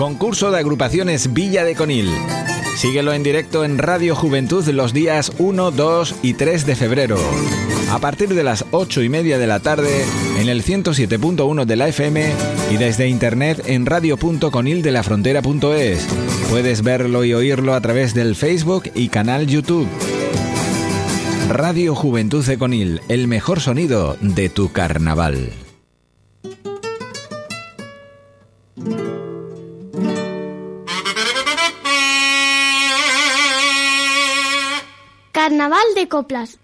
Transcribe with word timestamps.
Concurso 0.00 0.50
de 0.50 0.58
agrupaciones 0.58 1.32
Villa 1.34 1.62
de 1.62 1.74
Conil. 1.74 2.08
Síguelo 2.78 3.12
en 3.12 3.22
directo 3.22 3.66
en 3.66 3.76
Radio 3.76 4.16
Juventud 4.16 4.66
los 4.68 4.94
días 4.94 5.30
1, 5.36 5.72
2 5.72 6.14
y 6.22 6.32
3 6.32 6.64
de 6.64 6.74
febrero. 6.74 7.18
A 7.90 7.98
partir 7.98 8.30
de 8.30 8.42
las 8.42 8.64
8 8.70 9.02
y 9.02 9.10
media 9.10 9.36
de 9.36 9.46
la 9.46 9.60
tarde 9.60 10.06
en 10.38 10.48
el 10.48 10.64
107.1 10.64 11.66
de 11.66 11.76
la 11.76 11.88
FM 11.88 12.32
y 12.70 12.78
desde 12.78 13.08
internet 13.08 13.62
en 13.66 13.84
radio.conildelafrontera.es. 13.84 16.08
Puedes 16.48 16.82
verlo 16.82 17.22
y 17.22 17.34
oírlo 17.34 17.74
a 17.74 17.82
través 17.82 18.14
del 18.14 18.36
Facebook 18.36 18.84
y 18.94 19.10
canal 19.10 19.48
YouTube. 19.48 19.86
Radio 21.50 21.94
Juventud 21.94 22.42
de 22.46 22.56
Conil, 22.56 23.02
el 23.10 23.28
mejor 23.28 23.60
sonido 23.60 24.16
de 24.22 24.48
tu 24.48 24.72
carnaval. 24.72 25.52
Carnaval 35.60 35.94
de 35.94 36.08
coplas. 36.08 36.58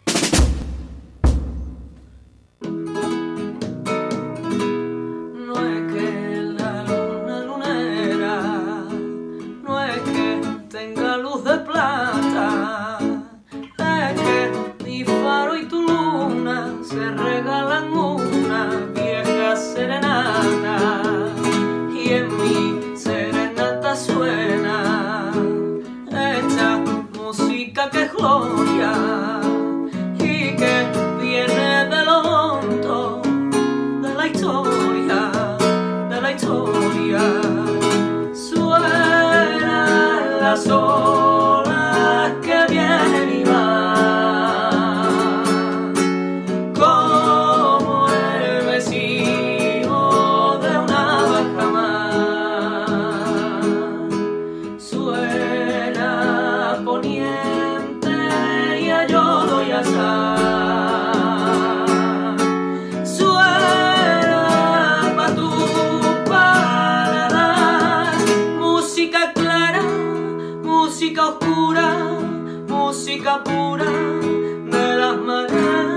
música 71.07 71.29
oscura, 71.29 72.19
música 72.67 73.45
pura 73.45 73.85
de 73.85 74.97
las 74.97 75.17
mareas. 75.19 75.96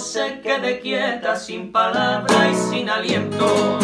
Se 0.00 0.40
quede 0.40 0.80
quieta 0.80 1.36
sin 1.36 1.70
palabra 1.70 2.48
y 2.50 2.54
sin 2.54 2.88
aliento. 2.88 3.78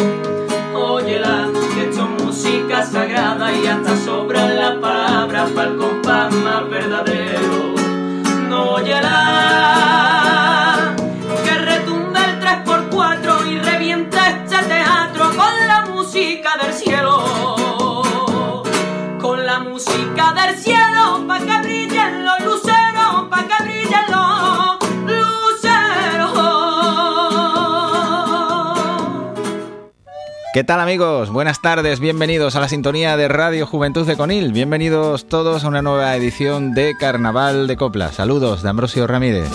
Óyela, 0.73 1.47
que 1.75 1.89
esto 1.89 2.03
es 2.03 2.09
música 2.23 2.83
sagrada 2.83 3.53
y 3.53 3.67
hasta 3.67 3.95
sobra 3.97 4.47
la 4.47 4.81
palabra 4.81 5.45
para 5.53 5.69
el 5.69 5.77
compás 5.77 6.33
más 6.33 6.67
verdadero. 6.69 7.75
No 8.49 8.71
óyela, 8.71 9.15
que 11.43 11.51
retumbe 11.51 12.19
el 12.19 12.39
3x4 12.39 13.47
y 13.51 13.59
revienta 13.59 14.29
este 14.29 14.57
teatro 14.63 15.29
con 15.35 15.67
la 15.67 15.85
música 15.85 16.57
del 16.63 16.73
cielo. 16.73 18.03
Con 19.21 19.45
la 19.45 19.59
música 19.59 20.33
del 20.33 20.57
cielo, 20.57 20.86
¿Qué 30.57 30.63
tal 30.63 30.79
amigos? 30.79 31.29
Buenas 31.29 31.61
tardes, 31.61 31.99
bienvenidos 31.99 32.55
a 32.55 32.59
la 32.59 32.67
sintonía 32.67 33.15
de 33.15 33.27
Radio 33.27 33.67
Juventud 33.67 34.07
de 34.07 34.17
Conil. 34.17 34.53
Bienvenidos 34.53 35.27
todos 35.27 35.63
a 35.63 35.67
una 35.67 35.83
nueva 35.83 36.15
edición 36.15 36.73
de 36.73 36.95
Carnaval 36.99 37.67
de 37.67 37.77
Copla. 37.77 38.11
Saludos 38.11 38.63
de 38.63 38.69
Ambrosio 38.69 39.05
Ramírez. 39.05 39.47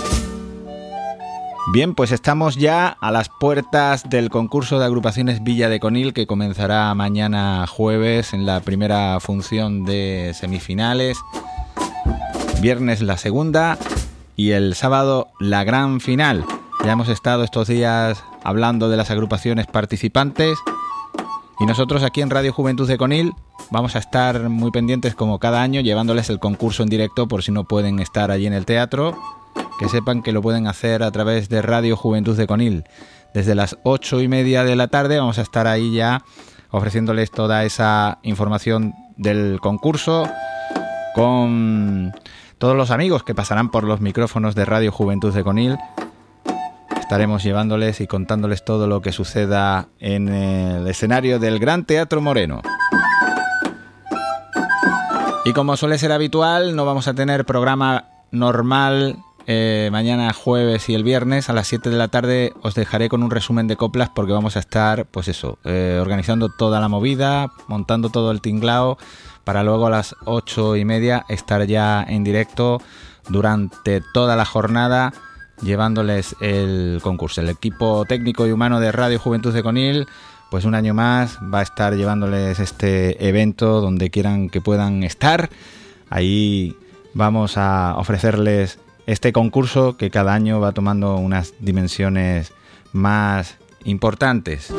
Bien, 1.72 1.96
pues 1.96 2.12
estamos 2.12 2.54
ya 2.54 2.86
a 2.86 3.10
las 3.10 3.28
puertas 3.40 4.08
del 4.08 4.30
concurso 4.30 4.78
de 4.78 4.84
agrupaciones 4.84 5.42
Villa 5.42 5.68
de 5.68 5.80
Conil 5.80 6.12
que 6.12 6.28
comenzará 6.28 6.94
mañana 6.94 7.66
jueves 7.66 8.32
en 8.32 8.46
la 8.46 8.60
primera 8.60 9.19
función 9.19 9.84
de 9.84 10.30
semifinales, 10.36 11.19
viernes 12.60 13.02
la 13.02 13.16
segunda 13.16 13.76
y 14.36 14.52
el 14.52 14.76
sábado 14.76 15.32
la 15.40 15.64
gran 15.64 16.00
final. 16.00 16.44
Ya 16.84 16.92
hemos 16.92 17.08
estado 17.08 17.42
estos 17.42 17.66
días 17.66 18.22
hablando 18.44 18.88
de 18.88 18.96
las 18.96 19.10
agrupaciones 19.10 19.66
participantes 19.66 20.56
y 21.62 21.67
nosotros 21.67 22.03
aquí 22.03 22.23
en 22.23 22.31
Radio 22.31 22.53
Juventud 22.53 22.89
de 22.89 22.99
Conil 22.99 23.34
vamos 23.71 23.95
a 23.95 24.00
estar 24.00 24.49
muy 24.49 24.73
pendientes 24.73 25.15
como 25.15 25.39
cada 25.39 25.62
año 25.62 25.81
llevándoles 25.81 26.28
el 26.28 26.41
concurso 26.41 26.83
en 26.83 26.89
directo 26.89 27.28
por 27.28 27.45
si 27.45 27.53
no 27.53 27.62
pueden 27.62 28.00
estar 28.00 28.33
allí 28.33 28.49
en 28.49 28.53
el 28.53 28.67
teatro. 28.67 29.17
Que 29.78 29.89
sepan 29.89 30.23
que 30.23 30.33
lo 30.33 30.43
pueden 30.43 30.67
hacer 30.67 31.05
a 31.05 31.12
través 31.12 31.49
de 31.49 31.62
Radio 31.62 31.97
Juventud 31.97 32.37
de 32.37 32.49
Conil. 32.49 32.83
Desde 33.33 33.55
las 33.55 33.78
ocho 33.84 34.21
y 34.21 34.27
media 34.27 34.65
de 34.65 34.75
la 34.75 34.89
tarde 34.89 35.19
vamos 35.19 35.39
a 35.39 35.43
estar 35.43 35.69
ahí 35.69 35.95
ya 35.95 36.25
ofreciéndoles 36.73 37.31
toda 37.31 37.62
esa 37.65 38.19
información 38.25 38.94
del 39.17 39.61
concurso 39.61 40.29
con 41.15 42.12
todos 42.59 42.77
los 42.77 42.91
amigos 42.91 43.23
que 43.23 43.37
pasarán 43.37 43.71
por 43.71 43.84
los 43.84 44.00
micrófonos 44.00 44.56
de 44.56 44.65
Radio 44.65 44.91
Juventud 44.91 45.33
de 45.33 45.44
Conil 45.44 45.79
estaremos 47.12 47.43
llevándoles 47.43 48.00
y 48.00 48.06
contándoles 48.06 48.65
todo 48.65 48.87
lo 48.87 49.03
que 49.03 49.12
suceda 49.12 49.89
en 50.00 50.31
el 50.31 50.89
escenario 50.89 51.39
del 51.39 51.59
Gran 51.59 51.84
Teatro 51.84 52.23
Moreno. 52.23 52.62
Y 55.45 55.53
como 55.53 55.77
suele 55.77 55.99
ser 55.99 56.11
habitual, 56.11 56.75
no 56.75 56.87
vamos 56.87 57.09
a 57.09 57.12
tener 57.12 57.45
programa 57.45 58.06
normal 58.31 59.19
eh, 59.47 59.91
mañana 59.93 60.33
jueves 60.33 60.89
y 60.89 60.95
el 60.95 61.05
viernes 61.05 61.50
a 61.50 61.53
las 61.53 61.67
7 61.67 61.91
de 61.91 61.99
la 61.99 62.09
tarde 62.09 62.55
os 62.62 62.75
dejaré 62.75 63.11
con 63.11 63.23
un 63.23 63.31
resumen 63.31 63.67
de 63.67 63.77
coplas 63.77 64.09
porque 64.09 64.33
vamos 64.33 64.56
a 64.56 64.61
estar, 64.61 65.05
pues 65.05 65.29
eso, 65.29 65.58
eh, 65.65 65.99
organizando 66.00 66.49
toda 66.49 66.81
la 66.81 66.88
movida, 66.88 67.53
montando 67.67 68.08
todo 68.08 68.31
el 68.31 68.41
tinglao 68.41 68.97
para 69.44 69.62
luego 69.62 69.87
a 69.87 69.91
las 69.91 70.17
8 70.25 70.76
y 70.76 70.87
media 70.87 71.26
estar 71.29 71.67
ya 71.67 72.03
en 72.08 72.25
directo 72.25 72.81
durante 73.29 74.00
toda 74.15 74.35
la 74.35 74.47
jornada 74.47 75.12
llevándoles 75.62 76.37
el 76.41 77.00
concurso. 77.03 77.41
El 77.41 77.49
equipo 77.49 78.05
técnico 78.05 78.47
y 78.47 78.53
humano 78.53 78.81
de 78.81 78.93
Radio 78.93 79.19
Juventud 79.19 79.53
de 79.55 79.62
Conil, 79.62 80.06
pues 80.50 80.64
un 80.64 80.75
año 80.75 80.94
más 80.94 81.38
va 81.38 81.61
a 81.61 81.62
estar 81.62 81.94
llevándoles 81.94 82.59
este 82.59 83.26
evento 83.26 83.81
donde 83.81 84.11
quieran 84.11 84.50
que 84.50 84.61
puedan 84.61 85.03
estar. 85.03 85.50
Ahí 86.11 86.76
vamos 87.14 87.56
a 87.56 87.94
ofrecerles 87.97 88.79
este 89.06 89.32
concurso 89.32 89.97
que 89.97 90.11
cada 90.11 90.35
año 90.35 90.61
va 90.61 90.73
tomando 90.73 91.17
unas 91.17 91.55
dimensiones 91.61 92.53
más 92.93 93.56
importantes. 93.85 94.73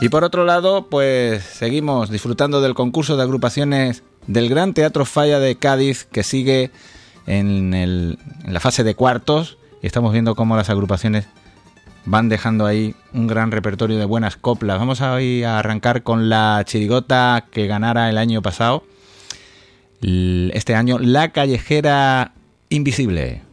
Y 0.00 0.08
por 0.10 0.24
otro 0.24 0.44
lado, 0.44 0.88
pues 0.88 1.42
seguimos 1.42 2.10
disfrutando 2.10 2.60
del 2.60 2.74
concurso 2.74 3.16
de 3.16 3.22
agrupaciones 3.22 4.02
del 4.26 4.48
Gran 4.48 4.74
Teatro 4.74 5.04
Falla 5.04 5.38
de 5.38 5.56
Cádiz 5.56 6.04
que 6.04 6.22
sigue 6.22 6.70
en, 7.26 8.16
la 8.46 8.60
fase 8.60 8.84
de 8.84 8.94
cuartos 8.94 9.58
y 9.82 9.86
estamos 9.86 10.12
viendo 10.12 10.34
cómo 10.34 10.56
las 10.56 10.70
agrupaciones 10.70 11.26
van 12.04 12.28
dejando 12.28 12.66
ahí 12.66 12.94
un 13.12 13.26
gran 13.26 13.50
repertorio 13.50 13.98
de 13.98 14.04
buenas 14.04 14.36
coplas. 14.36 14.78
Vamos 14.78 15.00
a, 15.00 15.16
a 15.16 15.58
arrancar 15.58 16.02
con 16.02 16.28
la 16.28 16.62
chirigota 16.64 17.46
que 17.50 17.66
ganara 17.66 18.08
el 18.10 18.18
año 18.18 18.42
pasado. 18.42 18.84
Este 20.02 20.74
año, 20.74 20.98
La 20.98 21.32
Callejera 21.32 22.32
Invisible. 22.68 23.45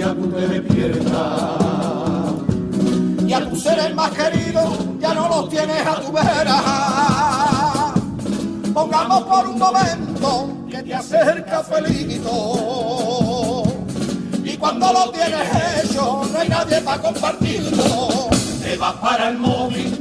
Tú 0.00 0.28
te 0.28 0.48
despiertas. 0.48 1.12
Y 3.26 3.32
a 3.32 3.48
tus 3.48 3.62
seres 3.62 3.94
más 3.94 4.10
queridos 4.10 4.78
ya 4.98 5.14
no 5.14 5.28
los 5.28 5.48
tienes 5.48 5.86
a 5.86 6.00
tu 6.00 6.12
vera. 6.12 7.94
Pongamos 8.72 9.22
por 9.24 9.48
un 9.48 9.58
momento 9.58 10.48
que 10.70 10.82
te 10.82 10.94
acerca 10.94 11.62
felito. 11.62 13.62
Y 14.44 14.56
cuando 14.56 14.92
lo 14.92 15.10
tienes 15.10 15.84
hecho, 15.84 16.22
no 16.32 16.38
hay 16.38 16.48
nadie 16.48 16.80
para 16.80 17.02
compartirlo. 17.02 18.28
Te 18.62 18.76
vas 18.76 18.94
para 18.94 19.28
el 19.28 19.38
móvil 19.38 19.98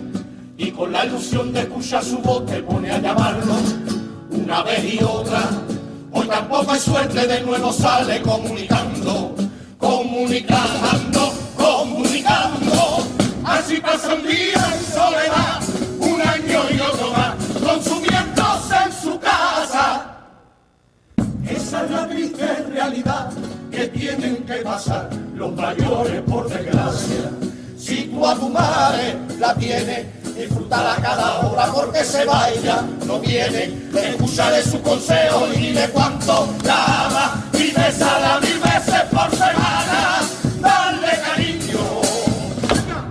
y 0.57 0.71
con 0.71 0.91
la 0.91 1.05
ilusión 1.05 1.53
de 1.53 1.61
escuchar 1.61 2.03
su 2.03 2.17
voz 2.19 2.45
te 2.45 2.61
pone 2.63 2.91
a 2.91 2.99
llamarlo 2.99 3.55
una 4.29 4.63
vez 4.63 4.93
y 4.93 5.03
otra. 5.03 5.43
Hoy 6.11 6.27
tampoco 6.27 6.71
hay 6.71 6.79
suerte, 6.79 7.27
de 7.27 7.41
nuevo 7.41 7.71
sale 7.71 8.21
comunicando 8.21 9.30
comunicando, 9.91 11.33
comunicando. 11.57 13.07
Así 13.43 13.77
pasa 13.81 14.13
un 14.13 14.23
día 14.23 14.63
en 14.73 14.81
soledad, 14.93 15.61
un 15.99 16.21
año 16.21 16.59
y 16.71 16.79
otro 16.79 17.11
más, 17.11 17.35
consumiéndose 17.59 18.75
en 18.85 18.91
su 19.03 19.19
casa. 19.19 20.17
Esa 21.45 21.83
es 21.83 21.91
la 21.91 22.07
triste 22.07 22.47
realidad 22.71 23.31
que 23.69 23.87
tienen 23.89 24.37
que 24.45 24.57
pasar 24.57 25.09
los 25.35 25.53
mayores 25.55 26.21
por 26.21 26.47
desgracia. 26.47 27.29
Si 27.81 28.03
tú 28.03 28.27
a 28.27 28.35
tu 28.35 28.47
madre 28.47 29.17
la 29.39 29.55
tienes, 29.55 30.05
disfrutar 30.35 30.85
a 30.85 31.01
cada 31.01 31.39
hora 31.39 31.65
porque 31.73 32.03
se 32.03 32.23
vaya, 32.25 32.83
no 33.07 33.19
viene, 33.19 33.73
escucharé 33.91 34.61
su 34.61 34.79
consejo 34.83 35.47
y 35.51 35.57
dile 35.57 35.89
cuánto 35.89 36.47
la 36.63 37.05
ama. 37.07 37.43
Y 37.53 37.71
besala 37.71 38.39
mil 38.39 38.59
veces 38.59 39.01
por 39.09 39.31
semana, 39.31 40.19
darle 40.59 41.21
cariño, 41.25 42.01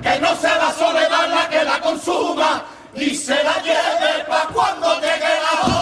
que 0.03 0.21
no 0.21 0.37
sea 0.37 0.57
la 0.59 0.73
soledad 0.73 1.29
la 1.29 1.49
que 1.49 1.65
la 1.65 1.81
consuma 1.81 2.63
y 2.95 3.13
se 3.17 3.43
la 3.43 3.61
lleve 3.65 4.25
pa' 4.29 4.51
cuando 4.55 5.01
llegue 5.01 5.35
la 5.43 5.67
hora. 5.67 5.80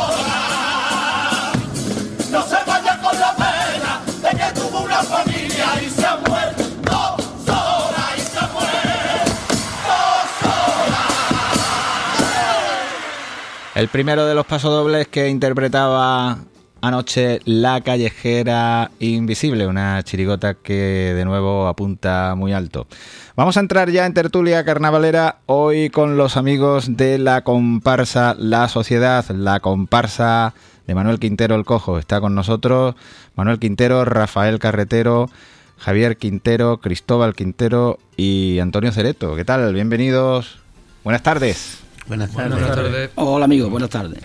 El 13.78 13.86
primero 13.86 14.26
de 14.26 14.34
los 14.34 14.44
pasodobles 14.44 15.06
que 15.06 15.28
interpretaba 15.28 16.38
Anoche 16.80 17.38
La 17.44 17.80
Callejera 17.80 18.90
Invisible, 18.98 19.68
una 19.68 20.02
chirigota 20.02 20.54
que 20.54 21.14
de 21.14 21.24
nuevo 21.24 21.68
apunta 21.68 22.34
muy 22.36 22.52
alto. 22.52 22.88
Vamos 23.36 23.56
a 23.56 23.60
entrar 23.60 23.88
ya 23.90 24.04
en 24.04 24.14
tertulia 24.14 24.64
carnavalera 24.64 25.36
hoy 25.46 25.90
con 25.90 26.16
los 26.16 26.36
amigos 26.36 26.96
de 26.96 27.18
la 27.18 27.42
comparsa 27.44 28.34
La 28.36 28.66
Sociedad, 28.66 29.24
la 29.30 29.60
comparsa 29.60 30.54
de 30.88 30.96
Manuel 30.96 31.20
Quintero 31.20 31.54
el 31.54 31.64
Cojo. 31.64 32.00
Está 32.00 32.20
con 32.20 32.34
nosotros 32.34 32.96
Manuel 33.36 33.60
Quintero, 33.60 34.04
Rafael 34.04 34.58
Carretero, 34.58 35.30
Javier 35.76 36.16
Quintero, 36.16 36.78
Cristóbal 36.78 37.36
Quintero 37.36 38.00
y 38.16 38.58
Antonio 38.58 38.90
Cereto. 38.90 39.36
¿Qué 39.36 39.44
tal? 39.44 39.72
Bienvenidos. 39.72 40.58
Buenas 41.04 41.22
tardes. 41.22 41.87
Buenas 42.08 42.32
tardes. 42.32 42.58
Buenas 42.58 42.74
tardes. 42.74 43.10
Hola 43.16 43.44
amigos, 43.44 43.70
buenas 43.70 43.90
tardes. 43.90 44.22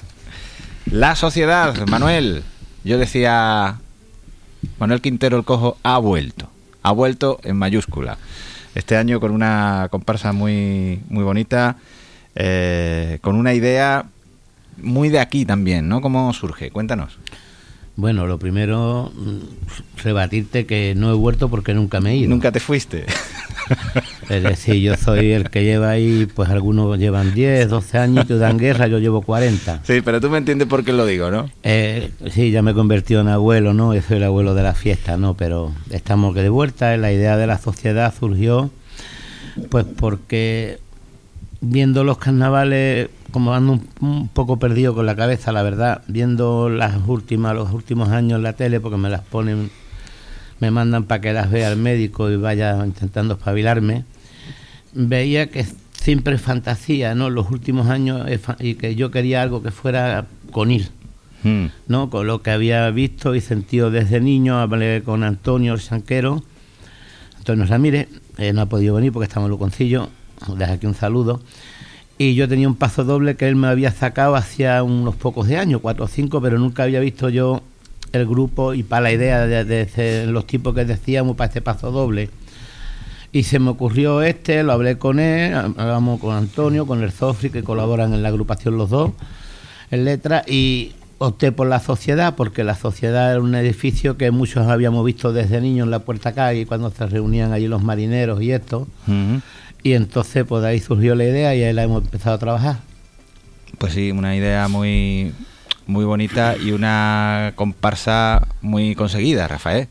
La 0.86 1.18
sociedad, 1.18 1.76
Manuel. 1.88 2.44
Yo 2.86 2.98
decía, 2.98 3.78
Manuel 4.80 5.02
Quintero 5.02 5.38
el 5.38 5.44
Cojo 5.44 5.78
ha 5.84 5.98
vuelto. 5.98 6.50
Ha 6.82 6.94
vuelto 6.94 7.40
en 7.44 7.58
mayúscula. 7.58 8.18
Este 8.74 8.96
año 8.96 9.20
con 9.20 9.32
una 9.32 9.90
comparsa 9.92 10.32
muy, 10.32 11.02
muy 11.10 11.26
bonita, 11.26 11.76
eh, 12.36 13.20
con 13.22 13.36
una 13.36 13.54
idea 13.54 14.06
muy 14.78 15.10
de 15.10 15.20
aquí 15.20 15.46
también, 15.46 15.90
¿no? 15.90 16.00
¿Cómo 16.00 16.32
surge? 16.32 16.72
Cuéntanos. 16.72 17.18
Bueno, 17.96 18.26
lo 18.26 18.40
primero, 18.40 19.12
mm, 19.16 20.02
rebatirte 20.04 20.66
que 20.66 20.94
no 20.96 21.12
he 21.12 21.14
vuelto 21.14 21.50
porque 21.50 21.74
nunca 21.74 22.02
me 22.02 22.12
he 22.12 22.18
ido. 22.18 22.30
Nunca 22.30 22.52
te 22.52 22.60
fuiste. 22.60 23.06
Es 24.30 24.44
decir, 24.44 24.76
yo 24.76 24.96
soy 24.96 25.32
el 25.32 25.50
que 25.50 25.64
lleva 25.64 25.92
ahí, 25.92 26.28
pues 26.34 26.50
algunos 26.50 26.98
llevan 26.98 27.34
10, 27.34 27.70
12 27.70 27.98
años 27.98 28.26
y 28.30 28.34
dan 28.34 28.58
guerra, 28.58 28.88
yo 28.88 29.00
llevo 29.00 29.22
40. 29.22 29.82
Sí, 29.84 30.02
pero 30.02 30.20
tú 30.22 30.30
me 30.30 30.38
entiendes 30.38 30.68
por 30.68 30.84
qué 30.84 30.94
lo 30.94 31.06
digo, 31.06 31.30
¿no? 31.30 31.50
Eh, 31.64 32.12
sí, 32.32 32.52
ya 32.52 32.62
me 32.62 32.72
he 32.72 32.74
convertido 32.74 33.22
en 33.22 33.28
abuelo, 33.28 33.74
¿no? 33.74 33.94
Soy 34.02 34.18
el 34.18 34.24
abuelo 34.24 34.56
de 34.56 34.64
la 34.64 34.74
fiesta, 34.74 35.18
¿no? 35.18 35.36
Pero 35.36 35.72
estamos 35.92 36.34
que 36.34 36.42
de 36.42 36.50
vuelta, 36.50 36.96
la 36.98 37.12
idea 37.12 37.38
de 37.38 37.48
la 37.48 37.58
sociedad 37.58 38.14
surgió, 38.18 38.72
pues 39.70 39.86
porque 39.86 40.80
viendo 41.62 42.04
los 42.04 42.18
carnavales 42.18 43.10
como 43.34 43.54
ando 43.56 43.80
un, 44.00 44.30
poco 44.30 44.60
perdido 44.60 44.94
con 44.94 45.08
la 45.08 45.16
cabeza, 45.16 45.52
la 45.52 45.64
verdad, 45.64 46.04
viendo 46.08 46.70
las 46.70 46.96
últimas, 47.08 47.56
los 47.56 47.74
últimos 47.74 48.10
años 48.10 48.38
en 48.38 48.44
la 48.44 48.54
tele, 48.54 48.80
porque 48.80 48.98
me 48.98 49.10
las 49.10 49.22
ponen, 49.22 49.72
me 50.60 50.70
mandan 50.70 51.06
para 51.06 51.20
que 51.20 51.34
las 51.34 51.50
vea 51.50 51.72
el 51.72 51.78
médico 51.78 52.30
y 52.30 52.38
vaya 52.38 52.86
intentando 52.86 53.34
espabilarme, 53.34 54.06
veía 54.94 55.50
que 55.50 55.66
siempre 56.00 56.38
fantasía, 56.38 57.16
¿no? 57.16 57.32
Los 57.32 57.50
últimos 57.50 57.90
años 57.90 58.30
y 58.60 58.76
que 58.76 58.96
yo 58.96 59.10
quería 59.10 59.42
algo 59.42 59.64
que 59.64 59.72
fuera 59.72 60.28
con 60.52 60.70
ir, 60.70 60.92
hmm. 61.42 61.66
¿no? 61.88 62.12
Con 62.12 62.28
lo 62.28 62.44
que 62.44 62.52
había 62.52 62.88
visto 62.92 63.34
y 63.34 63.42
sentido 63.42 63.90
desde 63.90 64.22
niño, 64.22 64.60
hablé 64.60 65.02
con 65.04 65.24
Antonio 65.24 65.74
el 65.74 65.82
Sanquero, 65.82 66.44
Antonio 67.40 67.66
Ramírez, 67.66 68.10
eh, 68.38 68.54
no 68.54 68.62
ha 68.62 68.66
podido 68.68 68.94
venir 68.94 69.12
porque 69.12 69.26
estamos 69.26 69.48
en 69.48 69.52
Luconcillo, 69.52 70.10
deja 70.56 70.74
aquí 70.74 70.86
un 70.86 70.94
saludo 70.94 71.42
y 72.18 72.36
yo 72.36 72.48
tenía 72.48 72.68
un 72.68 72.76
paso 72.76 73.04
doble 73.04 73.36
que 73.36 73.48
él 73.48 73.56
me 73.56 73.68
había 73.68 73.92
sacado 73.92 74.36
hacía 74.36 74.84
unos 74.84 75.16
pocos 75.16 75.48
de 75.48 75.58
años, 75.58 75.82
cuatro 75.82 76.06
o 76.06 76.08
cinco, 76.08 76.42
pero 76.42 76.60
nunca 76.60 76.84
había 76.84 77.00
visto 77.00 77.30
yo 77.30 77.62
el 78.12 78.28
grupo 78.28 78.74
y 78.74 78.84
para 78.84 79.02
la 79.02 79.12
idea 79.12 79.46
de, 79.48 80.28
los 80.28 80.46
tipos 80.46 80.76
que 80.76 80.86
decíamos 80.86 81.36
para 81.36 81.48
este 81.48 81.62
paso 81.62 81.92
doble. 81.92 82.30
Y 83.32 83.44
se 83.44 83.58
me 83.58 83.72
ocurrió 83.72 84.22
este, 84.22 84.62
lo 84.62 84.74
hablé 84.74 85.00
con 85.00 85.20
él, 85.20 85.56
hablamos 85.56 86.20
con 86.20 86.36
Antonio, 86.36 86.86
con 86.86 87.02
el 87.02 87.12
Zofri, 87.12 87.50
que 87.50 87.64
colaboran 87.64 88.14
en 88.14 88.22
la 88.22 88.30
agrupación 88.30 88.78
los 88.78 88.92
dos, 88.92 89.12
en 89.90 90.06
letra, 90.06 90.44
y 90.48 90.92
opté 91.18 91.52
por 91.52 91.66
la 91.66 91.80
sociedad, 91.80 92.36
porque 92.36 92.64
la 92.64 92.76
sociedad 92.76 93.32
era 93.32 93.42
un 93.42 93.56
edificio 93.56 94.18
que 94.18 94.30
muchos 94.30 94.68
habíamos 94.68 95.04
visto 95.04 95.34
desde 95.34 95.62
niños 95.62 95.86
en 95.86 95.92
la 95.92 96.00
puerta 96.00 96.34
calle, 96.34 96.68
cuando 96.68 96.92
se 96.92 97.08
reunían 97.08 97.54
allí 97.54 97.68
los 97.68 97.82
marineros 97.82 98.40
y 98.40 98.52
esto. 98.52 98.88
Y 99.84 99.94
entonces, 99.94 100.46
pues 100.48 100.64
de 100.64 100.70
ahí 100.70 100.80
surgió 100.80 101.14
la 101.14 101.26
idea 101.26 101.54
y 101.56 101.64
ahí 101.64 101.74
la 101.74 101.84
hemos 101.84 102.04
empezado 102.04 102.36
a 102.36 102.40
trabajar. 102.40 102.80
Pues 103.78 103.94
sí, 103.94 104.12
una 104.12 104.36
idea 104.36 104.68
muy, 104.70 105.34
muy 105.88 106.06
bonita 106.06 106.56
y 106.58 106.72
una 106.72 107.52
comparsa 107.56 108.48
muy 108.62 108.96
conseguida, 108.96 109.48
Rafael. 109.48 109.90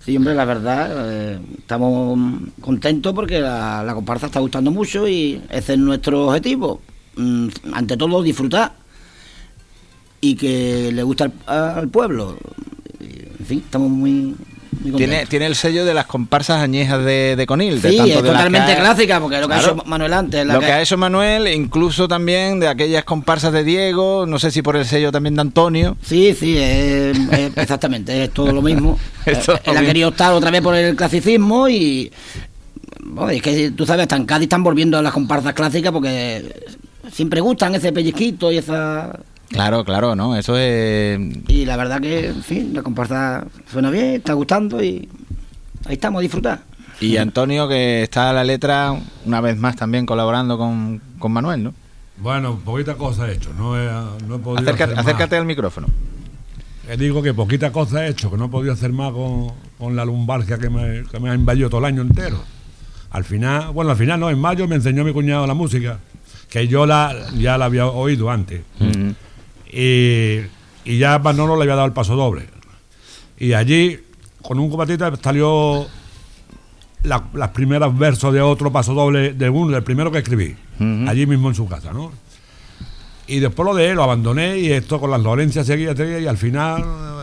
Sí, 0.00 0.16
hombre, 0.16 0.34
la 0.34 0.44
verdad, 0.44 0.90
eh, 1.10 1.40
estamos 1.58 2.18
contentos 2.60 3.14
porque 3.14 3.40
la, 3.40 3.90
comparsa 3.94 4.26
está 4.26 4.40
gustando 4.40 4.70
mucho 4.70 5.08
y 5.08 5.42
ese 5.50 5.74
es 5.74 5.78
nuestro 5.78 6.28
objetivo. 6.28 6.80
Mm, 7.16 7.48
ante 7.72 7.96
todo, 7.96 8.22
disfrutar 8.22 8.72
y 10.20 10.34
que 10.36 10.90
le 10.92 11.02
gusta 11.02 11.30
al 11.46 11.88
pueblo. 11.88 12.38
En 13.00 13.46
fin, 13.46 13.62
estamos 13.64 13.90
muy, 13.90 14.36
tiene, 14.96 15.26
tiene 15.26 15.46
el 15.46 15.54
sello 15.56 15.84
de 15.84 15.94
las 15.94 16.06
comparsas 16.06 16.62
añejas 16.62 17.04
de, 17.04 17.44
Conil. 17.46 17.80
Sí, 17.80 17.98
es 17.98 18.22
totalmente 18.22 18.76
clásica, 18.76 19.20
porque 19.20 19.40
lo 19.40 19.48
que 19.48 19.54
ha 19.54 19.60
hecho 19.60 19.76
Manuel 19.86 20.12
antes. 20.12 20.46
lo 20.46 20.60
que... 20.60 20.66
ha 20.66 20.82
hecho 20.82 20.96
Manuel, 20.96 21.48
incluso 21.48 22.06
también 22.08 22.60
de 22.60 22.68
aquellas 22.68 23.04
comparsas 23.04 23.52
de 23.52 23.64
Diego, 23.64 24.26
no 24.26 24.38
sé 24.38 24.50
si 24.50 24.62
por 24.62 24.76
el 24.76 24.84
sello 24.84 25.10
también 25.10 25.34
de 25.34 25.40
Antonio. 25.40 25.96
Sí, 26.02 26.34
sí, 26.38 26.56
exactamente, 27.56 28.24
es 28.24 28.30
todo 28.30 28.52
lo 28.52 28.62
mismo. 28.62 28.98
Eh, 29.26 29.36
él 29.64 29.76
ha 29.76 29.82
querido 29.82 30.08
optar 30.08 30.32
otra 30.32 30.50
vez 30.50 30.62
por 30.62 30.74
el 30.74 30.96
clasicismo 30.96 31.68
y. 31.68 32.10
es 33.30 33.42
que 33.42 33.70
tú 33.72 33.84
sabes, 33.84 34.04
hasta 34.04 34.16
en 34.16 34.24
Cádiz 34.24 34.44
están 34.44 34.62
volviendo 34.62 34.96
a 34.96 35.02
las 35.02 35.12
comparsas 35.12 35.52
clásicas 35.52 35.92
porque 35.92 36.54
siempre 37.12 37.40
gustan 37.40 37.74
ese 37.74 37.92
pellizquito 37.92 38.50
y 38.50 38.58
esa 38.58 39.20
Claro, 39.50 39.84
claro, 39.84 40.14
¿no? 40.14 40.36
Eso 40.36 40.56
es... 40.56 41.18
Y 41.48 41.64
la 41.64 41.76
verdad 41.76 42.00
que, 42.00 42.28
en 42.28 42.42
fin, 42.42 42.72
la 42.72 42.82
comparsa 42.82 43.44
suena 43.70 43.90
bien, 43.90 44.14
está 44.14 44.32
gustando 44.34 44.82
y 44.82 45.08
ahí 45.86 45.94
estamos 45.94 46.20
a 46.20 46.22
disfrutar. 46.22 46.60
Y 47.00 47.16
Antonio, 47.16 47.68
que 47.68 48.02
está 48.02 48.30
a 48.30 48.32
la 48.32 48.44
letra, 48.44 48.94
una 49.24 49.40
vez 49.40 49.56
más 49.56 49.74
también 49.74 50.06
colaborando 50.06 50.56
con, 50.56 51.00
con 51.18 51.32
Manuel, 51.32 51.64
¿no? 51.64 51.74
Bueno, 52.18 52.58
poquita 52.64 52.94
cosa 52.94 53.28
he 53.28 53.32
hecho, 53.34 53.50
no 53.56 53.76
he, 53.78 53.86
no 54.26 54.36
he 54.36 54.38
podido 54.38 54.60
Acércate, 54.62 54.82
hacer 54.84 54.96
más. 54.96 55.06
acércate 55.06 55.36
al 55.36 55.46
micrófono. 55.46 55.88
Eh, 56.88 56.96
digo 56.98 57.22
que 57.22 57.32
poquita 57.32 57.72
cosa 57.72 58.04
he 58.06 58.10
hecho, 58.10 58.30
que 58.30 58.36
no 58.36 58.44
he 58.44 58.48
podido 58.48 58.72
hacer 58.74 58.92
más 58.92 59.12
con, 59.12 59.52
con 59.78 59.96
la 59.96 60.04
lumbalgia 60.04 60.58
que 60.58 60.68
me, 60.68 61.04
que 61.10 61.18
me 61.18 61.30
ha 61.30 61.34
invadido 61.34 61.70
todo 61.70 61.80
el 61.80 61.86
año 61.86 62.02
entero. 62.02 62.36
Al 63.10 63.24
final, 63.24 63.70
bueno, 63.72 63.90
al 63.90 63.96
final 63.96 64.20
no, 64.20 64.28
en 64.30 64.38
mayo 64.38 64.68
me 64.68 64.76
enseñó 64.76 65.02
mi 65.02 65.12
cuñado 65.12 65.46
la 65.46 65.54
música, 65.54 65.98
que 66.50 66.68
yo 66.68 66.84
la, 66.86 67.14
ya 67.38 67.56
la 67.56 67.64
había 67.64 67.86
oído 67.86 68.30
antes. 68.30 68.60
Mm. 68.78 69.10
Y, 69.72 70.40
y 70.84 70.98
ya 70.98 71.18
Manolo 71.18 71.56
le 71.56 71.62
había 71.62 71.76
dado 71.76 71.86
el 71.86 71.92
paso 71.92 72.16
doble. 72.16 72.46
Y 73.38 73.52
allí, 73.52 73.98
con 74.42 74.58
un 74.58 74.68
combatita, 74.68 75.12
salió 75.22 75.86
la- 77.04 77.24
las 77.34 77.48
primeras 77.50 77.96
versos 77.96 78.32
de 78.34 78.40
otro 78.40 78.70
paso 78.72 78.92
doble 78.94 79.32
de 79.32 79.48
uno, 79.48 79.72
del 79.72 79.82
primero 79.82 80.10
que 80.10 80.18
escribí, 80.18 80.56
allí 81.08 81.26
mismo 81.26 81.48
en 81.48 81.54
su 81.54 81.66
casa, 81.68 81.92
¿no? 81.92 82.10
Y 83.26 83.38
después 83.38 83.64
lo 83.64 83.74
de 83.74 83.90
él, 83.90 83.96
lo 83.96 84.02
abandoné 84.02 84.58
y 84.58 84.72
esto 84.72 84.98
con 84.98 85.10
las 85.10 85.20
Lorencias 85.20 85.64
seguía, 85.66 85.94
seguía 85.94 86.18
y 86.18 86.26
al 86.26 86.36
final 86.36 86.82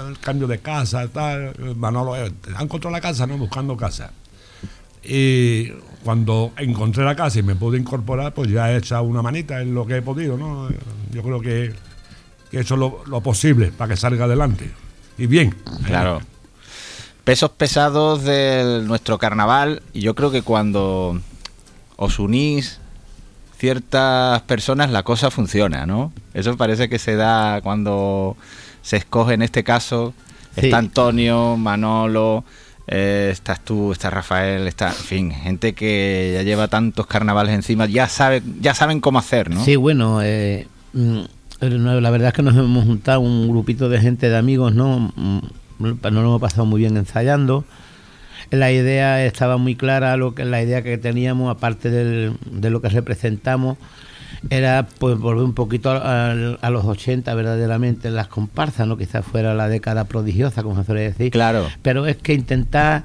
el 0.09 0.17
cambio 0.19 0.47
de 0.47 0.59
casa, 0.59 1.05
tal, 1.09 1.53
Manolo, 1.75 2.15
eh, 2.15 2.31
han 2.55 2.63
encontrado 2.63 2.95
la 2.95 3.01
casa, 3.01 3.27
¿no? 3.27 3.37
Buscando 3.37 3.75
casa. 3.75 4.11
Y 5.03 5.69
cuando 6.03 6.51
encontré 6.57 7.03
la 7.03 7.15
casa 7.15 7.39
y 7.39 7.43
me 7.43 7.55
pude 7.55 7.77
incorporar, 7.77 8.33
pues 8.33 8.49
ya 8.49 8.71
he 8.71 8.77
echado 8.77 9.03
una 9.03 9.21
manita 9.21 9.61
en 9.61 9.73
lo 9.73 9.85
que 9.85 9.97
he 9.97 10.01
podido, 10.01 10.37
¿no? 10.37 10.69
Yo 11.11 11.21
creo 11.23 11.41
que, 11.41 11.73
que 12.51 12.57
he 12.57 12.61
hecho 12.61 12.75
lo, 12.77 13.01
lo 13.07 13.21
posible 13.21 13.71
para 13.71 13.89
que 13.93 13.97
salga 13.97 14.25
adelante. 14.25 14.71
Y 15.17 15.25
bien. 15.27 15.55
Claro. 15.85 16.21
Pesos 17.23 17.49
pesados 17.51 18.23
de 18.23 18.83
nuestro 18.85 19.17
carnaval. 19.17 19.81
Y 19.93 20.01
yo 20.01 20.15
creo 20.15 20.31
que 20.31 20.41
cuando 20.43 21.19
os 21.97 22.19
unís 22.19 22.79
ciertas 23.57 24.41
personas, 24.43 24.91
la 24.91 25.03
cosa 25.03 25.31
funciona, 25.31 25.85
¿no? 25.85 26.13
Eso 26.33 26.55
parece 26.57 26.89
que 26.89 26.99
se 26.99 27.15
da 27.15 27.61
cuando 27.61 28.37
se 28.81 28.97
escoge, 28.97 29.33
en 29.33 29.41
este 29.41 29.63
caso, 29.63 30.13
Sí. 30.55 30.65
está 30.67 30.77
Antonio, 30.77 31.57
Manolo, 31.57 32.43
eh, 32.87 33.29
estás 33.31 33.59
tú, 33.63 33.91
está 33.91 34.09
Rafael, 34.09 34.67
está, 34.67 34.87
en 34.89 34.93
fin, 34.95 35.31
gente 35.31 35.73
que 35.73 36.31
ya 36.35 36.43
lleva 36.43 36.67
tantos 36.67 37.05
carnavales 37.07 37.53
encima, 37.53 37.85
ya 37.87 38.07
sabe, 38.07 38.41
ya 38.61 38.73
saben 38.73 38.99
cómo 39.01 39.19
hacer, 39.19 39.49
¿no? 39.49 39.63
Sí, 39.65 39.75
bueno, 39.75 40.21
eh, 40.23 40.67
mm, 40.93 41.21
la 41.59 42.09
verdad 42.09 42.29
es 42.29 42.33
que 42.33 42.43
nos 42.43 42.55
hemos 42.55 42.85
juntado 42.85 43.19
un 43.19 43.47
grupito 43.49 43.89
de 43.89 43.99
gente, 43.99 44.29
de 44.29 44.37
amigos, 44.37 44.73
¿no? 44.73 45.11
Mm, 45.15 45.39
Nos 45.79 46.11
lo 46.11 46.19
hemos 46.21 46.41
pasado 46.41 46.65
muy 46.65 46.79
bien 46.81 46.97
ensayando. 46.97 47.63
La 48.49 48.71
idea 48.71 49.23
estaba 49.25 49.57
muy 49.57 49.75
clara, 49.75 50.17
lo 50.17 50.33
que 50.33 50.43
la 50.45 50.61
idea 50.61 50.81
que 50.81 50.97
teníamos, 50.97 51.51
aparte 51.55 51.89
del- 51.91 52.33
de 52.49 52.69
lo 52.71 52.81
que 52.81 52.89
representamos, 52.89 53.77
era 54.49 54.87
pues 54.99 55.17
volver 55.19 55.43
un 55.43 55.53
poquito 55.53 55.91
a, 55.91 56.31
a 56.31 56.69
los 56.69 56.85
80 56.85 57.33
verdaderamente 57.35 58.07
en 58.07 58.15
las 58.15 58.27
comparsas, 58.27 58.87
¿no? 58.87 58.97
Quizás 58.97 59.25
fuera 59.25 59.53
la 59.53 59.67
década 59.69 60.05
prodigiosa, 60.05 60.63
como 60.63 60.75
se 60.77 60.85
suele 60.85 61.01
decir. 61.01 61.31
Claro. 61.31 61.67
Pero 61.81 62.05
es 62.07 62.17
que 62.17 62.33
intentar 62.33 63.03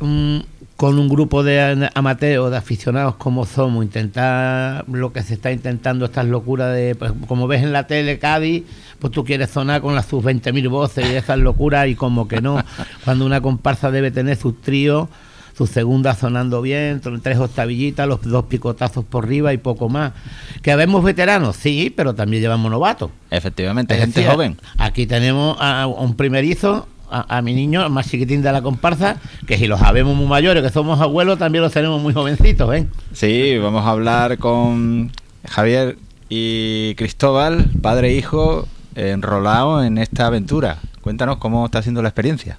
mm, 0.00 0.38
con 0.84 0.98
un 0.98 1.08
grupo 1.08 1.42
de 1.42 1.88
amateurs, 1.94 2.50
de 2.50 2.56
aficionados 2.58 3.14
como 3.16 3.46
somos, 3.46 3.82
intentar 3.82 4.84
lo 4.86 5.14
que 5.14 5.22
se 5.22 5.32
está 5.32 5.50
intentando, 5.50 6.04
estas 6.04 6.26
locuras 6.26 6.74
de, 6.74 6.94
pues, 6.94 7.10
como 7.26 7.46
ves 7.46 7.62
en 7.62 7.72
la 7.72 7.86
tele 7.86 8.18
Cádiz, 8.18 8.64
pues 8.98 9.10
tú 9.10 9.24
quieres 9.24 9.48
sonar 9.48 9.80
con 9.80 9.94
las 9.94 10.04
sus 10.04 10.22
20.000 10.22 10.68
voces 10.68 11.10
y 11.10 11.14
esas 11.14 11.38
locuras 11.38 11.88
y 11.88 11.94
como 11.94 12.28
que 12.28 12.42
no, 12.42 12.62
cuando 13.06 13.24
una 13.24 13.40
comparsa 13.40 13.90
debe 13.90 14.10
tener 14.10 14.36
sus 14.36 14.60
tríos, 14.60 15.08
su 15.56 15.66
segunda 15.66 16.14
sonando 16.14 16.60
bien, 16.60 17.00
tr- 17.00 17.18
tres 17.22 17.38
octavillitas, 17.38 18.06
los 18.06 18.20
dos 18.20 18.44
picotazos 18.44 19.06
por 19.06 19.24
arriba 19.24 19.54
y 19.54 19.56
poco 19.56 19.88
más. 19.88 20.12
¿Que 20.60 20.70
habemos 20.70 21.02
veteranos? 21.02 21.56
Sí, 21.56 21.94
pero 21.96 22.14
también 22.14 22.42
llevamos 22.42 22.70
novatos. 22.70 23.10
Efectivamente, 23.30 23.94
Es 23.94 24.00
gente 24.00 24.20
decir, 24.20 24.30
joven. 24.32 24.58
Aquí 24.76 25.06
tenemos 25.06 25.56
a 25.60 25.86
un 25.86 26.14
primerizo, 26.14 26.86
a, 27.14 27.38
a 27.38 27.42
mi 27.42 27.54
niño, 27.54 27.88
más 27.90 28.08
chiquitín 28.10 28.42
de 28.42 28.50
la 28.50 28.62
comparsa, 28.62 29.16
que 29.46 29.56
si 29.56 29.66
los 29.66 29.80
sabemos 29.80 30.16
muy 30.16 30.26
mayores, 30.26 30.62
que 30.62 30.70
somos 30.70 31.00
abuelos, 31.00 31.38
también 31.38 31.62
los 31.62 31.72
tenemos 31.72 32.02
muy 32.02 32.12
jovencitos, 32.12 32.74
¿eh? 32.74 32.86
Sí, 33.12 33.56
vamos 33.58 33.84
a 33.86 33.90
hablar 33.90 34.38
con 34.38 35.12
Javier 35.46 35.96
y 36.28 36.94
Cristóbal, 36.96 37.70
padre 37.80 38.10
e 38.10 38.16
hijo, 38.16 38.66
enrolado 38.94 39.84
en 39.84 39.98
esta 39.98 40.26
aventura. 40.26 40.78
Cuéntanos 41.00 41.36
cómo 41.38 41.64
está 41.66 41.82
siendo 41.82 42.02
la 42.02 42.08
experiencia. 42.08 42.58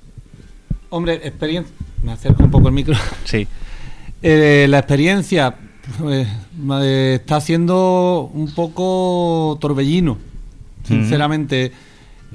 Hombre, 0.90 1.16
experiencia. 1.16 1.74
Me 2.04 2.12
acerco 2.12 2.44
un 2.44 2.52
poco 2.52 2.68
el 2.68 2.74
micro. 2.74 2.96
Sí. 3.26 3.48
Eh, 4.22 4.66
la 4.70 4.80
experiencia 4.80 5.56
pues, 6.00 6.28
eh, 6.82 7.18
está 7.20 7.42
siendo 7.42 8.32
un 8.34 8.54
poco 8.54 9.58
torbellino, 9.60 10.18
sinceramente. 10.88 11.72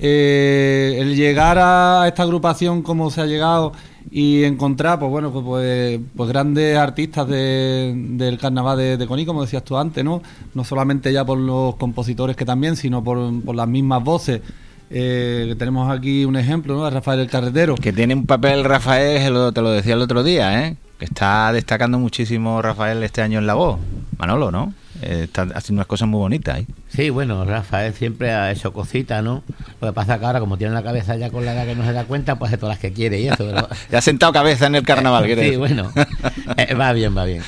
Eh, 0.02 0.96
el 0.98 1.14
llegar 1.14 1.58
a 1.60 2.04
esta 2.08 2.22
agrupación 2.22 2.80
como 2.82 3.10
se 3.10 3.20
ha 3.20 3.26
llegado 3.26 3.72
y 4.10 4.44
encontrar, 4.44 4.98
pues 4.98 5.10
bueno, 5.10 5.30
pues, 5.30 5.44
pues, 5.44 6.00
pues 6.16 6.28
grandes 6.30 6.76
artistas 6.78 7.28
de- 7.28 7.92
del 7.94 8.38
carnaval 8.38 8.78
de, 8.78 8.96
de 8.96 9.06
Coní, 9.06 9.26
como 9.26 9.42
decías 9.42 9.62
tú 9.62 9.76
antes, 9.76 10.02
¿no? 10.02 10.22
No 10.54 10.64
solamente 10.64 11.12
ya 11.12 11.24
por 11.24 11.38
los 11.38 11.74
compositores 11.76 12.34
que 12.34 12.46
también, 12.46 12.76
sino 12.76 13.04
por, 13.04 13.18
las 13.54 13.68
mismas 13.68 14.02
voces. 14.02 14.40
Eh, 14.88 15.54
tenemos 15.58 15.90
aquí 15.90 16.24
un 16.24 16.36
ejemplo, 16.36 16.74
¿no? 16.76 16.84
De 16.84 16.90
Rafael 16.90 17.20
el 17.20 17.28
Carretero. 17.28 17.74
Que 17.74 17.92
tiene 17.92 18.14
un 18.14 18.24
papel 18.26 18.64
Rafael, 18.64 19.52
te 19.52 19.60
lo 19.60 19.70
decía 19.70 19.94
el 19.94 20.00
otro 20.00 20.22
día, 20.24 20.66
¿eh? 20.66 20.76
Que 20.98 21.04
está 21.04 21.52
destacando 21.52 21.98
muchísimo 21.98 22.60
Rafael 22.62 23.02
este 23.02 23.20
año 23.22 23.38
en 23.38 23.46
la 23.46 23.54
voz. 23.54 23.78
Manolo, 24.18 24.50
¿no? 24.50 24.72
Eh, 25.02 25.22
está 25.24 25.42
haciendo 25.54 25.80
unas 25.80 25.86
cosas 25.86 26.08
muy 26.08 26.18
bonitas. 26.18 26.58
¿eh? 26.60 26.66
Sí, 26.88 27.10
bueno, 27.10 27.44
Rafael 27.44 27.94
siempre 27.94 28.32
ha 28.32 28.50
hecho 28.52 28.72
cositas, 28.72 29.22
¿no? 29.24 29.42
Lo 29.80 29.88
que 29.88 29.92
pasa 29.94 30.18
que 30.18 30.26
ahora, 30.26 30.40
como 30.40 30.58
tiene 30.58 30.74
la 30.74 30.82
cabeza 30.82 31.16
ya 31.16 31.30
con 31.30 31.44
la 31.44 31.54
edad 31.54 31.64
que 31.66 31.74
no 31.74 31.84
se 31.84 31.92
da 31.92 32.04
cuenta, 32.04 32.38
pues 32.38 32.50
hace 32.50 32.58
todas 32.58 32.74
las 32.74 32.80
que 32.80 32.92
quiere 32.92 33.20
y 33.20 33.28
eso. 33.28 33.36
pero- 33.38 33.68
Ya 33.90 33.98
ha 33.98 34.02
sentado 34.02 34.32
cabeza 34.32 34.66
en 34.66 34.74
el 34.74 34.82
carnaval, 34.84 35.24
¿quieres 35.24 35.44
Sí, 35.44 35.50
decir? 35.52 35.58
bueno, 35.58 35.90
Eh, 36.56 36.74
va 36.74 36.92
bien, 36.92 37.16
va 37.16 37.24
bien. 37.24 37.42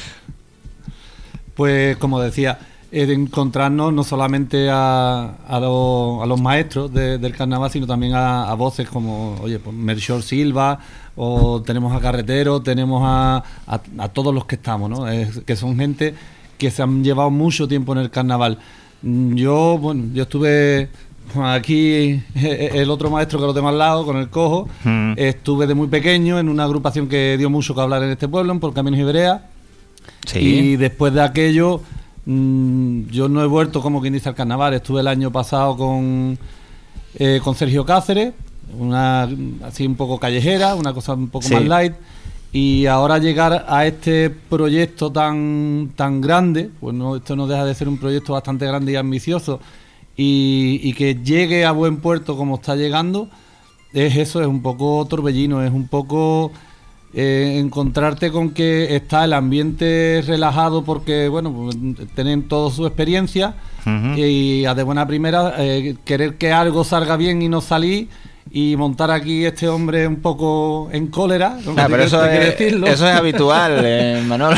pues 1.54 1.96
como 1.98 2.20
decía, 2.20 2.58
eh, 2.90 3.06
de 3.06 3.14
encontrarnos 3.14 3.92
no 3.92 4.04
solamente 4.04 4.68
a, 4.70 5.34
a, 5.48 5.60
los- 5.60 6.22
a 6.22 6.26
los 6.26 6.40
maestros 6.40 6.92
de- 6.92 7.18
del 7.18 7.34
carnaval, 7.36 7.70
sino 7.70 7.86
también 7.86 8.14
a, 8.14 8.50
a 8.50 8.54
voces 8.54 8.88
como, 8.88 9.36
oye, 9.42 9.58
pues 9.58 9.74
Melchor 9.76 10.22
Silva, 10.22 10.78
o 11.16 11.60
tenemos 11.62 11.94
a 11.94 12.00
Carretero, 12.00 12.62
tenemos 12.62 13.02
a, 13.04 13.42
a- 13.66 13.80
a 13.98 14.08
todos 14.08 14.34
los 14.34 14.46
que 14.46 14.54
estamos, 14.56 14.88
¿no? 14.90 15.08
Es- 15.08 15.40
que 15.40 15.56
son 15.56 15.76
gente 15.76 16.14
que 16.62 16.70
se 16.70 16.80
han 16.82 17.02
llevado 17.02 17.28
mucho 17.30 17.66
tiempo 17.66 17.92
en 17.92 17.98
el 17.98 18.10
carnaval. 18.10 18.56
Mm, 19.02 19.34
Yo, 19.34 19.78
bueno, 19.78 20.04
yo 20.14 20.22
estuve 20.22 20.88
aquí, 21.42 22.20
eh, 22.36 22.70
el 22.74 22.88
otro 22.88 23.10
maestro 23.10 23.40
que 23.40 23.46
los 23.46 23.54
demás 23.54 23.74
lados, 23.74 24.06
con 24.06 24.16
el 24.16 24.28
cojo, 24.30 24.68
Mm. 24.84 25.14
estuve 25.16 25.66
de 25.66 25.74
muy 25.74 25.88
pequeño 25.88 26.38
en 26.38 26.48
una 26.48 26.62
agrupación 26.64 27.08
que 27.08 27.36
dio 27.36 27.50
mucho 27.50 27.74
que 27.74 27.80
hablar 27.80 28.02
en 28.04 28.10
este 28.10 28.28
pueblo, 28.28 28.52
en 28.52 28.60
Por 28.60 28.72
Caminos 28.72 29.00
y 29.00 29.02
Vereas. 29.02 29.40
Sí. 30.26 30.38
Y 30.38 30.76
después 30.76 31.12
de 31.12 31.22
aquello, 31.22 31.80
mm, 32.26 33.08
yo 33.10 33.28
no 33.28 33.42
he 33.42 33.46
vuelto 33.46 33.82
como 33.82 34.00
quien 34.00 34.12
dice 34.14 34.28
al 34.28 34.36
carnaval. 34.36 34.72
Estuve 34.74 35.00
el 35.00 35.08
año 35.08 35.32
pasado 35.32 35.76
con, 35.76 36.38
eh, 37.16 37.40
con 37.42 37.56
Sergio 37.56 37.84
Cáceres, 37.84 38.34
una 38.78 39.28
así 39.64 39.84
un 39.84 39.96
poco 39.96 40.18
callejera, 40.20 40.76
una 40.76 40.92
cosa 40.94 41.14
un 41.14 41.28
poco 41.28 41.46
Sí. 41.48 41.54
más 41.54 41.64
light. 41.64 41.94
Y 42.52 42.86
ahora 42.86 43.18
llegar 43.18 43.64
a 43.66 43.86
este 43.86 44.28
proyecto 44.28 45.10
tan, 45.10 45.92
tan 45.96 46.20
grande, 46.20 46.70
pues 46.80 46.94
no, 46.94 47.16
esto 47.16 47.34
no 47.34 47.46
deja 47.46 47.64
de 47.64 47.74
ser 47.74 47.88
un 47.88 47.98
proyecto 47.98 48.34
bastante 48.34 48.66
grande 48.66 48.92
y 48.92 48.96
ambicioso, 48.96 49.58
y, 50.16 50.78
y 50.82 50.92
que 50.92 51.14
llegue 51.14 51.64
a 51.64 51.72
buen 51.72 51.96
puerto 51.96 52.36
como 52.36 52.56
está 52.56 52.76
llegando, 52.76 53.28
es 53.94 54.16
eso, 54.16 54.42
es 54.42 54.46
un 54.46 54.60
poco 54.62 55.06
torbellino, 55.08 55.62
es 55.62 55.72
un 55.72 55.88
poco 55.88 56.52
eh, 57.14 57.58
encontrarte 57.58 58.32
con 58.32 58.50
que 58.50 58.96
está 58.96 59.24
el 59.24 59.34
ambiente 59.34 60.24
relajado 60.26 60.82
porque, 60.82 61.28
bueno, 61.28 61.52
pues, 61.52 61.76
tienen 62.14 62.48
toda 62.48 62.70
su 62.70 62.86
experiencia 62.86 63.54
y 64.16 64.64
a 64.64 64.74
de 64.74 64.82
buena 64.82 65.06
primera 65.06 65.54
eh, 65.58 65.96
querer 66.06 66.38
que 66.38 66.52
algo 66.52 66.84
salga 66.84 67.18
bien 67.18 67.42
y 67.42 67.50
no 67.50 67.60
salir 67.60 68.08
y 68.54 68.76
montar 68.76 69.10
aquí 69.10 69.46
este 69.46 69.66
hombre 69.66 70.06
un 70.06 70.16
poco 70.16 70.90
en 70.92 71.06
cólera. 71.06 71.56
Ah, 71.76 71.86
pero 71.88 72.02
eso 72.02 72.22
es, 72.26 72.38
decirlo. 72.58 72.86
eso 72.86 73.08
es 73.08 73.14
habitual, 73.14 73.80
eh, 73.82 74.22
Manolo. 74.28 74.56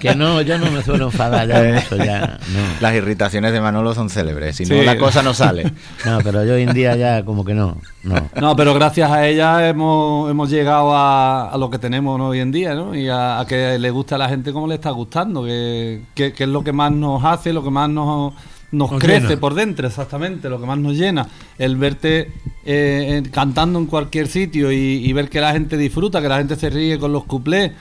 Que 0.00 0.14
no, 0.14 0.40
yo 0.42 0.56
no 0.58 0.70
me 0.70 0.82
suelo 0.84 1.06
enfadar 1.06 1.48
ya 1.48 1.62
mucho, 1.74 1.96
ya, 1.96 2.38
no. 2.52 2.60
Las 2.80 2.94
irritaciones 2.94 3.52
de 3.52 3.60
Manolo 3.60 3.92
son 3.94 4.08
célebres, 4.08 4.54
si 4.54 4.64
no 4.66 4.76
Sí. 4.78 4.84
la 4.84 4.96
cosa 4.98 5.20
no 5.22 5.34
sale. 5.34 5.72
No, 6.06 6.18
pero 6.22 6.44
yo 6.44 6.54
hoy 6.54 6.62
en 6.62 6.72
día 6.74 6.94
ya 6.94 7.24
como 7.24 7.44
que 7.44 7.54
no, 7.54 7.76
no. 8.04 8.28
No, 8.40 8.54
pero 8.54 8.72
gracias 8.74 9.10
a 9.10 9.26
ella 9.26 9.68
hemos, 9.68 10.30
hemos 10.30 10.48
llegado 10.48 10.94
a, 10.96 11.50
a 11.50 11.56
lo 11.58 11.70
que 11.70 11.78
tenemos 11.78 12.18
¿no? 12.18 12.28
hoy 12.28 12.38
en 12.40 12.52
día, 12.52 12.74
¿no? 12.74 12.94
Y 12.94 13.08
a, 13.08 13.40
a 13.40 13.46
que 13.46 13.78
le 13.80 13.90
guste 13.90 14.14
a 14.14 14.18
la 14.18 14.28
gente 14.28 14.52
como 14.52 14.66
le 14.68 14.74
está 14.76 14.90
gustando, 14.90 15.42
que, 15.44 16.02
que- 16.14 16.32
que 16.32 16.44
es 16.44 16.48
lo 16.48 16.62
que 16.62 16.72
más 16.72 16.92
nos 16.92 17.24
hace, 17.24 17.52
lo 17.52 17.64
que 17.64 17.70
más 17.70 17.88
nos, 17.88 18.32
nos, 18.70 18.90
Nos 18.92 19.00
crece 19.00 19.26
llena. 19.28 19.40
por 19.40 19.54
dentro, 19.54 19.86
exactamente, 19.88 20.48
lo 20.48 20.60
que 20.60 20.66
más 20.66 20.78
nos 20.78 20.94
llena. 20.96 21.26
El 21.58 21.76
verte 21.76 22.30
eh, 22.64 23.22
cantando 23.32 23.78
en 23.78 23.86
cualquier 23.86 24.28
sitio 24.28 24.70
y, 24.72 24.76
y 25.04 25.12
ver 25.12 25.28
que 25.28 25.40
la 25.40 25.52
gente 25.52 25.76
disfruta, 25.76 26.20
que 26.22 26.28
la 26.28 26.38
gente 26.38 26.56
se 26.56 26.70
ríe 26.70 26.98
con 26.98 27.12
los 27.12 27.24
cuplés, 27.24 27.72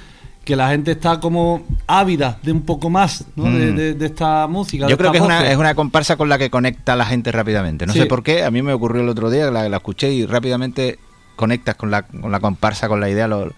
que 0.44 0.56
la 0.56 0.70
gente 0.70 0.92
está 0.92 1.20
como 1.20 1.62
ávida 1.86 2.40
de 2.42 2.52
un 2.52 2.62
poco 2.64 2.90
más 2.90 3.26
¿no? 3.36 3.44
de, 3.44 3.72
Mm. 3.72 3.76
de- 3.76 3.94
de 3.94 4.06
esta 4.08 4.48
música. 4.48 4.88
Yo 4.88 4.98
creo 4.98 5.12
que 5.12 5.20
es 5.20 5.24
una, 5.24 5.50
es 5.52 5.56
una 5.58 5.76
comparsa 5.76 6.18
con 6.18 6.30
la 6.30 6.38
que 6.40 6.50
conecta 6.50 6.94
a 6.94 6.96
la 6.96 7.06
gente 7.06 7.32
rápidamente. 7.32 7.86
No 7.86 7.94
Sí. 7.94 8.00
sé 8.00 8.06
por 8.08 8.24
qué, 8.24 8.44
a 8.44 8.50
mí 8.50 8.62
me 8.64 8.74
ocurrió 8.74 9.04
el 9.04 9.10
otro 9.10 9.30
día, 9.30 9.52
la, 9.52 9.70
la 9.70 9.78
escuché 9.78 10.12
y 10.12 10.26
rápidamente 10.26 10.98
conectas 11.36 11.76
con 11.76 11.92
la, 11.92 12.04
con 12.04 12.32
la 12.32 12.40
comparsa, 12.40 12.88
con 12.88 13.00
la 13.00 13.10
idea, 13.10 13.28
lo- 13.28 13.52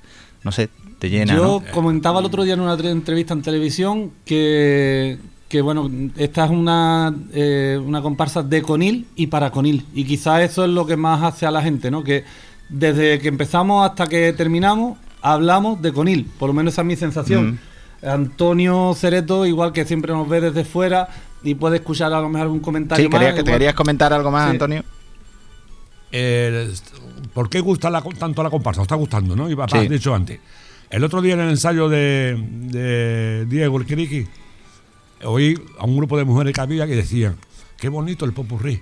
no 0.44 0.52
sé, 0.52 0.70
te 1.00 1.10
llena. 1.10 1.34
Yo 1.36 1.62
¿no? 1.66 1.72
comentaba 1.72 2.20
el 2.20 2.26
otro 2.26 2.44
día 2.44 2.54
en 2.56 2.60
una 2.60 2.76
tre- 2.78 2.92
entrevista 2.92 3.34
en 3.34 3.42
televisión 3.42 4.12
que, 4.26 5.18
que 5.54 5.62
bueno, 5.62 5.88
esta 6.18 6.46
es 6.46 6.50
una, 6.50 7.14
eh, 7.32 7.80
una 7.80 8.02
comparsa 8.02 8.42
de 8.42 8.64
Conil 8.64 9.06
y 9.16 9.28
para 9.28 9.52
Conil. 9.52 9.86
Y 9.94 10.04
quizás 10.04 10.42
eso 10.42 10.64
es 10.66 10.72
lo 10.72 10.88
que 10.88 10.98
más 10.98 11.22
hace 11.22 11.46
a 11.46 11.52
la 11.52 11.62
gente, 11.62 11.92
¿no? 11.92 12.04
Que 12.04 12.24
desde 12.70 13.20
que 13.20 13.28
empezamos 13.28 13.88
hasta 13.88 14.08
que 14.08 14.34
terminamos, 14.34 14.98
hablamos 15.22 15.80
de 15.80 15.94
Conil. 15.94 16.26
Por 16.40 16.48
lo 16.48 16.54
menos 16.56 16.74
esa 16.74 16.82
es 16.82 16.88
mi 16.88 16.96
sensación. 16.96 17.60
Antonio 18.02 18.96
Cereto, 18.96 19.46
igual 19.46 19.74
que 19.74 19.86
siempre 19.86 20.12
nos 20.12 20.28
ve 20.28 20.42
desde 20.42 20.66
fuera 20.66 21.08
y 21.44 21.54
puede 21.54 21.76
escuchar 21.76 22.12
a 22.14 22.20
lo 22.20 22.30
mejor 22.30 22.46
algún 22.48 22.60
comentario 22.60 23.06
Sí, 23.06 23.12
quería, 23.12 23.28
más, 23.28 23.36
que 23.38 23.44
te 23.44 23.52
querías 23.52 23.76
comentar 23.76 24.12
algo 24.12 24.32
más, 24.32 24.46
Sí. 24.46 24.52
Antonio. 24.54 24.84
Eh, 26.12 26.74
¿Por 27.32 27.48
qué 27.48 27.60
gusta 27.60 27.92
la- 27.92 28.02
tanto 28.02 28.42
la 28.42 28.50
comparsa? 28.50 28.82
Os 28.82 28.86
está 28.86 28.96
gustando, 28.96 29.36
¿no? 29.36 29.52
Y 29.52 29.56
papá, 29.56 29.78
Sí. 29.78 29.84
has 29.86 29.90
dicho 29.90 30.16
antes. 30.16 30.40
El 30.90 31.04
otro 31.04 31.22
día 31.22 31.36
en 31.36 31.42
el 31.42 31.50
ensayo 31.52 31.90
de, 31.90 32.36
de 32.72 33.46
Diego 33.48 33.78
el 33.78 33.86
Kiriki, 33.86 34.26
oí 35.26 35.60
a 35.80 35.86
un 35.86 35.96
grupo 35.98 36.18
de 36.18 36.26
mujeres 36.26 36.54
que 36.54 36.62
había 36.62 36.86
que 36.88 36.96
decían, 36.96 37.36
qué 37.78 37.90
bonito 37.90 38.26
el 38.26 38.34
popurrí. 38.34 38.82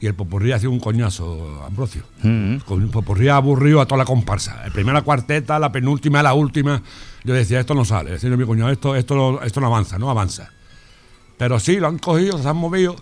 Y 0.00 0.06
el 0.06 0.14
popurrí 0.14 0.52
hacía 0.52 0.68
un 0.68 0.80
coñazo, 0.80 1.62
Ambrosio. 1.66 2.02
Mm. 2.22 2.56
Con 2.66 2.82
un 2.82 2.90
popurrí 2.90 3.28
aburrido 3.28 3.80
a 3.80 3.86
toda 3.86 3.98
la 3.98 4.04
comparsa. 4.04 4.62
La 4.66 4.72
primera 4.72 5.00
cuarteta, 5.02 5.58
la 5.58 5.72
penúltima, 5.72 6.22
la 6.22 6.34
última. 6.34 6.82
Yo 7.22 7.32
decía, 7.32 7.60
esto 7.60 7.74
no 7.74 7.84
sale. 7.84 8.10
Decía 8.10 8.28
mi 8.30 8.44
cuñado, 8.44 8.70
esto, 8.70 8.94
esto, 8.96 9.14
no- 9.14 9.42
esto 9.42 9.60
no 9.60 9.66
avanza, 9.68 9.98
no 9.98 10.10
avanza. 10.10 10.50
Pero 11.38 11.58
sí, 11.58 11.76
lo 11.76 11.86
han 11.88 11.98
cogido, 11.98 12.36
se 12.42 12.48
han 12.48 12.56
movido. 12.56 12.96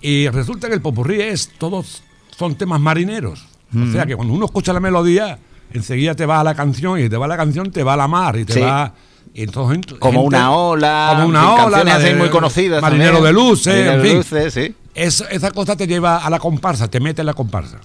Y 0.00 0.28
resulta 0.28 0.68
que 0.68 0.74
el 0.74 0.80
popurrí 0.82 1.20
es, 1.20 1.50
todos 1.58 2.02
son 2.36 2.54
temas 2.56 2.80
marineros. 2.80 3.46
O 3.74 3.92
sea 3.92 4.06
que 4.06 4.16
cuando 4.16 4.32
uno 4.34 4.46
escucha 4.46 4.72
la 4.72 4.80
melodía, 4.80 5.38
enseguida 5.72 6.14
te 6.14 6.26
va 6.26 6.40
a 6.40 6.44
la 6.44 6.54
canción 6.54 6.98
y 7.00 7.08
te 7.08 7.16
va 7.16 7.26
a 7.26 7.28
la 7.28 7.36
canción, 7.36 7.70
te 7.70 7.82
va 7.82 7.94
a 7.94 7.96
la 7.96 8.08
mar 8.08 8.36
y 8.36 8.44
te 8.44 8.54
Sí. 8.54 8.60
va. 8.60 8.94
Y 9.34 9.42
entonces, 9.42 9.78
ent- 9.78 9.98
Como 9.98 10.22
gente- 10.22 10.36
una 10.36 10.50
ola, 10.52 11.12
Como 11.16 11.28
una 11.28 11.54
ola. 11.54 11.78
canciones 11.82 12.02
de 12.02 12.14
muy 12.16 12.28
conocidas. 12.30 12.80
Marinero 12.82 13.14
también. 13.14 13.34
de 13.34 13.40
luces, 13.40 13.66
Marinero 13.74 13.92
en 13.96 14.02
de 14.02 14.08
fin. 14.08 14.16
luces, 14.18 14.54
sí. 14.54 14.74
Es- 14.94 15.24
esa 15.30 15.50
cosa 15.50 15.76
te 15.76 15.86
lleva 15.86 16.18
a 16.18 16.30
la 16.30 16.38
comparsa, 16.38 16.88
te 16.88 17.00
mete 17.00 17.20
en 17.22 17.26
la 17.26 17.34
comparsa. 17.34 17.78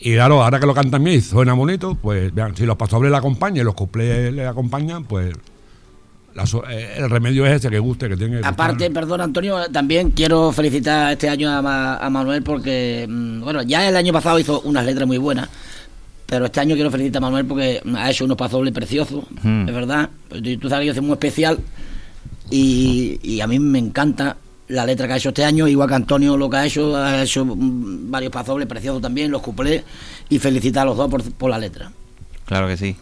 Y 0.00 0.14
claro, 0.14 0.42
ahora 0.42 0.58
que 0.58 0.66
lo 0.66 0.74
cantan 0.74 1.04
bien 1.04 1.18
y 1.18 1.20
suena 1.20 1.52
bonito, 1.52 1.94
pues 1.94 2.34
vean, 2.34 2.56
si 2.56 2.66
los 2.66 2.76
pastores 2.76 3.10
le 3.10 3.16
acompañan 3.16 3.58
y 3.58 3.62
los 3.64 3.74
cuplés 3.74 4.32
le 4.32 4.44
acompañan, 4.46 5.04
pues 5.04 5.32
la 6.34 6.42
eh, 6.70 6.94
el 6.96 7.08
remedio 7.10 7.46
es 7.46 7.52
ese 7.56 7.70
que 7.70 7.78
guste, 7.78 8.08
que 8.08 8.16
que 8.16 8.40
Aparte, 8.42 8.86
gustar. 8.88 8.92
perdón 8.92 9.20
Antonio, 9.20 9.70
también 9.70 10.10
quiero 10.10 10.50
felicitar 10.50 11.12
este 11.12 11.28
año 11.28 11.48
a, 11.50 11.62
Ma- 11.62 11.96
a 11.98 12.10
Manuel 12.10 12.42
porque, 12.42 13.06
mm, 13.08 13.42
bueno, 13.42 13.62
ya 13.62 13.86
el 13.88 13.94
año 13.96 14.12
pasado 14.12 14.38
hizo 14.40 14.60
unas 14.62 14.84
letras 14.84 15.06
muy 15.06 15.18
buenas, 15.18 15.48
pero 16.32 16.46
este 16.46 16.60
año 16.60 16.74
quiero 16.74 16.90
felicitar 16.90 17.18
a 17.22 17.26
Manuel 17.26 17.44
porque 17.44 17.82
ha 17.94 18.10
hecho 18.10 18.24
unos 18.24 18.38
pasobles 18.38 18.72
preciosos, 18.72 19.22
Hmm. 19.42 19.68
es 19.68 19.74
verdad. 19.74 20.08
Tú, 20.30 20.66
sabes 20.70 20.84
que 20.84 20.86
yo 20.86 20.94
soy 20.94 21.02
muy 21.02 21.12
especial 21.12 21.58
y, 22.50 23.20
y 23.22 23.42
a 23.42 23.46
mí 23.46 23.58
me 23.58 23.78
encanta 23.78 24.38
la 24.68 24.86
letra 24.86 25.06
que 25.06 25.12
ha 25.12 25.16
hecho 25.18 25.28
este 25.28 25.44
año, 25.44 25.68
igual 25.68 25.90
que 25.90 25.94
Antonio 25.94 26.38
lo 26.38 26.48
que 26.48 26.56
ha 26.56 26.64
hecho, 26.64 26.96
ha 26.96 27.22
hecho 27.22 27.44
varios 27.46 28.32
pasobles 28.32 28.66
preciosos 28.66 29.02
también, 29.02 29.30
los 29.30 29.42
cuplés, 29.42 29.84
y 30.30 30.38
felicitar 30.38 30.84
a 30.84 30.86
los 30.86 30.96
dos 30.96 31.10
por, 31.10 31.22
por 31.34 31.50
la 31.50 31.58
letra. 31.58 31.92
Claro 32.46 32.66
que 32.66 32.78
sí. 32.78 32.96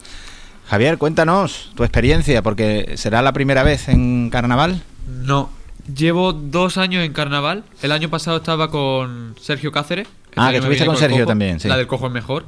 Javier, 0.67 0.99
cuéntanos 0.99 1.71
tu 1.77 1.85
experiencia, 1.85 2.43
porque 2.43 2.95
será 2.97 3.23
la 3.23 3.33
primera 3.33 3.63
vez 3.63 3.89
en 3.89 4.29
carnaval. 4.31 4.83
No. 5.23 5.51
Llevo 5.97 6.33
dos 6.33 6.79
años 6.79 7.05
en 7.05 7.13
carnaval. 7.13 7.63
El 7.81 7.93
año 7.93 8.11
pasado 8.11 8.39
estaba 8.39 8.73
con 8.73 9.37
Sergio 9.41 9.71
Cáceres. 9.71 10.09
Ah, 10.35 10.51
que 10.51 10.57
estuviste 10.57 10.85
con 10.85 10.97
Sergio 10.97 11.19
cojo. 11.19 11.29
también, 11.29 11.61
sí. 11.61 11.69
La 11.69 11.77
del 11.77 11.87
cojo 11.87 12.07
es 12.09 12.13
mejor. 12.13 12.47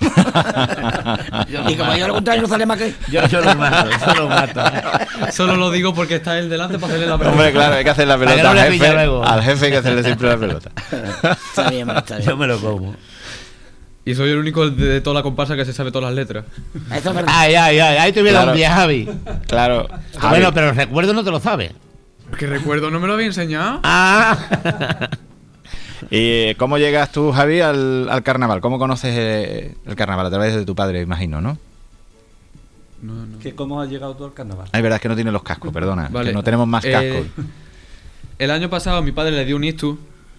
Y 0.00 1.74
como 1.76 1.94
yo 1.96 2.06
lo 2.06 2.14
contrario 2.14 2.42
no 2.42 2.48
sale 2.48 2.66
más 2.66 2.78
que... 2.78 2.94
Yo, 3.10 3.26
yo 3.26 3.40
lo 3.40 3.54
mato, 3.56 3.90
yo 4.06 4.14
lo 4.14 4.28
mato. 4.28 4.60
Solo 5.32 5.56
lo 5.56 5.70
digo 5.70 5.94
porque 5.94 6.16
está 6.16 6.38
él 6.38 6.48
delante 6.48 6.78
para 6.78 6.88
hacerle 6.92 7.06
la 7.06 7.18
pregunta. 7.18 7.38
Hombre, 7.38 7.52
claro, 7.52 7.74
hay 7.76 7.84
que 7.84 7.90
hacer 7.90 8.08
la 8.08 8.18
pelota 8.18 8.42
no 8.42 8.48
al 8.50 8.58
jefe. 8.72 8.92
luego. 8.92 9.24
Al 9.24 9.42
jefe 9.42 9.66
hay 9.66 9.70
que 9.72 9.76
hacerle 9.78 10.02
siempre 10.04 10.28
la 10.28 10.36
pelota. 10.36 10.70
Está 11.50 11.70
bien, 11.70 11.90
está 11.90 12.16
bien. 12.16 12.28
Yo 12.28 12.36
me 12.36 12.46
lo 12.46 12.60
como. 12.60 12.94
Y 14.04 14.14
soy 14.14 14.30
el 14.30 14.38
único 14.38 14.70
de, 14.70 15.00
toda 15.00 15.14
la 15.14 15.22
comparsa 15.22 15.54
que 15.56 15.64
se 15.64 15.72
sabe 15.72 15.90
todas 15.90 16.06
las 16.06 16.14
letras. 16.14 16.44
Eso 16.94 17.10
es 17.10 17.14
verdad. 17.14 17.32
Ay, 17.34 17.54
ay, 17.56 17.78
ay, 17.78 17.96
ahí 17.98 18.12
te 18.12 18.22
hubiera 18.22 18.38
Claro. 18.38 18.52
un 18.52 18.56
día, 18.56 18.72
Javi. 18.74 19.08
Claro. 19.46 19.88
Javi. 20.18 20.28
Bueno, 20.30 20.54
pero 20.54 20.70
el 20.70 20.76
recuerdo 20.76 21.12
no 21.12 21.24
te 21.24 21.30
lo 21.30 21.40
sabes. 21.40 21.72
Que 22.38 22.46
recuerdo, 22.46 22.90
no 22.90 23.00
me 23.00 23.06
lo 23.06 23.14
había 23.14 23.26
enseñado. 23.26 23.80
Ah. 23.82 25.08
¿Y 26.10 26.54
cómo 26.54 26.78
llegas 26.78 27.12
tú, 27.12 27.32
Javi, 27.32 27.60
al, 27.60 28.08
al 28.10 28.22
carnaval? 28.22 28.60
¿Cómo 28.60 28.78
conoces 28.78 29.14
eh, 29.16 29.74
el 29.86 29.94
carnaval? 29.96 30.26
A 30.26 30.30
través 30.30 30.54
de 30.54 30.64
tu 30.64 30.74
padre, 30.74 31.00
imagino, 31.02 31.40
¿no? 31.40 31.58
que 33.40 33.54
¿Cómo 33.54 33.80
has 33.80 33.88
llegado 33.88 34.14
tú 34.16 34.24
al 34.24 34.34
carnaval? 34.34 34.68
Ay, 34.72 34.82
verdad 34.82 34.96
es 34.96 35.02
que 35.02 35.08
no 35.08 35.14
tiene 35.14 35.30
los 35.30 35.42
cascos, 35.44 35.72
perdona. 35.72 36.08
Vale. 36.10 36.30
Que 36.30 36.34
no 36.34 36.42
tenemos 36.42 36.66
más 36.66 36.84
Eh, 36.84 36.90
cascos. 36.90 37.44
El 38.38 38.50
año 38.50 38.68
pasado 38.68 39.00
mi 39.02 39.12
padre 39.12 39.32
le 39.32 39.44
dio 39.44 39.54
un 39.56 39.62
ictus 39.64 39.98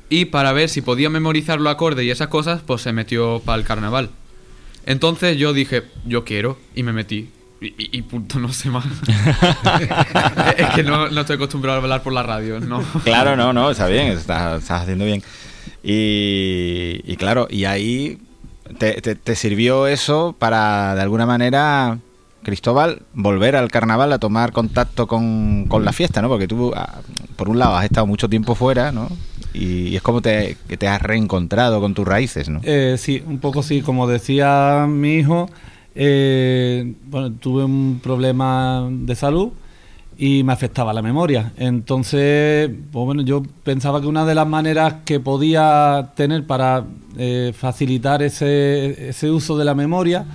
y 0.10 0.26
para 0.26 0.52
ver 0.52 0.68
si 0.70 0.82
podía 0.82 1.10
memorizar 1.10 1.60
los 1.62 1.72
acordes 1.72 2.04
y 2.06 2.12
esas 2.12 2.28
cosas, 2.28 2.62
pues 2.66 2.82
se 2.82 2.92
metió 2.92 3.42
para 3.46 3.58
el 3.60 3.64
carnaval. 3.66 4.10
Entonces 4.86 5.38
yo 5.38 5.54
dije, 5.54 5.84
yo 6.06 6.26
quiero, 6.26 6.58
y 6.76 6.84
me 6.84 6.92
metí. 6.94 7.30
Y, 7.62 7.68
y- 7.68 7.90
y 7.98 8.02
punto, 8.04 8.40
no 8.40 8.52
sé 8.52 8.70
más. 8.70 8.86
es 10.58 10.70
que 10.72 10.84
no, 10.84 11.10
no 11.10 11.22
estoy 11.22 11.36
acostumbrado 11.36 11.80
a 11.80 11.82
hablar 11.84 12.04
por 12.04 12.14
la 12.14 12.24
radio, 12.24 12.60
¿no? 12.60 12.82
Claro, 13.04 13.36
no, 13.36 13.54
no, 13.54 13.70
está 13.72 13.88
bien, 13.88 14.08
estás, 14.08 14.62
estás 14.62 14.82
haciendo 14.84 15.06
bien. 15.06 15.22
Y, 15.84 17.02
y 17.06 17.16
claro, 17.18 17.48
y 17.50 17.66
ahí 17.66 18.18
te, 18.78 19.02
te- 19.02 19.36
sirvió 19.36 19.88
eso 19.88 20.36
para, 20.38 20.96
de 20.96 21.02
alguna 21.02 21.26
manera, 21.26 22.00
Cristóbal, 22.44 23.02
volver 23.14 23.56
al 23.56 23.70
carnaval 23.70 24.12
a 24.14 24.20
tomar 24.20 24.52
contacto 24.52 25.08
con, 25.08 25.66
con 25.68 25.86
la 25.86 25.94
fiesta, 25.94 26.22
¿no? 26.22 26.28
Porque 26.30 26.48
tú, 26.48 26.72
ah, 26.76 27.00
por 27.36 27.50
un 27.50 27.60
lado, 27.60 27.76
has 27.76 27.86
estado 27.86 28.06
mucho 28.08 28.30
tiempo 28.30 28.56
fuera, 28.56 28.92
¿no? 28.92 29.10
Y, 29.54 29.88
y 29.88 29.96
es 29.96 30.02
como 30.02 30.22
te, 30.22 30.58
que 30.68 30.78
te 30.78 30.88
has 30.88 31.02
reencontrado 31.02 31.80
con 31.82 31.94
tus 31.94 32.08
raíces, 32.08 32.50
¿no? 32.50 32.60
Eh, 32.64 32.96
sí, 32.98 33.24
un 33.26 33.40
poco 33.40 33.64
sí, 33.64 33.82
como 33.82 34.08
decía 34.08 34.86
mi 34.88 35.16
hijo, 35.16 35.50
eh, 35.96 36.94
bueno, 37.08 37.32
tuve 37.34 37.64
un 37.64 38.00
problema 38.04 38.88
de 38.92 39.16
salud 39.16 39.50
y 40.22 40.44
me 40.44 40.52
afectaba 40.52 40.92
la 40.94 41.02
memoria. 41.02 41.54
Entonces, 41.58 42.70
pues 42.92 43.06
bueno, 43.06 43.22
yo 43.22 43.42
pensaba 43.64 44.02
que 44.02 44.08
una 44.08 44.26
de 44.26 44.36
las 44.36 44.48
maneras 44.48 44.96
que 45.06 45.22
podía 45.22 46.12
tener 46.16 46.46
para 46.46 46.84
eh, 47.18 47.54
facilitar 47.58 48.22
ese, 48.22 49.10
ese 49.10 49.32
uso 49.32 49.58
de 49.58 49.64
la 49.64 49.74
memoria 49.74 50.26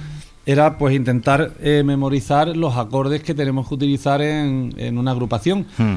era 0.46 0.78
pues 0.78 0.94
intentar 0.96 1.52
eh, 1.60 1.82
memorizar 1.84 2.56
los 2.56 2.76
acordes 2.76 3.22
que 3.22 3.34
tenemos 3.34 3.68
que 3.68 3.74
utilizar 3.74 4.22
en, 4.22 4.72
en 4.78 4.96
una 4.98 5.10
agrupación. 5.10 5.66
Hmm. 5.76 5.96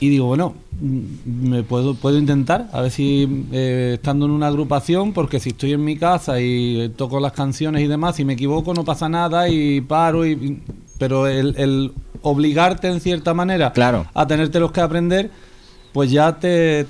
Y 0.00 0.08
digo, 0.08 0.26
bueno, 0.26 0.54
mm, 0.80 1.48
me 1.48 1.62
puedo, 1.64 1.94
puedo 1.94 2.18
intentar, 2.18 2.68
a 2.72 2.80
ver 2.80 2.90
si 2.92 3.46
eh, 3.52 3.92
estando 3.94 4.26
en 4.26 4.32
una 4.32 4.46
agrupación, 4.48 5.12
porque 5.12 5.40
si 5.40 5.50
estoy 5.50 5.72
en 5.72 5.84
mi 5.84 5.96
casa 5.96 6.40
y 6.40 6.92
toco 6.96 7.18
las 7.20 7.32
canciones 7.32 7.82
y 7.82 7.86
demás, 7.88 8.16
si 8.16 8.24
me 8.24 8.34
equivoco 8.34 8.72
no 8.72 8.84
pasa 8.84 9.08
nada 9.08 9.48
y 9.48 9.80
paro, 9.80 10.24
y- 10.26 10.62
pero 10.98 11.26
el, 11.26 11.54
el 11.58 11.92
obligarte 12.22 12.88
en 12.88 13.00
cierta 13.00 13.34
manera 13.34 13.72
Claro. 13.72 14.06
a 14.14 14.26
tenerte 14.26 14.58
los 14.60 14.72
que 14.72 14.80
aprender, 14.80 15.30
pues 15.92 16.10
ya 16.10 16.38
te, 16.38 16.86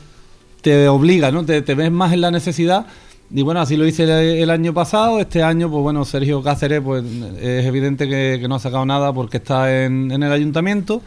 te 0.62 0.88
obliga, 0.88 1.30
¿no? 1.30 1.44
Te, 1.44 1.62
te 1.62 1.74
ves 1.74 1.90
más 1.90 2.12
en 2.12 2.20
la 2.20 2.30
necesidad. 2.30 2.86
Y 3.28 3.42
bueno, 3.42 3.60
así 3.60 3.76
lo 3.76 3.84
hice 3.86 4.04
el, 4.04 4.10
el 4.10 4.50
año 4.50 4.72
pasado. 4.72 5.18
Este 5.18 5.42
año, 5.42 5.68
pues 5.70 5.82
bueno, 5.82 6.04
Sergio 6.04 6.42
Cáceres, 6.42 6.80
pues 6.80 7.04
es 7.40 7.64
evidente 7.66 8.08
que, 8.08 8.38
que 8.40 8.46
no 8.48 8.54
ha 8.54 8.60
sacado 8.60 8.86
nada 8.86 9.12
porque 9.12 9.38
está 9.38 9.84
en, 9.84 10.10
en 10.12 10.22
el 10.22 10.30
ayuntamiento. 10.32 11.02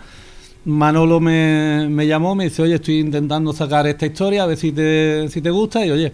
Manolo 0.66 1.22
me, 1.22 1.88
me 1.90 2.06
llamó, 2.06 2.36
me 2.36 2.44
dice, 2.46 2.62
oye, 2.62 2.76
estoy 2.76 3.00
intentando 3.00 3.54
sacar 3.54 3.88
esta 3.88 4.06
historia, 4.06 4.44
a 4.44 4.46
ver 4.48 4.58
si 4.58 4.74
te, 4.74 5.28
si 5.30 5.42
te 5.42 5.50
gusta. 5.50 5.86
Y 5.86 5.92
oye, 5.92 6.12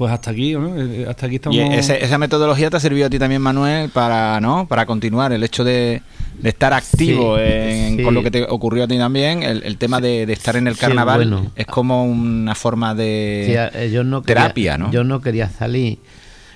pues 0.00 0.14
hasta 0.14 0.30
aquí, 0.30 0.54
¿no? 0.54 0.80
Eh, 0.80 1.04
Hasta 1.06 1.26
aquí 1.26 1.34
estamos. 1.36 1.56
Y 1.58 1.60
ese- 1.60 2.02
esa 2.02 2.16
metodología 2.16 2.70
te 2.70 2.78
ha 2.78 2.80
servido 2.80 3.06
a 3.06 3.10
ti 3.10 3.18
también, 3.18 3.42
Manuel, 3.42 3.90
para 3.90 4.40
no 4.40 4.66
para 4.66 4.86
continuar 4.86 5.30
el 5.30 5.42
hecho 5.44 5.62
de, 5.62 6.00
de 6.38 6.48
estar 6.48 6.72
activo 6.72 7.36
Sí, 7.36 7.42
en- 7.44 7.96
sí. 7.98 8.02
con 8.02 8.14
lo 8.14 8.22
que 8.22 8.30
te 8.30 8.44
ocurrió 8.44 8.84
a 8.84 8.88
ti 8.88 8.96
también. 8.96 9.42
El, 9.42 9.62
el 9.62 9.76
tema 9.76 10.00
de, 10.00 10.24
de 10.24 10.32
estar 10.32 10.56
en 10.56 10.68
el 10.68 10.74
Sí, 10.76 10.80
carnaval 10.80 11.18
bueno. 11.28 11.52
es 11.54 11.66
como 11.66 12.02
una 12.06 12.54
forma 12.54 12.94
de 12.94 13.44
Sí, 13.72 13.78
eh, 13.78 13.90
yo 13.92 14.02
no 14.02 14.22
quería- 14.22 14.42
terapia, 14.44 14.78
¿no? 14.78 14.90
Yo 14.90 15.04
no 15.04 15.20
quería 15.20 15.50
salir, 15.50 15.98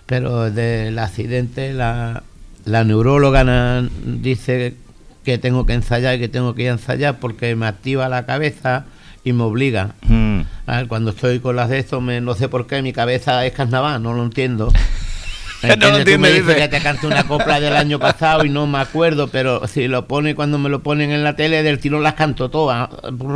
pero 0.07 0.51
del 0.51 0.99
accidente 0.99 1.75
la, 1.75 2.23
la 2.65 2.83
neuróloga 2.85 3.45
na- 3.45 3.87
dice 4.07 4.75
que 5.23 5.37
tengo 5.37 5.67
que 5.67 5.75
ensayar 5.75 6.15
y 6.15 6.19
que 6.19 6.29
tengo 6.29 6.55
que 6.55 6.63
ir 6.63 6.69
a 6.71 6.73
ensayar 6.73 7.19
porque 7.21 7.55
me 7.57 7.67
activa 7.67 8.09
la 8.09 8.25
cabeza 8.25 8.87
y 9.25 9.33
me 9.33 9.43
obliga. 9.45 9.95
Mm. 10.03 10.41
A 10.67 10.77
ver, 10.77 10.89
cuando 10.89 11.11
estoy 11.11 11.41
con 11.41 11.57
las 11.57 11.69
de 11.71 11.79
esto, 11.79 12.01
me, 12.01 12.21
no 12.21 12.35
sé 12.35 12.49
por 12.49 12.67
qué, 12.67 12.83
mi 12.83 12.93
cabeza 12.93 13.45
es 13.47 13.53
carnaval, 13.53 14.03
no 14.03 14.13
lo 14.15 14.23
entiendo. 14.23 14.71
no 15.63 15.69
lo 15.69 15.77
tú 15.79 15.87
entiende, 15.97 16.19
me 16.19 16.29
dices 16.29 16.47
dice. 16.47 16.59
que 16.61 16.69
te 16.69 16.81
cante 16.83 17.07
una 17.07 17.25
copla 17.25 17.59
del 17.61 17.75
año 17.75 17.99
pasado 17.99 18.45
y 18.45 18.51
no 18.51 18.67
me 18.67 18.79
acuerdo, 18.79 19.29
pero 19.29 19.67
si 19.67 19.89
lo 19.89 20.07
pone 20.07 20.35
cuando 20.35 20.59
me 20.59 20.69
lo 20.69 20.83
ponen 20.83 21.11
en 21.11 21.25
la 21.25 21.37
tele, 21.37 21.63
del 21.63 21.79
tirón 21.79 22.03
las 22.03 22.15
canto 22.15 22.51
todas 22.51 22.91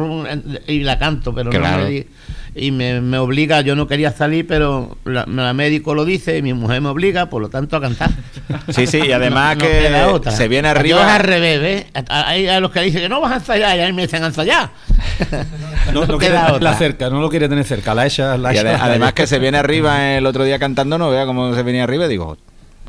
y 0.66 0.80
la 0.80 0.98
canto, 0.98 1.34
pero 1.34 1.50
Claro. 1.50 1.78
no 1.78 1.88
me 1.88 2.06
y 2.54 2.70
me, 2.70 3.00
me 3.00 3.18
obliga, 3.18 3.60
yo 3.60 3.74
no 3.76 3.86
quería 3.86 4.10
salir, 4.12 4.46
pero 4.46 4.96
la, 5.04 5.24
la 5.26 5.52
médico 5.54 5.94
lo 5.94 6.04
dice 6.04 6.38
y 6.38 6.42
mi 6.42 6.52
mujer 6.54 6.80
me 6.80 6.88
obliga, 6.88 7.26
por 7.30 7.42
lo 7.42 7.48
tanto 7.48 7.76
a 7.76 7.80
cantar. 7.80 8.10
Sí, 8.70 8.86
sí, 8.86 8.98
y 9.06 9.12
además 9.12 9.56
No- 9.56 9.64
que 9.64 9.94
otra. 10.10 10.32
se 10.32 10.48
viene 10.48 10.68
Yo 10.68 10.72
arriba. 10.78 11.00
es 11.02 11.08
al 11.12 11.20
revés, 11.22 11.60
¿ves? 11.60 11.86
A- 12.08 12.28
Hay 12.28 12.46
a 12.48 12.60
los 12.60 12.70
que 12.70 12.80
dicen 12.80 13.02
que 13.02 13.08
no 13.08 13.20
vas 13.20 13.32
a 13.32 13.34
ensayar 13.36 13.76
y 13.76 13.80
a 13.82 13.86
mí 13.86 13.92
me 13.92 14.02
dicen 14.02 14.24
ensayar. 14.24 14.70
No, 15.92 16.04
no 16.06 16.18
quiere 16.18 16.34
queda 16.34 16.46
tenerla 16.46 16.70
otra. 16.70 16.74
cerca, 16.74 17.10
no 17.10 17.20
lo 17.20 17.30
quiere 17.30 17.48
tener 17.48 17.64
cerca. 17.64 17.94
La 17.94 18.04
ella, 18.06 18.36
la 18.36 18.52
Y 18.54 18.58
ade- 18.58 18.74
ella. 18.74 18.84
además 18.84 19.12
que 19.14 19.26
se 19.26 19.38
viene 19.38 19.56
arriba 19.58 20.12
el 20.16 20.26
otro 20.26 20.44
día 20.44 20.58
cantando, 20.58 20.98
no 20.98 21.10
vea 21.10 21.24
cómo 21.26 21.54
se 21.54 21.62
venía 21.62 21.84
arriba 21.84 22.04
y 22.04 22.08
digo, 22.08 22.36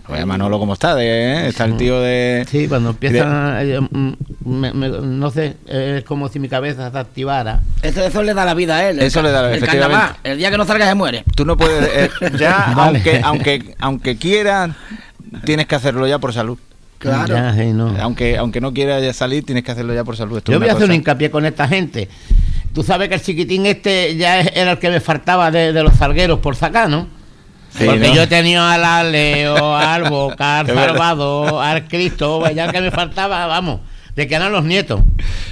oye 0.10 0.26
Manolo, 0.26 0.60
¿cómo 0.60 0.74
está? 0.74 0.96
De, 0.96 1.06
eh? 1.06 1.48
Está 1.48 1.66
el 1.66 1.78
tío 1.78 2.02
de... 2.02 2.46
Sí, 2.50 2.68
cuando 2.68 2.90
empiezan, 2.92 3.58
eh, 3.62 3.80
mm, 3.80 4.14
me- 4.46 4.74
me- 4.74 4.90
no 4.90 5.30
sé, 5.32 5.58
es 5.68 6.04
como 6.04 6.28
si 6.30 6.40
mi 6.40 6.50
cabeza 6.50 6.92
se 6.92 6.98
activara. 6.98 7.62
Eso, 7.82 8.04
eso 8.04 8.24
le 8.24 8.34
da 8.34 8.46
la 8.46 8.54
vida 8.54 8.78
a 8.78 8.90
él. 8.90 9.00
el 9.00 9.06
Eso 9.06 9.22
le 9.22 9.32
da 9.32 9.42
la- 9.44 9.52
el 9.52 9.58
efectivamente. 9.58 9.98
carnaval. 9.98 10.20
El 10.24 10.38
día 10.38 10.52
que 10.52 10.58
no 10.58 10.66
salga 10.66 10.88
se 10.88 10.96
muere. 10.96 11.24
Tú 11.36 11.46
no 11.46 11.56
puedes... 11.58 11.90
eh, 11.94 12.10
ya, 12.40 12.74
Vale. 12.76 12.98
aunque, 12.98 13.22
aunque, 13.24 13.76
aunque 13.80 14.18
quieras, 14.18 14.72
tienes 15.46 15.68
que 15.68 15.76
hacerlo 15.76 16.08
ya 16.08 16.20
por 16.20 16.34
salud. 16.34 16.58
Claro. 16.98 17.34
Ya, 17.34 17.54
sí, 17.56 17.68
no. 17.72 17.96
Aunque, 18.02 18.38
aunque 18.38 18.60
no 18.60 18.74
quieras 18.74 19.02
ya 19.02 19.14
salir, 19.14 19.46
tienes 19.46 19.64
que 19.64 19.72
hacerlo 19.72 19.94
ya 19.94 20.04
por 20.04 20.18
salud. 20.18 20.38
Esto 20.40 20.52
Yo 20.52 20.60
voy 20.60 20.68
a 20.70 20.74
hacer 20.74 20.90
un 20.90 20.96
hincapié 20.96 21.32
con 21.32 21.46
esta 21.46 21.68
gente. 21.68 22.10
Tú 22.74 22.84
sabes 22.84 23.08
que 23.10 23.16
el 23.16 23.22
chiquitín 23.22 23.66
este 23.66 24.16
ya 24.18 24.42
era 24.42 24.72
el 24.74 24.80
que 24.80 24.90
me 24.90 25.00
faltaba 25.00 25.50
de, 25.50 25.72
de 25.72 25.82
los 25.84 25.96
salgueros 25.96 26.40
por 26.40 26.56
sacar, 26.56 26.90
¿no? 26.90 27.08
Sí, 27.70 27.86
Porque 27.86 28.08
¿no? 28.08 28.16
yo 28.16 28.24
he 28.24 28.28
tenido 28.28 28.64
al 28.64 28.84
Aleo, 28.84 29.76
al 29.76 30.10
Boca, 30.10 30.60
al. 30.60 30.68
Salvador, 30.68 31.64
al 31.64 31.88
Cristo, 31.88 32.50
ya 32.52 32.66
el 32.66 32.72
que 32.72 32.82
me 32.82 32.92
faltaba, 32.92 33.46
vamos, 33.46 33.82
de 34.16 34.28
que 34.28 34.36
eran 34.36 34.52
los 34.52 34.64
nietos. 34.66 35.02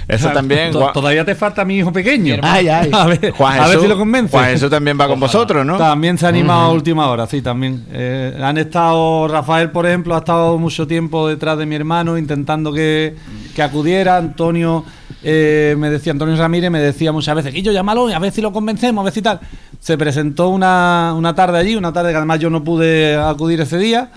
Eso 0.08 0.30
también... 0.30 0.72
Todavía 0.72 1.24
te 1.24 1.34
falta 1.34 1.64
mi 1.64 1.78
hijo 1.78 1.92
pequeño. 1.92 2.36
Ay, 2.42 2.68
ay. 2.68 2.90
A 2.92 3.06
ver, 3.06 3.30
Juan 3.30 3.60
a 3.60 3.68
ver 3.68 3.80
si 3.80 3.86
lo 3.86 3.96
convence. 3.96 4.30
Juan 4.30 4.50
Jesús 4.50 4.70
también 4.70 4.98
va 4.98 5.06
con 5.06 5.20
vosotros, 5.20 5.64
¿no? 5.64 5.76
También 5.76 6.18
se 6.18 6.26
ha 6.26 6.30
animado 6.30 6.62
a 6.62 6.72
última 6.72 7.08
hora, 7.08 7.26
sí, 7.26 7.42
también. 7.42 7.86
Eh, 7.92 8.36
han 8.42 8.58
estado, 8.58 9.28
Rafael, 9.28 9.70
por 9.70 9.86
ejemplo, 9.86 10.14
ha 10.14 10.18
estado 10.18 10.58
mucho 10.58 10.86
tiempo 10.86 11.28
detrás 11.28 11.58
de 11.58 11.66
mi 11.66 11.76
hermano 11.76 12.18
intentando 12.18 12.72
que, 12.72 13.16
que 13.54 13.62
acudiera. 13.62 14.16
Antonio, 14.16 14.84
eh, 15.22 15.74
me 15.78 15.90
decía, 15.90 16.12
Antonio 16.12 16.36
Ramírez 16.36 16.70
me 16.70 16.80
decía 16.80 17.12
muchas 17.12 17.34
veces, 17.34 17.54
y 17.54 17.62
yo 17.62 17.72
llámalo, 17.72 18.08
a 18.08 18.18
ver 18.18 18.32
si 18.32 18.40
lo 18.40 18.52
convencemos, 18.52 19.02
a 19.02 19.04
ver 19.04 19.12
si 19.12 19.22
tal. 19.22 19.40
Se 19.80 19.96
presentó 19.96 20.48
una, 20.48 21.14
una 21.16 21.34
tarde 21.34 21.58
allí, 21.58 21.76
una 21.76 21.92
tarde 21.92 22.10
que 22.10 22.16
además 22.16 22.38
yo 22.40 22.50
no 22.50 22.62
pude 22.64 23.16
acudir 23.16 23.60
ese 23.60 23.78
día. 23.78 24.10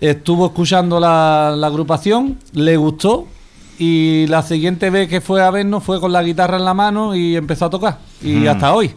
Estuvo 0.00 0.46
escuchando 0.46 0.98
la, 0.98 1.54
la 1.56 1.66
agrupación, 1.68 2.38
le 2.52 2.76
gustó. 2.76 3.26
Y 3.78 4.26
la 4.28 4.42
siguiente 4.42 4.90
vez 4.90 5.08
que 5.08 5.20
fue 5.20 5.42
a 5.42 5.50
vernos 5.50 5.82
fue 5.82 5.98
con 5.98 6.12
la 6.12 6.22
guitarra 6.22 6.56
en 6.56 6.64
la 6.64 6.74
mano 6.74 7.16
y 7.16 7.36
empezó 7.36 7.64
a 7.64 7.70
tocar. 7.70 7.98
Y 8.22 8.34
Mm. 8.34 8.48
hasta 8.48 8.74
hoy. 8.74 8.92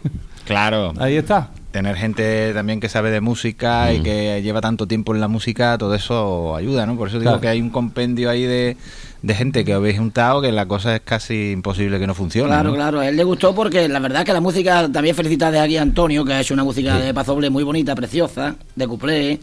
Claro. 0.46 0.94
Ahí 1.00 1.16
está. 1.16 1.50
Tener 1.76 1.98
gente 1.98 2.54
también 2.54 2.80
que 2.80 2.88
sabe 2.88 3.12
de 3.12 3.20
música 3.20 3.90
Mm. 3.92 3.96
y 3.96 4.00
que 4.00 4.42
lleva 4.42 4.62
tanto 4.62 4.88
tiempo 4.88 5.14
en 5.14 5.20
la 5.20 5.28
música, 5.28 5.78
todo 5.78 5.94
eso 5.94 6.56
ayuda, 6.56 6.86
¿no? 6.86 6.96
Por 6.96 7.10
eso 7.10 7.20
digo 7.20 7.32
Claro. 7.32 7.42
que 7.42 7.50
hay 7.50 7.60
un 7.60 7.70
compendio 7.70 8.30
ahí 8.30 8.44
de, 8.44 8.78
de 9.22 9.36
gente 9.36 9.66
que 9.66 9.74
habéis 9.74 9.98
juntado 10.00 10.42
que 10.42 10.54
la 10.54 10.68
cosa 10.68 10.96
es 10.96 11.02
casi 11.02 11.52
imposible 11.52 12.00
que 12.00 12.08
no 12.08 12.14
funcione. 12.14 12.48
Claro, 12.48 12.70
¿no? 12.70 12.76
claro. 12.76 13.00
A 13.02 13.10
él 13.10 13.18
le 13.18 13.26
gustó 13.26 13.54
porque 13.54 13.90
la 13.90 14.00
verdad 14.00 14.24
que 14.26 14.32
la 14.32 14.40
música, 14.40 14.90
también 14.90 15.18
felicitar 15.18 15.52
de 15.52 15.60
aquí 15.60 15.76
a 15.76 15.82
Antonio, 15.82 16.24
que 16.24 16.32
ha 16.32 16.40
hecho 16.40 16.54
una 16.54 16.64
música 16.64 16.98
de 16.98 17.14
pasoble 17.14 17.50
muy 17.50 17.64
bonita, 17.66 17.94
preciosa, 17.94 18.56
de 18.74 18.88
cuplé. 18.88 19.40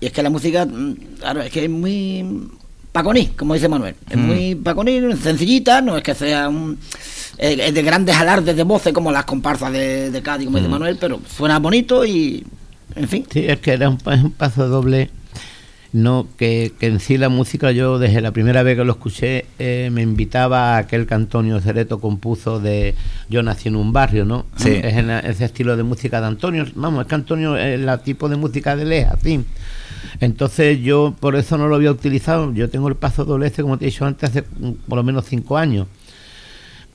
Y 0.00 0.06
es 0.06 0.12
que 0.12 0.24
la 0.24 0.30
música, 0.30 0.66
mm, 0.66 0.94
claro, 1.20 1.42
es 1.42 1.52
que 1.52 1.62
es 1.66 1.70
muy 1.70 2.48
paconí, 2.96 3.26
como 3.36 3.52
dice 3.54 3.68
Manuel. 3.68 3.94
Es 4.08 4.16
Mm. 4.16 4.20
muy 4.26 4.54
paconí, 4.54 5.00
sencillita, 5.22 5.80
no 5.82 5.96
es 5.98 6.02
que 6.02 6.14
sea 6.14 6.48
un, 6.48 6.78
eh, 7.38 7.56
es 7.60 7.74
de 7.74 7.82
grandes 7.82 8.16
alardes 8.16 8.56
de 8.56 8.62
voces 8.62 8.92
como 8.94 9.12
las 9.12 9.24
comparsas 9.26 9.70
de, 9.72 10.10
de 10.10 10.22
Cádiz, 10.22 10.46
como 10.46 10.56
dice 10.58 10.70
Manuel, 10.70 10.96
pero 10.98 11.20
suena 11.36 11.58
bonito 11.58 12.04
y, 12.06 12.44
en 12.94 13.06
fin. 13.08 13.26
Sí, 13.30 13.44
es 13.46 13.60
que 13.60 13.72
era 13.72 13.90
un, 13.90 13.98
un 14.06 14.30
paso 14.32 14.66
doble. 14.68 15.10
No, 15.96 16.26
que, 16.36 16.72
que 16.78 16.88
en 16.88 17.00
sí 17.00 17.16
la 17.16 17.30
música 17.30 17.72
yo 17.72 17.98
desde 17.98 18.20
la 18.20 18.30
primera 18.30 18.62
vez 18.62 18.76
que 18.76 18.84
lo 18.84 18.92
escuché 18.92 19.46
eh, 19.58 19.88
me 19.90 20.02
invitaba 20.02 20.74
a 20.74 20.78
aquel 20.78 21.06
que 21.06 21.14
Antonio 21.14 21.58
Cereto 21.60 22.00
compuso 22.00 22.60
de 22.60 22.94
Yo 23.30 23.42
nací 23.42 23.68
en 23.68 23.76
un 23.76 23.94
barrio, 23.94 24.26
¿no? 24.26 24.44
Sí. 24.56 24.72
Es 24.74 24.94
en 24.94 25.06
la- 25.06 25.20
ese 25.20 25.46
estilo 25.46 25.74
de 25.74 25.84
música 25.84 26.20
de 26.20 26.26
Antonio. 26.26 26.66
Vamos, 26.74 27.00
es 27.02 27.06
que 27.08 27.14
Antonio 27.14 27.56
es 27.56 27.80
el 27.80 28.00
tipo 28.00 28.28
de 28.28 28.36
música 28.36 28.76
de 28.76 28.82
él 28.82 28.92
es 28.92 29.06
así. 29.06 29.40
Entonces 30.20 30.80
yo 30.80 31.14
por 31.18 31.34
eso 31.34 31.56
no 31.56 31.66
lo 31.66 31.76
había 31.76 31.92
utilizado. 31.92 32.52
Yo 32.52 32.68
tengo 32.68 32.88
el 32.88 32.96
paso 32.96 33.24
doble 33.24 33.46
este, 33.46 33.62
como 33.62 33.78
te 33.78 33.86
he 33.86 33.88
dicho 33.90 34.04
antes, 34.04 34.28
hace 34.28 34.42
mm, 34.42 34.72
por 34.88 34.96
lo 34.98 35.02
menos 35.02 35.24
cinco 35.26 35.56
años 35.56 35.86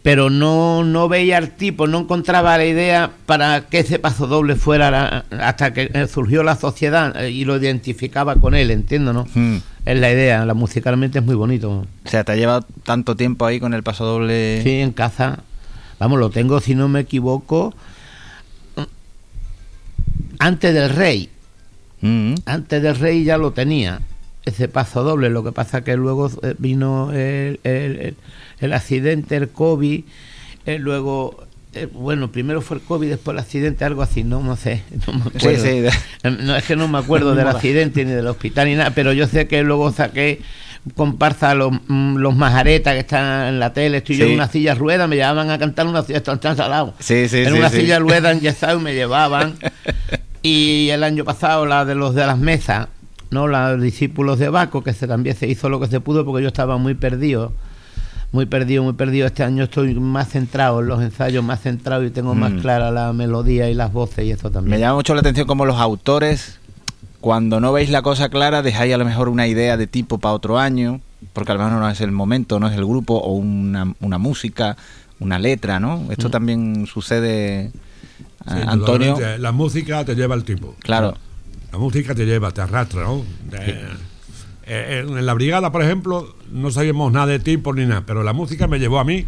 pero 0.04 0.30
no, 0.32 0.84
no 0.84 1.08
veía 1.08 1.38
al 1.38 1.52
tipo, 1.52 1.86
no 1.88 2.00
encontraba 2.00 2.58
la 2.58 2.66
idea 2.66 3.12
para 3.26 3.62
que 3.70 3.80
ese 3.80 4.00
paso 4.00 4.26
doble 4.28 4.56
fuera 4.56 4.90
la- 4.90 5.26
hasta 5.46 5.74
que 5.74 5.92
eh, 5.94 6.08
surgió 6.08 6.42
la 6.44 6.56
sociedad 6.56 7.16
eh, 7.24 7.30
y 7.32 7.46
lo 7.46 7.56
identificaba 7.58 8.36
con 8.38 8.56
él, 8.56 8.72
entiendo, 8.72 9.14
¿no? 9.14 9.28
Mm. 9.36 9.58
Es 9.86 10.00
la 10.00 10.12
idea, 10.12 10.46
la 10.46 10.54
musicalmente 10.56 11.20
es 11.20 11.26
muy 11.26 11.36
bonito. 11.36 11.70
O 11.72 12.10
sea, 12.10 12.24
te 12.24 12.32
ha 12.32 12.36
llevado 12.36 12.66
tanto 12.84 13.16
tiempo 13.16 13.46
ahí 13.46 13.60
con 13.60 13.74
el 13.74 13.84
paso 13.84 14.06
doble. 14.06 14.62
Sí, 14.64 14.80
en 14.80 14.92
casa, 14.92 15.40
vamos, 16.00 16.20
lo 16.20 16.30
tengo, 16.32 16.60
si 16.62 16.74
no 16.76 16.88
me 16.88 17.02
equivoco, 17.02 17.74
antes 20.40 20.74
del 20.74 20.90
rey, 20.90 21.30
Mm. 22.02 22.34
antes 22.46 22.82
del 22.82 22.96
rey 22.96 23.24
ya 23.24 23.38
lo 23.38 23.52
tenía, 23.52 24.00
ese 24.46 24.68
paso 24.68 25.04
doble, 25.04 25.30
lo 25.30 25.44
que 25.44 25.52
pasa 25.52 25.84
que 25.84 25.96
luego 25.98 26.30
eh, 26.44 26.56
vino 26.58 27.12
el, 27.14 27.60
el- 27.64 28.74
accidente, 28.74 29.36
el 29.38 29.50
COVID, 29.50 30.04
eh, 30.66 30.78
luego, 30.80 31.46
eh, 31.74 31.88
bueno, 31.92 32.32
primero 32.32 32.62
fue 32.62 32.78
el 32.78 32.84
COVID, 32.84 33.10
después 33.10 33.34
el 33.34 33.40
accidente, 33.40 33.86
algo 33.86 34.02
así, 34.02 34.24
no, 34.24 34.42
no 34.42 34.56
sé, 34.56 34.84
no 35.08 35.14
me 35.14 35.22
acuerdo. 35.36 35.64
sí. 35.64 35.70
Eh, 36.24 36.38
No, 36.42 36.56
es 36.56 36.64
que 36.64 36.76
no 36.76 36.88
me 36.88 36.98
acuerdo 37.00 37.34
del 37.36 37.48
accidente 37.48 38.04
ni 38.06 38.12
del 38.12 38.28
hospital 38.28 38.68
ni 38.68 38.76
nada, 38.76 38.92
pero 38.92 39.14
yo 39.14 39.28
sé 39.28 39.48
que 39.48 39.62
luego 39.64 39.92
saqué 39.92 40.42
comparsa 40.96 41.54
los, 41.54 41.72
mm, 41.88 42.16
los 42.18 42.36
majaretas 42.36 42.94
que 42.96 43.02
están 43.02 43.50
en 43.50 43.60
la 43.60 43.72
tele, 43.74 43.98
estoy 43.98 44.18
yo 44.18 44.26
en 44.26 44.34
una 44.34 44.48
silla 44.48 44.74
de 44.74 44.80
ruedas, 44.80 45.08
me 45.08 45.16
llevaban 45.16 45.52
a 45.52 45.60
cantar 45.60 45.86
una 45.86 46.02
silla, 46.02 46.18
están 46.18 46.58
salados. 46.58 46.96
Sí, 47.00 47.28
sí, 47.30 47.38
en 47.44 47.54
una 47.54 47.70
silla 47.70 47.94
de 47.96 48.00
ruedas 48.00 48.36
enyesado 48.38 48.80
me 48.80 48.94
llevaban. 48.96 49.56
y 50.42 50.90
el 50.90 51.04
año 51.04 51.24
pasado 51.24 51.68
la 51.68 51.86
de 51.86 51.94
los 51.94 52.16
de 52.16 52.26
las 52.26 52.38
mesas, 52.40 52.88
no 53.32 53.48
los 53.48 53.82
discípulos 53.82 54.38
de 54.40 54.50
Baco, 54.50 54.84
que 54.84 54.94
se, 54.94 55.08
también 55.08 55.36
se 55.36 55.48
hizo 55.48 55.70
lo 55.70 55.80
que 55.80 55.88
se 55.88 56.00
pudo 56.00 56.24
porque 56.26 56.42
yo 56.44 56.48
estaba 56.50 56.78
muy 56.78 56.94
perdido. 56.94 57.54
Muy 58.34 58.46
perdido, 58.46 58.84
muy 58.84 58.94
perdido. 58.94 59.28
Este 59.28 59.44
año 59.44 59.66
estoy 59.66 59.94
más 59.96 60.30
centrado 60.30 60.80
en 60.80 60.88
los 60.88 61.02
ensayos, 61.02 61.44
más 61.44 61.60
centrado 61.62 62.04
y 62.06 62.12
tengo 62.12 62.34
más 62.34 62.52
Mm. 62.54 62.60
clara 62.60 62.90
la 62.92 63.12
melodía 63.12 63.70
y 63.70 63.74
las 63.74 63.92
voces 63.92 64.26
y 64.26 64.32
eso 64.32 64.50
también. 64.52 64.72
Me 64.72 64.80
llama 64.80 64.96
mucho 64.96 65.14
la 65.14 65.20
atención 65.20 65.48
como 65.48 65.66
los 65.66 65.76
autores, 65.78 66.60
cuando 67.20 67.60
no 67.60 67.74
veis 67.74 67.90
la 67.90 68.02
cosa 68.02 68.30
clara, 68.30 68.62
dejáis 68.62 68.94
a 68.94 68.98
lo 68.98 69.04
mejor 69.06 69.28
una 69.28 69.48
idea 69.48 69.76
de 69.76 69.86
tipo 69.88 70.18
para 70.18 70.34
otro 70.34 70.58
año, 70.60 71.02
porque 71.34 71.52
a 71.52 71.56
lo 71.56 71.64
mejor 71.64 71.80
no 71.80 71.90
es 71.90 72.00
el 72.00 72.12
momento, 72.12 72.60
no 72.60 72.68
es 72.68 72.74
el 72.78 72.86
grupo, 72.86 73.16
o 73.18 73.34
una, 73.34 73.94
una 74.00 74.18
música, 74.18 74.78
una 75.20 75.38
letra, 75.38 75.80
¿no? 75.82 76.06
Esto 76.10 76.30
Mm. 76.30 76.32
también 76.32 76.86
sucede, 76.88 77.72
Sí, 78.48 78.56
Antonio. 78.66 79.18
La 79.40 79.52
música 79.52 80.04
te 80.06 80.16
lleva 80.16 80.34
al 80.36 80.44
tipo. 80.46 80.74
Claro. 80.80 81.16
La 81.72 81.78
música 81.78 82.14
te 82.14 82.26
lleva, 82.26 82.52
te 82.52 82.62
arrastra, 82.62 83.04
¿no? 83.04 83.24
Eh, 83.54 83.88
eh, 84.66 85.06
en 85.08 85.26
la 85.26 85.34
brigada, 85.34 85.72
por 85.72 85.82
ejemplo, 85.82 86.36
no 86.52 86.70
sabíamos 86.72 87.12
nada 87.12 87.28
de 87.28 87.40
tipos 87.40 87.76
ni 87.76 87.86
nada, 87.86 88.04
pero 88.06 88.24
la 88.24 88.34
música 88.34 88.68
me 88.68 88.80
llevó 88.80 89.00
a 89.00 89.04
mí. 89.04 89.26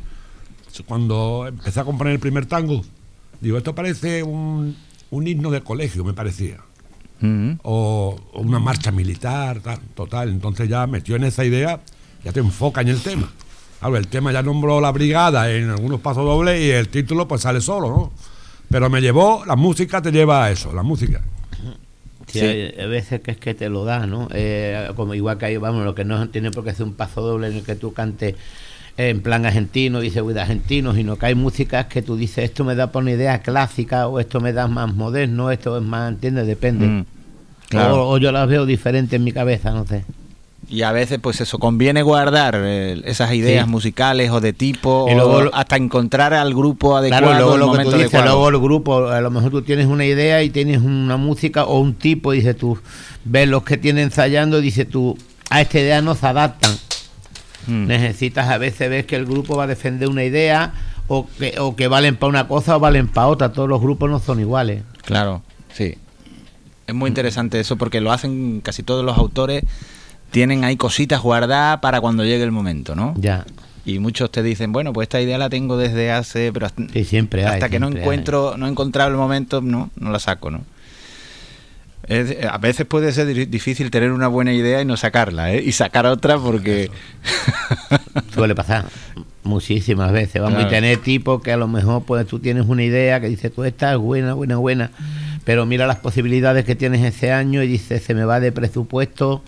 Cuando 0.85 1.45
empecé 1.47 1.79
a 1.79 1.83
componer 1.85 2.13
el 2.13 2.19
primer 2.19 2.45
tango, 2.45 2.81
digo, 3.39 3.57
esto 3.57 3.75
parece 3.75 4.23
un, 4.23 4.75
un 5.11 5.27
himno 5.27 5.51
de 5.51 5.61
colegio, 5.61 6.03
me 6.03 6.13
parecía. 6.13 6.57
Mm. 7.19 7.53
O, 7.63 8.19
o 8.33 8.41
una 8.41 8.59
marcha 8.59 8.91
militar, 8.91 9.59
tal, 9.61 9.79
total. 9.95 10.29
Entonces 10.29 10.67
ya 10.67 10.87
metió 10.87 11.15
en 11.15 11.23
esa 11.23 11.45
idea, 11.45 11.79
ya 12.23 12.31
te 12.31 12.39
enfoca 12.39 12.81
en 12.81 12.89
el 12.89 13.01
tema. 13.01 13.31
Claro, 13.79 13.97
el 13.97 14.07
tema 14.07 14.31
ya 14.31 14.41
nombró 14.41 14.81
la 14.81 14.91
brigada 14.91 15.51
en 15.51 15.69
algunos 15.69 15.99
pasos 16.01 16.25
dobles 16.25 16.61
y 16.61 16.71
el 16.71 16.89
título 16.89 17.27
pues 17.27 17.41
sale 17.41 17.61
solo, 17.61 17.89
¿no? 17.89 18.11
Pero 18.69 18.89
me 18.89 19.01
llevó, 19.01 19.43
la 19.45 19.55
música 19.55 20.01
te 20.01 20.11
lleva 20.11 20.45
a 20.45 20.51
eso, 20.51 20.73
la 20.73 20.83
música. 20.83 21.21
Sí. 22.39 22.45
Hay, 22.45 22.75
hay 22.77 22.87
veces 22.87 23.21
que 23.21 23.31
es 23.31 23.37
que 23.37 23.53
te 23.53 23.69
lo 23.69 23.85
da, 23.85 24.05
¿no? 24.05 24.27
Eh, 24.33 24.89
como 24.95 25.13
igual 25.13 25.37
que 25.37 25.45
hay, 25.45 25.57
vamos, 25.57 25.85
lo 25.85 25.95
que 25.95 26.05
no 26.05 26.29
tiene 26.29 26.51
por 26.51 26.63
qué 26.63 26.73
ser 26.73 26.85
un 26.85 26.93
paso 26.93 27.21
doble 27.21 27.47
en 27.47 27.55
el 27.55 27.63
que 27.63 27.75
tú 27.75 27.93
cantes 27.93 28.35
en 28.95 29.21
plan 29.21 29.45
argentino, 29.45 29.99
dice 29.99 30.21
voy 30.21 30.33
de 30.33 30.41
argentino, 30.41 30.93
sino 30.93 31.17
que 31.17 31.25
hay 31.25 31.35
músicas 31.35 31.87
que 31.87 32.01
tú 32.01 32.15
dices 32.15 32.45
esto 32.45 32.63
me 32.63 32.75
da 32.75 32.91
por 32.91 33.01
una 33.01 33.11
idea 33.11 33.41
clásica 33.41 34.07
o 34.07 34.19
esto 34.19 34.39
me 34.39 34.53
da 34.53 34.67
más 34.67 34.93
moderno, 34.93 35.49
esto 35.49 35.77
es 35.77 35.83
más, 35.83 36.11
¿entiendes? 36.11 36.45
Depende. 36.45 36.85
Mm. 36.85 37.05
Claro. 37.69 38.07
O, 38.07 38.13
o 38.13 38.17
yo 38.19 38.31
las 38.31 38.47
veo 38.47 38.65
diferentes 38.65 39.13
en 39.13 39.23
mi 39.23 39.31
cabeza, 39.31 39.71
no 39.71 39.85
sé. 39.87 40.03
Y 40.69 40.81
a 40.83 40.91
veces, 40.91 41.19
pues 41.21 41.39
eso, 41.41 41.59
conviene 41.59 42.01
guardar 42.01 42.55
eh, 42.57 43.01
esas 43.05 43.33
ideas 43.33 43.65
Sí. 43.65 43.71
musicales 43.71 44.31
o 44.31 44.39
de 44.41 44.53
tipo, 44.53 45.07
Y 45.09 45.13
luego 45.13 45.37
o 45.37 45.49
hasta 45.53 45.75
encontrar 45.75 46.33
al 46.33 46.53
grupo 46.53 46.95
adecuado. 46.97 47.27
Claro, 47.27 47.37
luego 47.37 47.53
el 47.55 47.59
lo 47.59 47.71
que 47.71 47.83
tú 47.83 47.91
dices, 47.97 48.13
adecuado. 48.13 48.25
luego 48.25 48.49
el 48.49 48.57
grupo, 48.59 49.07
a 49.09 49.21
lo 49.21 49.29
mejor 49.29 49.51
tú 49.51 49.61
tienes 49.61 49.87
una 49.87 50.05
idea 50.05 50.41
y 50.41 50.49
tienes 50.49 50.81
una 50.81 51.17
música 51.17 51.65
o 51.65 51.79
un 51.79 51.93
tipo, 51.95 52.31
dices 52.31 52.57
tú, 52.57 52.77
ves 53.25 53.47
los 53.47 53.63
que 53.63 53.77
tienen 53.77 54.05
ensayando, 54.05 54.59
y 54.59 54.61
dices 54.63 54.89
tú, 54.89 55.17
a 55.49 55.61
esta 55.61 55.79
idea 55.79 56.01
no 56.01 56.15
se 56.15 56.25
adaptan. 56.27 56.71
Mm. 57.67 57.87
Necesitas 57.87 58.49
a 58.49 58.57
veces 58.57 58.89
ves 58.89 59.05
que 59.05 59.15
el 59.15 59.25
grupo 59.25 59.55
va 59.55 59.63
a 59.65 59.67
defender 59.67 60.09
una 60.09 60.23
idea 60.23 60.73
o 61.07 61.27
que, 61.37 61.55
o 61.59 61.75
que 61.75 61.87
valen 61.87 62.15
para 62.15 62.29
una 62.29 62.47
cosa 62.47 62.75
o 62.77 62.79
valen 62.79 63.07
para 63.07 63.27
otra. 63.27 63.51
Todos 63.53 63.69
los 63.69 63.79
grupos 63.81 64.09
no 64.09 64.19
son 64.19 64.39
iguales. 64.39 64.83
Claro, 65.03 65.43
sí. 65.73 65.95
Es 66.87 66.95
muy 66.95 67.07
interesante 67.09 67.59
eso 67.59 67.77
porque 67.77 68.01
lo 68.01 68.11
hacen 68.11 68.59
casi 68.61 68.83
todos 68.83 69.05
los 69.05 69.17
autores. 69.17 69.63
Tienen 70.33 70.63
ahí 70.65 70.75
cositas 70.75 71.21
guardadas 71.21 71.79
para 71.79 72.01
cuando 72.01 72.23
llegue 72.25 72.43
el 72.43 72.51
momento, 72.51 72.95
¿no? 72.95 73.13
Ya. 73.17 73.45
Y 73.85 73.99
muchos 73.99 74.31
te 74.31 74.43
dicen, 74.43 74.71
bueno, 74.73 74.91
pues 74.93 75.05
esta 75.05 75.21
idea 75.21 75.37
la 75.37 75.49
tengo 75.49 75.77
desde 75.77 76.11
hace, 76.11 76.51
pero 76.51 76.65
hasta, 76.65 76.83
Sí, 76.91 77.03
siempre 77.05 77.45
hay, 77.45 77.53
hasta 77.53 77.69
que 77.69 77.79
no 77.79 77.87
encuentro, 77.87 78.55
no 78.57 78.65
he 78.65 78.69
encontrado 78.69 79.09
el 79.09 79.15
momento, 79.17 79.61
no, 79.61 79.89
no 79.97 80.09
la 80.11 80.19
saco, 80.19 80.51
¿no? 80.51 80.61
Es- 82.07 82.35
a 82.45 82.57
veces 82.57 82.85
puede 82.85 83.11
ser 83.13 83.27
di- 83.27 83.45
difícil 83.45 83.89
tener 83.91 84.11
una 84.11 84.27
buena 84.27 84.51
idea 84.53 84.81
y 84.81 84.85
no 84.85 84.97
sacarla, 84.97 85.53
¿eh? 85.53 85.61
Y 85.65 85.71
sacar 85.71 86.05
otra 86.05 86.37
porque... 86.37 86.89
Suele 88.33 88.55
pasar 88.55 88.85
muchísimas 89.43 90.11
veces. 90.11 90.41
Vamos 90.41 90.55
Claro. 90.59 90.67
a 90.67 90.71
tener 90.71 90.97
tipos 90.99 91.41
que 91.41 91.51
a 91.51 91.57
lo 91.57 91.67
mejor 91.67 92.03
pues 92.03 92.25
tú 92.27 92.39
tienes 92.39 92.65
una 92.67 92.83
idea 92.83 93.19
que 93.19 93.27
dices 93.29 93.53
tú 93.53 93.63
esta 93.63 93.91
es 93.93 93.97
buena, 93.99 94.33
buena, 94.33 94.57
buena, 94.57 94.91
pero 95.45 95.65
mira 95.65 95.85
las 95.87 95.97
posibilidades 95.97 96.65
que 96.65 96.75
tienes 96.75 97.01
ese 97.03 97.31
año 97.31 97.61
y 97.63 97.67
dices 97.67 98.03
se 98.03 98.13
me 98.13 98.23
va 98.25 98.39
de 98.39 98.51
presupuesto 98.51 99.43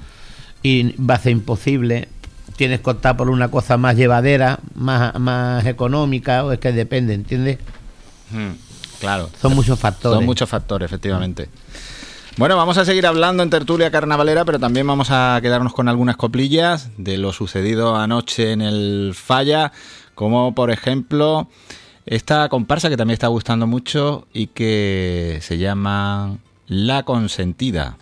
y 0.65 0.95
va 0.97 1.13
a 1.13 1.19
ser 1.19 1.31
imposible. 1.31 2.07
Tienes 2.55 2.79
que 2.79 2.89
optar 2.89 3.15
por 3.15 3.29
una 3.29 3.51
cosa 3.51 3.77
más 3.77 3.95
llevadera, 3.95 4.57
más, 4.73 5.13
más 5.19 5.63
económica, 5.67 6.43
o 6.43 6.51
es 6.51 6.57
que 6.57 6.71
depende, 6.71 7.13
¿entiendes? 7.13 7.59
Mm, 8.31 8.53
claro. 8.99 9.29
Son 9.39 9.53
muchos 9.53 9.77
factores. 9.77 10.17
Son 10.17 10.25
muchos 10.25 10.49
factores, 10.49 10.87
efectivamente. 10.87 11.49
Bueno, 12.37 12.57
vamos 12.57 12.79
a 12.79 12.85
seguir 12.85 13.05
hablando 13.05 13.43
en 13.43 13.51
tertulia 13.51 13.91
carnavalera, 13.91 14.43
pero 14.43 14.57
también 14.57 14.87
vamos 14.87 15.09
a 15.11 15.37
quedarnos 15.39 15.71
con 15.71 15.87
algunas 15.87 16.17
coplillas 16.17 16.89
de 16.97 17.19
lo 17.19 17.31
sucedido 17.31 17.95
anoche 17.95 18.51
en 18.51 18.63
el 18.63 19.13
Falla, 19.13 19.71
como 20.15 20.55
por 20.55 20.71
ejemplo 20.71 21.47
esta 22.07 22.49
comparsa 22.49 22.89
que 22.89 22.97
también 22.97 23.13
está 23.13 23.27
gustando 23.27 23.67
mucho 23.67 24.25
y 24.33 24.47
que 24.47 25.37
se 25.43 25.59
llama 25.59 26.37
La 26.67 27.03
Consentida. 27.03 27.97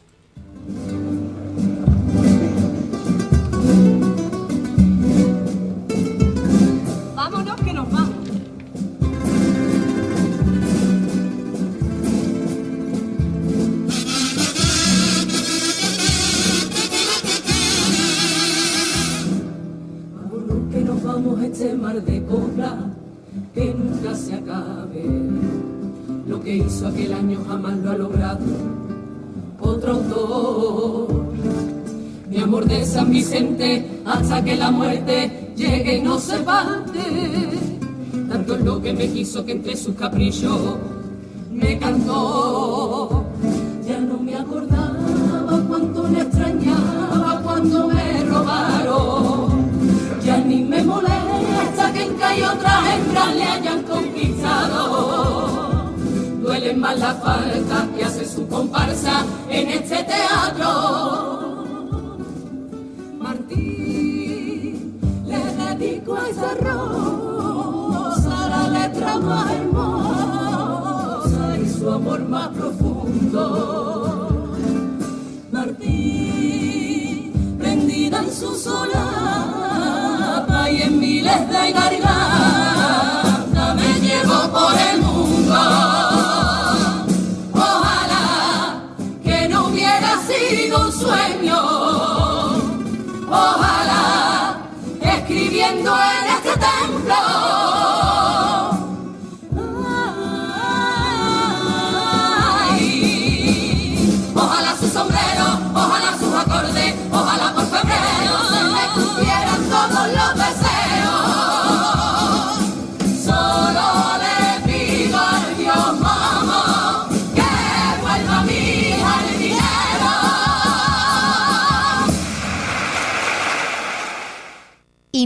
Se 24.16 24.36
acabe. 24.36 25.06
Lo 26.28 26.42
que 26.42 26.58
hizo 26.58 26.88
aquel 26.88 27.14
año 27.14 27.40
jamás 27.48 27.78
lo 27.78 27.92
ha 27.92 27.98
logrado 27.98 28.46
otro 29.60 29.94
autor. 29.94 31.34
Mi 32.30 32.40
amor 32.40 32.66
de 32.66 32.86
San 32.86 33.12
Vicente 33.12 34.02
hasta 34.06 34.44
que 34.44 34.56
la 34.56 34.72
muerte 34.72 35.54
llegue 35.56 35.98
y 35.98 36.02
no 36.02 36.20
se 36.20 36.40
parte. 36.40 37.00
Tanto 38.30 38.56
es 38.56 38.62
lo 38.62 38.82
que 38.82 38.94
me 38.94 39.10
quiso 39.10 39.46
que 39.46 39.54
entre 39.54 39.76
sus 39.76 39.96
caprichos 39.96 40.78
me 41.52 41.78
cantó. 41.78 43.26
Ya 43.88 44.00
no 44.00 44.18
me 44.18 44.36
acordaba 44.36 45.64
cuánto 45.68 46.08
le 46.08 46.22
extrañaba 46.22 47.42
cuando 47.44 47.88
me 47.90 47.93
otras 52.84 52.96
hembras 52.96 53.36
le 53.36 53.44
hayan 53.44 53.84
conquistado. 53.84 55.94
Duelen 56.42 56.80
más 56.80 56.98
la 57.00 57.14
falta 57.16 57.88
que 57.96 58.04
hace 58.04 58.28
su 58.28 58.46
comparsa 58.48 59.24
en 59.50 59.70
este 59.70 60.04
teatro. 60.04 61.54
Martín, 63.20 65.00
le 65.26 65.38
dedico 65.38 66.16
a 66.16 66.30
esa 66.30 66.54
rosa 66.56 68.50
la 68.50 68.68
letra 68.68 69.18
más 69.20 69.52
hermosa 69.52 71.58
y 71.64 71.70
su 71.70 71.90
amor 71.90 72.28
más 72.28 72.50
profundo. 72.50 74.30
Martín, 75.52 77.32
prendida 77.58 78.20
en 78.20 78.34
su 78.34 78.54
solapa 78.56 80.70
y 80.70 80.82
en 80.82 81.00
miles 81.00 81.50
de 81.50 81.72
gargantas 81.72 82.63
sueño. 91.04 91.60
Ojalá 93.28 94.58
escribiendo 95.02 95.92
en 95.92 96.26
este 96.36 96.52
templo. 96.52 97.53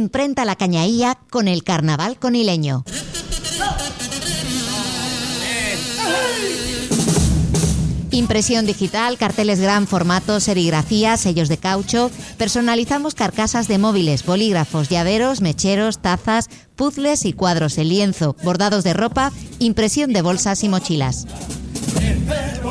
Imprenta 0.08 0.46
la 0.46 0.56
cañailla 0.56 1.18
con 1.30 1.50
el 1.50 1.66
carnaval 1.66 2.18
conileño. 2.18 2.86
Impresión 8.12 8.66
digital, 8.66 9.18
carteles 9.18 9.60
gran 9.60 9.86
formato, 9.86 10.40
serigrafía, 10.40 11.18
sellos 11.18 11.50
de 11.50 11.58
caucho. 11.58 12.10
Personalizamos 12.38 13.16
carcasas 13.16 13.68
de 13.68 13.80
móviles, 13.80 14.26
bolígrafos, 14.26 14.88
llaveros, 14.88 15.42
mecheros, 15.42 16.00
tazas, 16.00 16.50
puzzles 16.78 17.26
y 17.26 17.34
cuadros 17.34 17.78
en 17.78 17.90
lienzo, 17.90 18.38
bordados 18.44 18.86
de 18.86 18.94
ropa, 18.94 19.34
impresión 19.60 20.14
de 20.14 20.22
bolsas 20.22 20.64
y 20.64 20.70
mochilas. 20.70 21.28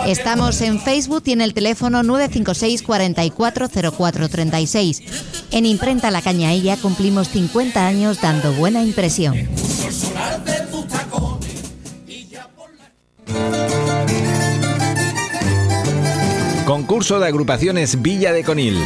Estamos 0.07 0.61
en 0.61 0.81
Facebook 0.81 1.23
y 1.27 1.33
en 1.33 1.41
el 1.41 1.55
teléfono 1.55 2.03
956 2.03 2.83
440436. 2.83 5.03
En 5.51 5.67
Imprenta 5.67 6.11
La 6.11 6.23
Cañailla 6.23 6.77
cumplimos 6.77 7.29
50 7.29 7.87
años 7.87 8.21
dando 8.21 8.53
buena 8.53 8.83
impresión. 8.83 9.37
Concurso 16.67 17.21
de 17.21 17.29
agrupaciones 17.29 18.03
Villa 18.03 18.33
de 18.33 18.43
Conil. 18.43 18.77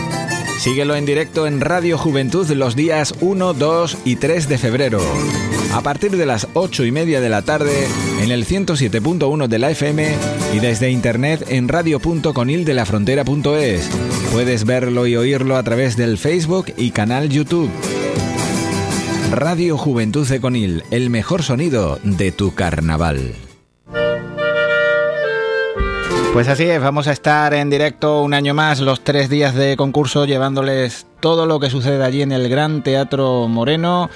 Síguelo 0.58 0.96
en 0.96 1.06
directo 1.06 1.46
en 1.46 1.62
Radio 1.62 1.96
Juventud 1.96 2.46
los 2.50 2.76
días 2.76 3.14
1, 3.20 3.54
2 3.54 3.98
y 4.04 4.16
3 4.16 4.48
de 4.48 4.58
febrero. 4.58 5.00
A 5.72 5.80
partir 5.80 6.10
de 6.10 6.26
las 6.26 6.46
8 6.52 6.84
y 6.84 6.92
media 6.92 7.22
de 7.22 7.30
la 7.30 7.40
tarde 7.40 7.88
en 8.20 8.30
el 8.30 8.44
107.1 8.44 9.48
de 9.48 9.58
la 9.58 9.70
FM 9.70 10.14
y 10.54 10.58
desde 10.58 10.90
internet 10.90 11.46
en 11.48 11.68
radio.conildelafrontera.es. 11.68 13.88
Puedes 14.32 14.66
verlo 14.66 15.06
y 15.06 15.16
oírlo 15.16 15.56
a 15.56 15.62
través 15.62 15.96
del 15.96 16.18
Facebook 16.18 16.66
y 16.76 16.90
canal 16.90 17.30
YouTube. 17.30 17.70
Radio 19.30 19.78
Juventud 19.78 20.28
de 20.28 20.38
Conil, 20.40 20.84
el 20.90 21.08
mejor 21.08 21.42
sonido 21.42 21.98
de 22.02 22.30
tu 22.30 22.54
carnaval. 22.54 23.32
Pues 26.32 26.48
así 26.48 26.64
es, 26.64 26.80
vamos 26.80 27.08
a 27.08 27.12
estar 27.12 27.54
en 27.54 27.70
directo 27.70 28.22
un 28.22 28.34
año 28.34 28.54
más, 28.54 28.80
los 28.80 29.02
tres 29.02 29.30
días 29.30 29.54
de 29.54 29.76
concurso, 29.76 30.26
llevándoles 30.26 31.06
todo 31.20 31.46
lo 31.46 31.58
que 31.58 31.70
sucede 31.70 32.04
allí 32.04 32.22
en 32.22 32.32
el 32.32 32.48
Gran 32.48 32.82
Teatro 32.82 33.48
Moreno 33.48 34.10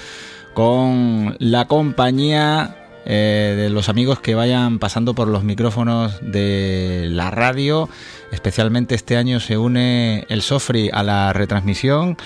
con 0.53 1.35
la 1.39 1.65
compañía 1.65 2.84
eh, 3.05 3.53
de 3.55 3.69
los 3.69 3.87
amigos 3.89 4.19
que 4.19 4.35
vayan 4.35 4.79
pasando 4.79 5.13
por 5.13 5.27
los 5.27 5.43
micrófonos 5.43 6.19
de 6.21 7.07
la 7.09 7.29
radio. 7.29 7.87
Especialmente 8.31 8.95
este 8.95 9.15
año 9.17 9.39
se 9.39 9.57
une 9.57 10.25
el 10.29 10.41
Sofri 10.41 10.89
a 10.91 11.03
la 11.03 11.31
retransmisión. 11.31 12.17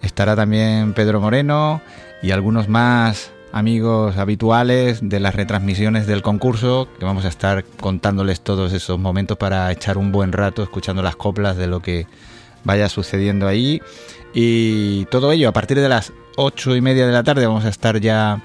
Estará 0.00 0.34
también 0.34 0.94
Pedro 0.94 1.20
Moreno 1.20 1.82
y 2.22 2.30
algunos 2.30 2.68
más 2.68 3.30
amigos 3.52 4.16
habituales 4.16 5.00
de 5.02 5.20
las 5.20 5.34
retransmisiones 5.34 6.06
del 6.06 6.22
concurso, 6.22 6.88
que 6.98 7.04
vamos 7.04 7.26
a 7.26 7.28
estar 7.28 7.64
contándoles 7.64 8.40
todos 8.40 8.72
esos 8.72 8.98
momentos 8.98 9.36
para 9.36 9.70
echar 9.70 9.98
un 9.98 10.10
buen 10.10 10.32
rato 10.32 10.62
escuchando 10.62 11.02
las 11.02 11.16
coplas 11.16 11.56
de 11.56 11.66
lo 11.66 11.80
que 11.80 12.06
vaya 12.64 12.88
sucediendo 12.88 13.46
ahí. 13.46 13.82
Y 14.32 15.04
todo 15.06 15.30
ello 15.32 15.48
a 15.50 15.52
partir 15.52 15.78
de 15.78 15.88
las 15.88 16.12
ocho 16.36 16.74
y 16.74 16.80
media 16.80 17.06
de 17.06 17.12
la 17.12 17.22
tarde 17.22 17.46
vamos 17.46 17.66
a 17.66 17.68
estar 17.68 18.00
ya 18.00 18.40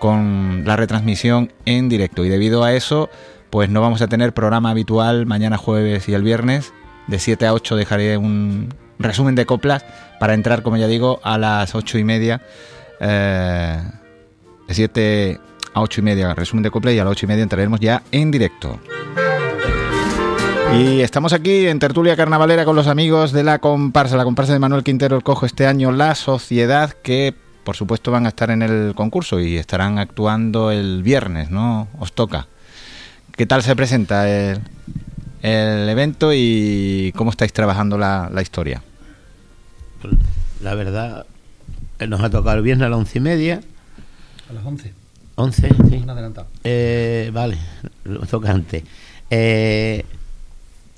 con 0.00 0.64
la 0.66 0.74
retransmisión 0.74 1.52
en 1.64 1.88
directo. 1.88 2.24
Y 2.24 2.28
debido 2.28 2.64
a 2.64 2.72
eso, 2.74 3.08
pues 3.50 3.70
no 3.70 3.80
vamos 3.80 4.02
a 4.02 4.08
tener 4.08 4.32
programa 4.32 4.70
habitual 4.70 5.26
mañana 5.26 5.56
jueves 5.56 6.08
y 6.08 6.14
el 6.14 6.24
viernes. 6.24 6.72
De 7.06 7.20
7 7.20 7.46
a 7.46 7.54
8 7.54 7.76
dejaré 7.76 8.16
un 8.16 8.74
resumen 8.98 9.36
de 9.36 9.46
coplas 9.46 9.84
para 10.18 10.34
entrar, 10.34 10.62
como 10.62 10.76
ya 10.76 10.88
digo, 10.88 11.20
a 11.22 11.38
las 11.38 11.74
ocho 11.76 11.98
y 11.98 12.04
media. 12.04 12.42
Eh, 12.98 13.78
de 14.66 14.74
7 14.74 15.40
a 15.74 15.80
8 15.80 16.00
y 16.00 16.04
media, 16.04 16.34
resumen 16.34 16.62
de 16.62 16.70
coplas 16.70 16.94
y 16.94 16.98
a 16.98 17.04
las 17.04 17.12
8 17.12 17.26
y 17.26 17.28
media 17.28 17.42
entraremos 17.42 17.78
ya 17.78 18.02
en 18.10 18.30
directo. 18.30 18.80
Y 20.76 21.00
estamos 21.00 21.32
aquí 21.32 21.66
en 21.66 21.80
Tertulia 21.80 22.16
Carnavalera 22.16 22.64
con 22.64 22.76
los 22.76 22.86
amigos 22.86 23.32
de 23.32 23.42
la 23.42 23.58
comparsa, 23.58 24.16
la 24.16 24.24
comparsa 24.24 24.52
de 24.52 24.60
Manuel 24.60 24.84
Quintero 24.84 25.16
el 25.16 25.24
Cojo 25.24 25.44
este 25.44 25.66
año, 25.66 25.90
La 25.90 26.14
Sociedad, 26.14 26.92
que 26.92 27.34
por 27.64 27.76
supuesto 27.76 28.10
van 28.10 28.26
a 28.26 28.30
estar 28.30 28.50
en 28.50 28.62
el 28.62 28.94
concurso 28.94 29.40
y 29.40 29.56
estarán 29.56 29.98
actuando 29.98 30.70
el 30.70 31.02
viernes, 31.02 31.50
¿no? 31.50 31.88
Os 31.98 32.12
toca. 32.12 32.46
¿Qué 33.36 33.46
tal 33.46 33.62
se 33.62 33.76
presenta 33.76 34.28
el, 34.28 34.60
el 35.42 35.88
evento 35.88 36.32
y 36.34 37.12
cómo 37.16 37.30
estáis 37.30 37.52
trabajando 37.52 37.96
la, 37.98 38.28
la 38.32 38.42
historia? 38.42 38.82
La 40.62 40.74
verdad, 40.74 41.26
eh, 41.98 42.06
nos 42.06 42.20
ha 42.22 42.30
tocado 42.30 42.56
el 42.56 42.62
viernes 42.62 42.86
a 42.86 42.90
las 42.90 42.98
once 42.98 43.18
y 43.18 43.20
media. 43.20 43.60
A 44.48 44.52
las 44.52 44.64
11. 44.64 44.92
11, 45.36 45.68
sí. 45.88 45.96
Un 45.96 46.10
adelantado. 46.10 46.48
Eh, 46.64 47.30
vale, 47.32 47.58
lo 48.04 48.20
toca 48.20 48.50
antes. 48.50 48.84
Eh, 49.30 50.04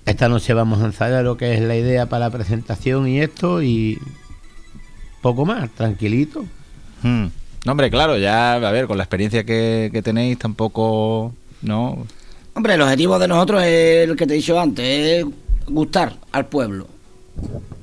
esta 0.05 0.29
noche 0.29 0.53
vamos 0.55 0.81
a 0.83 0.87
ensayar 0.87 1.23
lo 1.23 1.37
que 1.37 1.55
es 1.55 1.61
la 1.61 1.77
idea 1.77 2.07
para 2.07 2.27
la 2.27 2.31
presentación 2.31 3.07
y 3.07 3.21
esto 3.21 3.63
y 3.63 3.99
poco 5.23 5.47
más, 5.47 5.71
tranquilito. 5.71 6.45
Hmm. 7.03 7.27
No, 7.65 7.73
hombre, 7.73 7.91
claro, 7.91 8.19
ya, 8.19 8.55
a 8.55 8.71
ver, 8.73 8.87
con 8.87 8.99
la 8.99 9.05
experiencia 9.05 9.45
que, 9.45 9.89
que 9.93 10.03
tenéis, 10.03 10.39
tampoco, 10.39 11.33
¿no? 11.63 12.05
Hombre, 12.55 12.75
el 12.75 12.83
objetivo 12.83 13.19
de 13.19 13.29
nosotros 13.29 13.63
es 13.63 14.09
el 14.09 14.17
que 14.17 14.27
te 14.27 14.35
he 14.35 14.37
dicho 14.37 14.59
antes, 14.61 14.85
es 14.85 15.25
gustar 15.67 16.15
al 16.33 16.47
pueblo. 16.47 16.89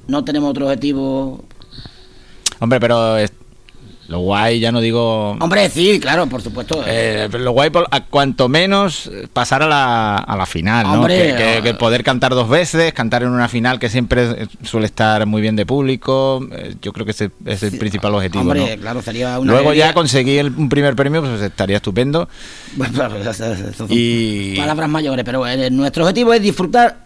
No 0.07 0.23
tenemos 0.23 0.49
otro 0.51 0.65
objetivo. 0.65 1.43
Hombre, 2.59 2.79
pero 2.79 3.17
es- 3.17 3.31
lo 4.09 4.19
guay, 4.21 4.59
ya 4.59 4.71
no 4.71 4.81
digo... 4.81 5.37
Hombre, 5.39 5.69
sí, 5.69 5.99
claro, 5.99 6.25
por 6.27 6.41
supuesto. 6.41 6.83
Eh, 6.87 7.27
pero 7.31 7.43
lo 7.43 7.51
guay, 7.51 7.69
por- 7.69 7.87
a 7.91 8.05
cuanto 8.05 8.49
menos 8.49 9.09
pasar 9.33 9.61
a 9.61 9.67
la, 9.67 10.17
a 10.17 10.35
la 10.35 10.47
final, 10.47 10.87
¿no? 10.87 10.93
Hombre, 10.95 11.35
que, 11.37 11.43
que- 11.57 11.61
que 11.61 11.73
poder 11.75 12.03
cantar 12.03 12.31
dos 12.33 12.49
veces, 12.49 12.91
cantar 12.93 13.21
en 13.21 13.29
una 13.29 13.47
final 13.47 13.77
que 13.77 13.87
siempre 13.87 14.31
eh, 14.43 14.47
suele 14.63 14.87
estar 14.87 15.25
muy 15.27 15.41
bien 15.43 15.55
de 15.55 15.67
público, 15.67 16.43
eh, 16.51 16.73
yo 16.81 16.91
creo 16.91 17.05
que 17.05 17.11
ese 17.11 17.29
es 17.45 17.61
el 17.61 17.77
principal 17.77 18.15
objetivo, 18.15 18.41
Hombre, 18.41 18.75
¿no? 18.77 18.81
claro, 18.81 19.01
sería 19.03 19.37
una. 19.39 19.51
Luego 19.53 19.73
ya 19.75 19.93
conseguir 19.93 20.39
el- 20.39 20.55
un 20.57 20.69
primer 20.69 20.95
premio, 20.95 21.21
pues 21.21 21.39
estaría 21.41 21.77
estupendo. 21.77 22.27
Bueno, 22.77 22.93
claro, 22.95 23.15
son 23.77 23.87
Y- 23.91 24.55
palabras 24.57 24.89
mayores, 24.89 25.23
pero 25.23 25.45
eh, 25.45 25.69
nuestro 25.69 26.03
objetivo 26.03 26.33
es 26.33 26.41
disfrutar, 26.41 27.05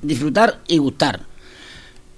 disfrutar 0.00 0.60
y 0.66 0.78
gustar. 0.78 1.20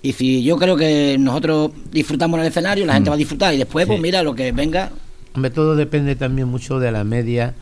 Y 0.02 0.12
si 0.12 0.42
yo 0.44 0.56
creo 0.56 0.76
que 0.76 1.16
nosotros 1.18 1.72
disfrutamos 1.90 2.38
en 2.38 2.42
el 2.42 2.48
escenario, 2.50 2.86
la 2.86 2.92
Mm. 2.92 2.96
gente 2.96 3.10
va 3.10 3.14
a 3.14 3.18
disfrutar 3.18 3.54
y 3.54 3.58
después, 3.58 3.86
pues 3.86 3.96
Sí. 3.98 4.02
mira, 4.02 4.22
lo 4.22 4.34
que 4.34 4.52
venga, 4.52 4.90
Hombre, 5.34 5.50
todo 5.50 5.76
depende 5.76 6.16
también 6.16 6.48
mucho 6.48 6.78
de 6.80 6.90
la 6.90 7.04
media 7.04 7.54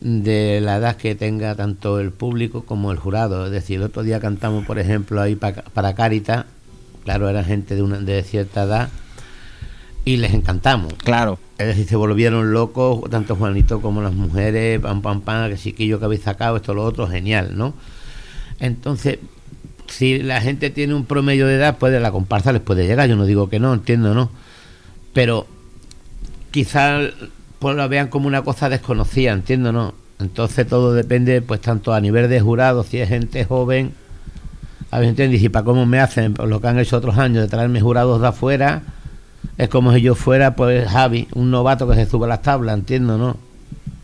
de 0.00 0.60
la 0.62 0.76
edad 0.76 0.96
que 0.96 1.14
tenga 1.14 1.54
tanto 1.54 2.00
el 2.00 2.10
público 2.10 2.62
como 2.64 2.90
el 2.90 2.98
jurado. 2.98 3.44
Es 3.46 3.52
decir, 3.52 3.76
el 3.76 3.82
otro 3.84 4.02
día 4.02 4.18
cantamos, 4.20 4.64
por 4.64 4.78
ejemplo, 4.78 5.20
ahí 5.20 5.34
pa- 5.34 5.52
para 5.52 5.94
Caritas, 5.94 6.46
claro, 7.04 7.28
era 7.28 7.44
gente 7.44 7.74
de, 7.74 7.82
una, 7.82 7.98
de 7.98 8.22
cierta 8.22 8.62
edad 8.62 8.88
y 10.06 10.16
les 10.16 10.32
encantamos. 10.32 10.94
Claro. 10.94 11.38
Es 11.58 11.66
decir, 11.66 11.86
se 11.86 11.96
volvieron 11.96 12.52
locos, 12.52 13.10
tanto 13.10 13.36
Juanito 13.36 13.82
como 13.82 14.00
las 14.00 14.14
mujeres, 14.14 14.80
pam, 14.80 15.02
pam, 15.02 15.20
pam, 15.20 15.50
que 15.50 15.58
chiquillo 15.58 15.98
que 15.98 16.06
habéis 16.06 16.22
sacado, 16.22 16.56
esto, 16.56 16.72
lo 16.72 16.84
otro, 16.84 17.06
genial, 17.06 17.58
¿no? 17.58 17.74
Entonces, 18.58 19.18
si 19.92 20.22
la 20.22 20.40
gente 20.40 20.70
tiene 20.70 20.94
un 20.94 21.04
promedio 21.04 21.46
de 21.46 21.56
edad, 21.56 21.78
puede 21.78 22.00
la 22.00 22.12
comparsa 22.12 22.52
les 22.52 22.62
puede 22.62 22.86
llegar, 22.86 23.08
yo 23.08 23.16
no 23.16 23.26
digo 23.26 23.48
que 23.48 23.58
no, 23.60 23.72
entiendo, 23.72 24.14
¿no? 24.14 24.30
Pero 25.12 25.46
quizás 26.50 27.10
pues 27.58 27.76
la 27.76 27.86
vean 27.88 28.08
como 28.08 28.26
una 28.26 28.42
cosa 28.42 28.68
desconocida, 28.68 29.32
entiendo, 29.32 29.72
¿no? 29.72 29.94
Entonces 30.18 30.66
todo 30.66 30.92
depende, 30.92 31.42
pues 31.42 31.60
tanto 31.60 31.92
a 31.92 32.00
nivel 32.00 32.28
de 32.28 32.40
jurado, 32.40 32.84
si 32.84 32.98
es 32.98 33.08
gente 33.08 33.44
joven, 33.44 33.92
a 34.90 34.98
ver, 34.98 35.08
¿entiendes? 35.08 35.42
Y 35.42 35.48
para 35.48 35.64
cómo 35.64 35.86
me 35.86 36.00
hacen 36.00 36.34
pues, 36.34 36.48
lo 36.48 36.60
que 36.60 36.68
han 36.68 36.78
hecho 36.78 36.96
otros 36.96 37.18
años, 37.18 37.42
de 37.42 37.48
traerme 37.48 37.80
jurados 37.80 38.20
de 38.20 38.28
afuera, 38.28 38.82
es 39.58 39.68
como 39.68 39.92
si 39.94 40.00
yo 40.00 40.14
fuera, 40.14 40.56
pues, 40.56 40.88
Javi, 40.88 41.28
un 41.34 41.50
novato 41.50 41.88
que 41.88 41.94
se 41.94 42.06
sube 42.06 42.26
a 42.26 42.28
las 42.28 42.42
tablas, 42.42 42.78
entiendo, 42.78 43.18
¿no? 43.18 43.36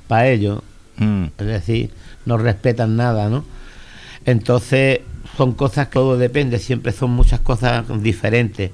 Para 0.06 0.28
ellos, 0.28 0.60
Mm. 0.98 1.24
es 1.38 1.46
decir, 1.46 1.90
no 2.24 2.38
respetan 2.38 2.96
nada, 2.96 3.28
¿no? 3.28 3.44
Entonces, 4.24 5.00
son 5.36 5.52
cosas 5.52 5.88
que 5.88 5.94
todo 5.94 6.16
depende, 6.16 6.58
siempre 6.58 6.92
son 6.92 7.10
muchas 7.10 7.40
cosas 7.40 7.84
diferentes. 8.02 8.70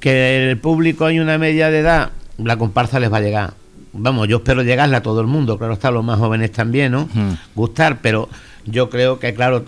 Que 0.00 0.50
el 0.50 0.58
público 0.58 1.06
hay 1.06 1.18
una 1.20 1.38
media 1.38 1.70
de 1.70 1.80
edad, 1.80 2.10
la 2.38 2.56
comparsa 2.56 3.00
les 3.00 3.12
va 3.12 3.18
a 3.18 3.20
llegar. 3.20 3.54
Vamos, 3.94 4.26
yo 4.28 4.38
espero 4.38 4.62
llegarle 4.62 4.96
a 4.96 5.02
todo 5.02 5.20
el 5.20 5.26
mundo, 5.26 5.58
claro 5.58 5.74
está, 5.74 5.90
los 5.90 6.04
más 6.04 6.18
jóvenes 6.18 6.50
también, 6.52 6.92
¿no? 6.92 7.08
Mm. 7.12 7.32
Gustar, 7.54 7.98
pero 8.00 8.28
yo 8.64 8.90
creo 8.90 9.18
que, 9.18 9.34
claro, 9.34 9.64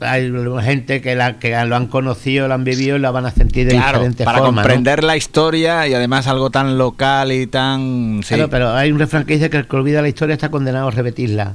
hay 0.00 0.32
gente 0.62 1.00
que, 1.00 1.14
la, 1.14 1.38
que 1.38 1.50
lo 1.64 1.76
han 1.76 1.86
conocido, 1.86 2.46
lo 2.46 2.54
han 2.54 2.64
vivido 2.64 2.96
y 2.96 3.00
la 3.00 3.10
van 3.10 3.26
a 3.26 3.30
sentir 3.30 3.66
de 3.66 3.72
Claro, 3.72 3.98
diferentes 3.98 4.24
para 4.24 4.38
formas. 4.38 4.54
¿no? 4.54 4.62
comprender 4.62 5.02
la 5.02 5.16
historia 5.16 5.88
y 5.88 5.94
además 5.94 6.26
algo 6.26 6.50
tan 6.50 6.78
local 6.78 7.32
y 7.32 7.46
tan... 7.46 8.20
sí. 8.22 8.34
Claro, 8.34 8.50
pero 8.50 8.74
hay 8.74 8.92
un 8.92 8.98
refrán 8.98 9.24
que 9.24 9.34
dice 9.34 9.50
que 9.50 9.56
el 9.56 9.66
que 9.66 9.76
olvida 9.76 10.02
la 10.02 10.08
historia 10.08 10.34
está 10.34 10.50
condenado 10.50 10.88
a 10.88 10.90
repetirla. 10.90 11.54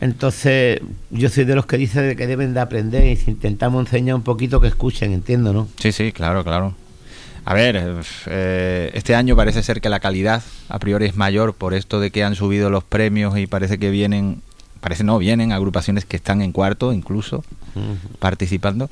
Entonces, 0.00 0.80
yo 1.10 1.28
soy 1.28 1.44
de 1.44 1.54
los 1.54 1.66
que 1.66 1.76
dice 1.76 2.00
de 2.00 2.16
que 2.16 2.26
deben 2.26 2.54
de 2.54 2.60
aprender 2.60 3.06
y 3.06 3.16
si 3.16 3.30
intentamos 3.30 3.84
enseñar 3.86 4.14
un 4.14 4.22
poquito 4.22 4.60
que 4.60 4.68
escuchen, 4.68 5.12
entiendo, 5.12 5.52
¿no? 5.52 5.68
Sí, 5.78 5.92
sí, 5.92 6.12
claro, 6.12 6.42
claro. 6.42 6.74
A 7.44 7.54
ver, 7.54 8.02
eh, 8.26 8.90
este 8.94 9.14
año 9.14 9.36
parece 9.36 9.62
ser 9.62 9.80
que 9.80 9.88
la 9.88 10.00
calidad 10.00 10.42
a 10.68 10.78
priori 10.78 11.06
es 11.06 11.16
mayor 11.16 11.54
por 11.54 11.74
esto 11.74 12.00
de 12.00 12.10
que 12.10 12.24
han 12.24 12.34
subido 12.34 12.70
los 12.70 12.84
premios 12.84 13.36
y 13.38 13.46
parece 13.46 13.78
que 13.78 13.90
vienen, 13.90 14.42
parece 14.80 15.04
no, 15.04 15.18
vienen 15.18 15.52
agrupaciones 15.52 16.04
que 16.04 16.16
están 16.16 16.42
en 16.42 16.52
cuarto 16.52 16.92
incluso 16.92 17.44
participando. 18.18 18.90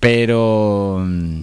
Pero 0.00 1.04
mm, 1.04 1.40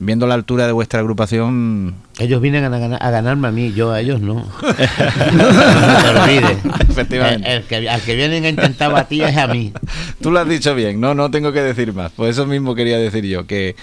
viendo 0.00 0.26
la 0.26 0.34
altura 0.34 0.66
de 0.66 0.72
vuestra 0.72 1.00
agrupación, 1.00 1.94
Ellos 2.18 2.40
vienen 2.40 2.64
a, 2.64 2.68
ganar- 2.78 3.02
a 3.02 3.10
ganarme 3.10 3.48
a 3.48 3.50
mí, 3.50 3.72
yo 3.72 3.92
a 3.92 4.00
ellos 4.00 4.20
no. 4.20 4.34
no 4.62 6.02
te 6.02 6.08
olvides. 6.20 6.58
Efectivamente. 6.88 7.48
El, 7.50 7.56
el 7.58 7.64
que, 7.64 7.88
al 7.88 8.00
que 8.02 8.14
vienen 8.16 8.44
a 8.44 8.48
intentar 8.48 8.92
batir 8.92 9.24
es 9.24 9.36
a 9.36 9.46
mí. 9.48 9.72
tú 10.20 10.30
lo 10.30 10.38
has 10.40 10.48
dicho 10.48 10.74
bien, 10.74 11.00
no, 11.00 11.14
no 11.14 11.30
tengo 11.30 11.52
que 11.52 11.62
decir 11.62 11.92
más. 11.92 12.12
Pues 12.14 12.30
eso 12.32 12.46
mismo 12.46 12.74
quería 12.74 12.98
decir 12.98 13.24
yo, 13.24 13.46
que, 13.46 13.76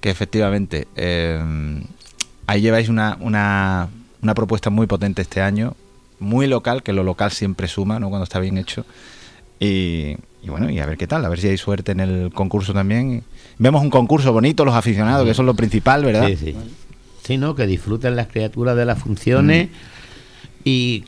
que 0.00 0.10
efectivamente 0.10 0.88
eh, 0.96 1.40
ahí 2.46 2.60
lleváis 2.60 2.88
una, 2.88 3.16
una, 3.20 3.88
una 4.22 4.34
propuesta 4.34 4.70
muy 4.70 4.86
potente 4.86 5.22
este 5.22 5.40
año, 5.40 5.74
muy 6.18 6.46
local, 6.46 6.82
que 6.82 6.92
lo 6.92 7.02
local 7.02 7.30
siempre 7.32 7.68
suma, 7.68 7.98
¿no? 7.98 8.08
Cuando 8.08 8.24
está 8.24 8.38
bien 8.40 8.56
hecho. 8.58 8.84
Y, 9.60 10.16
y 10.42 10.50
bueno, 10.50 10.68
y 10.70 10.78
a 10.80 10.86
ver 10.86 10.96
qué 10.98 11.06
tal, 11.06 11.24
a 11.24 11.28
ver 11.28 11.38
si 11.40 11.48
hay 11.48 11.56
suerte 11.56 11.92
en 11.92 12.00
el 12.00 12.30
concurso 12.32 12.72
también. 12.72 13.22
Vemos 13.58 13.82
un 13.82 13.90
concurso 13.90 14.32
bonito, 14.32 14.64
los 14.64 14.74
aficionados, 14.74 15.24
que 15.24 15.30
eso 15.30 15.42
es 15.42 15.46
lo 15.46 15.54
principal, 15.54 16.04
¿verdad? 16.04 16.26
Sí, 16.28 16.36
sí. 16.36 16.56
Sí, 17.22 17.36
¿no? 17.36 17.54
Que 17.54 17.66
disfruten 17.66 18.16
las 18.16 18.26
criaturas 18.26 18.76
de 18.76 18.84
las 18.84 18.98
funciones 18.98 19.68
y 20.64 21.04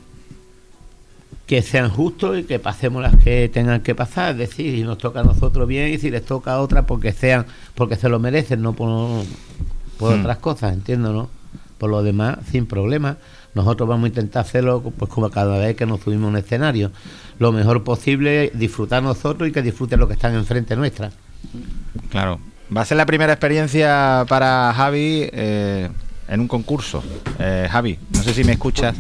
que 1.47 1.61
sean 1.62 1.90
justos 1.90 2.38
y 2.38 2.45
que 2.45 2.59
pasemos 2.59 3.03
las 3.03 3.16
que 3.16 3.51
tengan 3.53 3.80
que 3.82 3.95
pasar. 3.95 4.32
Es 4.32 4.39
decir, 4.39 4.76
si 4.76 4.82
nos 4.82 4.99
toca 4.99 5.20
a 5.20 5.24
nosotros 5.24 5.66
bien 5.68 5.93
y 5.93 5.99
si 5.99 6.11
les 6.11 6.24
toca 6.24 6.53
a 6.55 6.61
otra 6.61 6.87
porque 6.87 7.12
sean, 7.12 7.47
porque 7.74 7.97
se 7.97 8.09
lo 8.09 8.18
merecen, 8.18 8.62
no 8.62 8.72
por, 8.74 9.24
por 9.99 10.16
Mm. 10.16 10.20
otras 10.20 10.39
cosas, 10.39 10.72
entiendo, 10.72 11.12
¿no? 11.12 11.28
Por 11.78 11.91
lo 11.91 12.03
demás, 12.03 12.39
sin 12.51 12.66
problema. 12.66 13.18
Nosotros 13.55 13.88
vamos 13.88 14.05
a 14.05 14.09
intentar 14.09 14.42
hacerlo 14.44 14.82
pues 14.98 15.11
como 15.11 15.30
cada 15.30 15.59
vez 15.59 15.76
que 15.76 15.86
nos 15.86 16.00
subimos 16.00 16.26
a 16.26 16.28
un 16.30 16.36
escenario. 16.36 16.90
Lo 17.38 17.52
mejor 17.52 17.84
posible, 17.84 18.50
disfrutar 18.55 19.02
nosotros 19.02 19.48
y 19.48 19.52
que 19.52 19.62
disfruten 19.62 20.00
los 20.00 20.09
que 20.09 20.14
están 20.14 20.34
enfrente 20.34 20.74
nuestra. 20.76 21.11
Claro. 22.11 22.40
Va 22.74 22.80
a 22.80 22.84
ser 22.84 22.96
la 22.96 23.07
primera 23.07 23.32
experiencia 23.32 24.24
para 24.28 24.72
Javi 24.74 25.28
eh, 25.32 25.88
en 26.28 26.40
un 26.40 26.48
concurso. 26.48 27.02
Eh, 27.38 27.68
Javi, 27.70 27.98
no 28.11 28.22
sé 28.22 28.34
si 28.34 28.42
me 28.44 28.52
escuchas. 28.52 28.96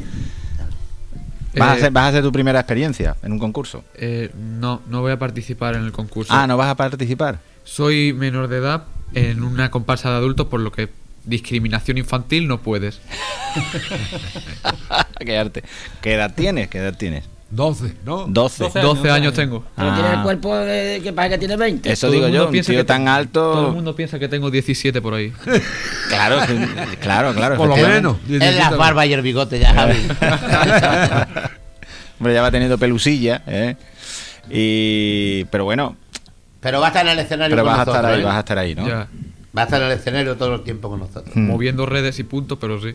¿Vas, 1.56 1.68
a 1.68 1.74
Eh, 1.74 1.76
hacer, 1.78 1.92
¿Vas 1.92 2.04
a 2.04 2.08
hacer 2.08 2.22
tu 2.22 2.32
primera 2.32 2.60
experiencia 2.60 3.16
en 3.22 3.32
un 3.32 3.38
concurso? 3.38 3.84
Eh, 3.94 4.30
no, 4.36 4.82
no 4.88 5.00
voy 5.00 5.12
a 5.12 5.18
participar 5.18 5.74
en 5.76 5.84
el 5.84 5.92
concurso. 5.92 6.32
Ah, 6.34 6.46
¿no 6.46 6.56
vas 6.56 6.68
a 6.68 6.74
participar? 6.76 7.38
Soy 7.64 8.12
menor 8.12 8.48
de 8.48 8.58
edad 8.58 8.84
en 9.14 9.42
una 9.42 9.70
comparsa 9.70 10.10
de 10.10 10.16
adultos, 10.16 10.46
por 10.48 10.60
lo 10.60 10.70
que 10.72 10.90
discriminación 11.24 11.98
infantil 11.98 12.46
no 12.48 12.60
puedes. 12.60 13.00
¿Qué, 15.24 15.38
arte? 15.38 15.62
¿Qué 16.00 16.14
edad 16.14 16.34
tienes? 16.34 16.68
¿Qué 16.68 16.78
edad 16.78 16.96
tienes? 16.96 17.24
12, 17.50 17.94
¿no? 18.04 18.26
12. 18.26 18.64
12 18.64 18.80
12 18.80 19.10
años, 19.10 19.32
tengo. 19.34 19.64
Pero 19.76 19.90
Ah. 19.90 19.94
tiene 19.94 20.14
el 20.14 20.22
cuerpo 20.22 20.56
de, 20.56 21.00
que 21.02 21.12
parece 21.12 21.34
que 21.34 21.38
tiene 21.38 21.56
20. 21.56 21.92
Eso 21.92 22.08
Todo 22.08 22.14
digo 22.16 22.28
yo, 22.28 22.46
un 22.46 22.52
piensa 22.52 22.72
tío 22.72 22.80
que 22.80 22.84
tan 22.84 23.06
alto. 23.06 23.40
Todo 23.52 23.68
el 23.68 23.74
mundo 23.74 23.94
piensa 23.94 24.18
que 24.18 24.26
tengo 24.28 24.50
17 24.50 25.00
por 25.00 25.14
ahí. 25.14 25.32
Claro, 26.08 26.38
claro, 27.00 27.34
claro. 27.34 27.56
Por 27.56 27.68
lo 27.68 27.76
menos. 27.76 28.16
Es 28.30 28.56
la 28.56 28.70
barba 28.70 29.04
y 29.06 29.12
el 29.12 29.22
bigote 29.22 29.58
ya, 29.58 29.74
Javi. 29.74 29.96
Hombre, 32.20 32.34
ya 32.34 32.42
va 32.42 32.50
teniendo 32.50 32.78
pelusilla, 32.78 33.42
¿eh? 33.46 33.76
Y... 34.50 35.44
Pero 35.46 35.64
bueno, 35.64 35.96
Pero 36.60 36.80
va 36.80 36.86
a 36.86 36.88
estar 36.90 37.04
en 37.06 37.12
el 37.12 37.18
escenario 37.18 37.56
pero 37.56 37.64
con 37.64 37.76
vas 37.76 37.86
a 37.86 37.90
estar 37.90 38.06
ahí, 38.06 38.20
¿eh? 38.20 38.24
vas 38.24 38.36
a 38.36 38.38
estar 38.40 38.58
ahí, 38.58 38.74
¿no? 38.74 38.86
Ya. 38.88 39.08
Va 39.56 39.62
a 39.62 39.64
estar 39.64 39.80
en 39.80 39.86
el 39.88 39.92
escenario 39.98 40.36
todo 40.36 40.54
el 40.56 40.62
tiempo 40.62 40.88
con 40.90 41.00
nosotros. 41.00 41.34
Hmm. 41.34 41.46
Moviendo 41.46 41.86
redes 41.86 42.18
y 42.18 42.24
puntos, 42.24 42.58
pero 42.60 42.80
sí. 42.80 42.94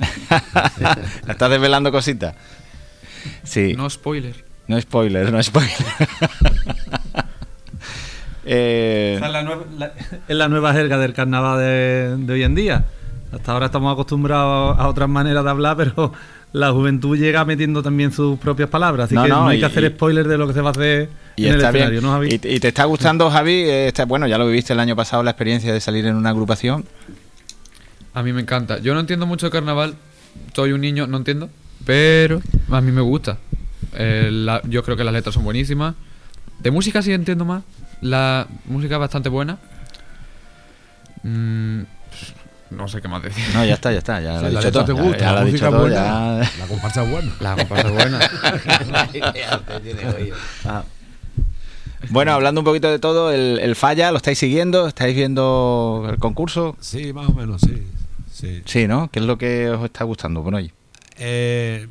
¿Estás 1.28 1.50
desvelando 1.50 1.92
cositas? 1.92 2.34
Sí. 3.44 3.74
No 3.76 3.88
spoiler. 3.90 4.44
No 4.66 4.80
spoiler, 4.80 5.32
no 5.32 5.42
spoiler. 5.42 5.70
Eh, 8.44 9.14
Esa 9.18 9.26
es 9.26 9.32
la, 9.32 9.42
nueva, 9.42 9.64
la- 9.78 9.92
es 10.26 10.36
la 10.36 10.48
nueva 10.48 10.72
jerga 10.72 10.96
del 10.98 11.12
carnaval 11.12 11.58
de, 11.58 12.16
de 12.18 12.32
hoy 12.32 12.42
en 12.42 12.54
día. 12.54 12.84
Hasta 13.32 13.52
ahora 13.52 13.66
estamos 13.66 13.92
acostumbrados 13.92 14.78
a 14.78 14.88
otras 14.88 15.08
maneras 15.08 15.44
de 15.44 15.50
hablar, 15.50 15.76
pero 15.76 16.12
la 16.52 16.72
juventud 16.72 17.16
llega 17.16 17.44
metiendo 17.44 17.82
también 17.82 18.12
sus 18.12 18.38
propias 18.38 18.68
palabras. 18.68 19.06
Así 19.06 19.14
No, 19.14 19.22
que 19.22 19.28
no, 19.28 19.40
no, 19.42 19.48
hay 19.48 19.58
y- 19.58 19.60
que 19.60 19.66
hacer 19.66 19.84
y- 19.84 19.88
spoiler 19.88 20.26
de 20.26 20.36
lo 20.38 20.46
que 20.48 20.52
se 20.54 20.60
va 20.60 20.68
a 20.68 20.72
hacer 20.72 21.08
y 21.36 21.46
en 21.46 21.54
el 21.54 21.60
escenario, 21.60 21.90
bien. 21.90 22.02
¿no, 22.02 22.10
Javi? 22.12 22.28
¿Y, 22.30 22.34
y 22.56 22.60
te 22.60 22.68
está 22.68 22.84
gustando, 22.84 23.30
Javi? 23.30 23.62
Está- 23.68 24.04
bueno, 24.04 24.26
ya 24.26 24.36
lo 24.38 24.46
viviste 24.46 24.72
el 24.72 24.80
año 24.80 24.96
pasado, 24.96 25.22
la 25.22 25.30
experiencia 25.30 25.72
de 25.72 25.80
salir 25.80 26.06
en 26.06 26.16
una 26.16 26.30
agrupación. 26.30 26.84
A 28.14 28.22
mí 28.22 28.32
me 28.32 28.40
encanta. 28.40 28.78
Yo 28.80 28.94
no 28.94 29.00
entiendo 29.00 29.26
mucho 29.26 29.46
de 29.46 29.52
carnaval. 29.52 29.94
Soy 30.54 30.72
un 30.72 30.80
niño, 30.80 31.06
no 31.06 31.16
entiendo. 31.18 31.48
Pero 31.86 32.40
a 32.70 32.80
mí 32.80 32.90
me 32.92 33.00
gusta. 33.00 33.38
Eh, 33.94 34.28
la- 34.32 34.60
yo 34.68 34.82
creo 34.82 34.96
que 34.96 35.04
las 35.04 35.12
letras 35.14 35.34
son 35.34 35.44
buenísimas. 35.44 35.94
De 36.58 36.70
música 36.70 37.00
sí 37.02 37.12
entiendo 37.12 37.44
más. 37.44 37.62
La 38.00 38.46
música 38.66 38.94
es 38.96 39.00
bastante 39.00 39.28
buena. 39.28 39.58
Mm, 41.22 41.82
no 42.70 42.88
sé 42.88 43.00
qué 43.02 43.08
más 43.08 43.22
decir. 43.22 43.42
No, 43.54 43.64
ya 43.64 43.74
está, 43.74 43.92
ya 43.92 43.98
está. 43.98 44.20
Ya 44.20 44.40
lo 44.40 44.48
la 44.48 44.60
dicho 44.60 44.72
todo. 44.72 44.84
te 44.84 44.94
ya- 44.94 45.02
gusta, 45.02 45.18
ya 45.18 45.32
la 45.32 45.40
ha 45.40 45.44
música 45.44 45.52
dicho 45.52 45.64
es 45.66 45.70
todo, 45.72 45.80
buena, 45.80 45.96
ya- 46.44 46.50
la 46.58 46.66
comparsa 46.66 47.02
es 47.04 47.10
buena. 47.10 47.32
La 47.40 47.56
comparsa 47.56 47.88
es 47.88 47.94
buena. 47.94 48.20
Ah. 50.64 50.84
Bueno, 52.08 52.32
hablando 52.32 52.62
un 52.62 52.64
poquito 52.64 52.90
de 52.90 52.98
todo, 52.98 53.30
el, 53.30 53.58
el 53.60 53.76
falla, 53.76 54.10
¿lo 54.10 54.16
estáis 54.16 54.38
siguiendo? 54.38 54.88
¿Estáis 54.88 55.14
viendo 55.14 56.06
el 56.10 56.18
concurso? 56.18 56.74
Sí, 56.80 57.12
más 57.12 57.28
o 57.28 57.34
menos, 57.34 57.60
sí. 57.60 57.82
sí. 58.32 58.62
Sí, 58.64 58.88
¿no? 58.88 59.10
¿Qué 59.12 59.18
es 59.18 59.24
lo 59.26 59.36
que 59.36 59.68
os 59.68 59.84
está 59.84 60.04
gustando 60.04 60.42
por 60.42 60.54
hoy? 60.54 60.72
Eh, 61.18 61.86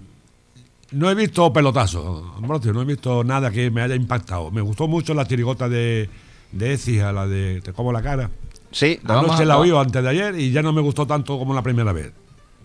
no 0.91 1.11
he 1.11 1.15
visto 1.15 1.53
pelotazos, 1.53 2.23
Ambrosio, 2.37 2.73
no 2.73 2.81
he 2.81 2.85
visto 2.85 3.23
nada 3.23 3.51
que 3.51 3.69
me 3.69 3.83
haya 3.83 3.93
impactado. 3.95 4.49
Me 4.49 4.61
gustó 4.61 4.87
mucho 4.87 5.13
la 5.13 5.27
chirigota 5.27 5.69
de, 5.69 6.09
de 6.51 6.73
Écija, 6.73 7.13
la 7.13 7.27
de 7.27 7.61
Te 7.61 7.71
como 7.73 7.93
la 7.93 8.01
cara. 8.01 8.31
Sí, 8.71 8.99
vamos 9.03 9.25
Anoche 9.31 9.43
a- 9.43 9.45
la 9.47 9.57
oí 9.57 9.71
antes 9.75 10.01
de 10.03 10.09
ayer 10.09 10.39
y 10.39 10.51
ya 10.51 10.61
no 10.61 10.71
me 10.73 10.81
gustó 10.81 11.07
tanto 11.07 11.37
como 11.39 11.53
la 11.53 11.61
primera 11.63 11.91
vez. 11.93 12.11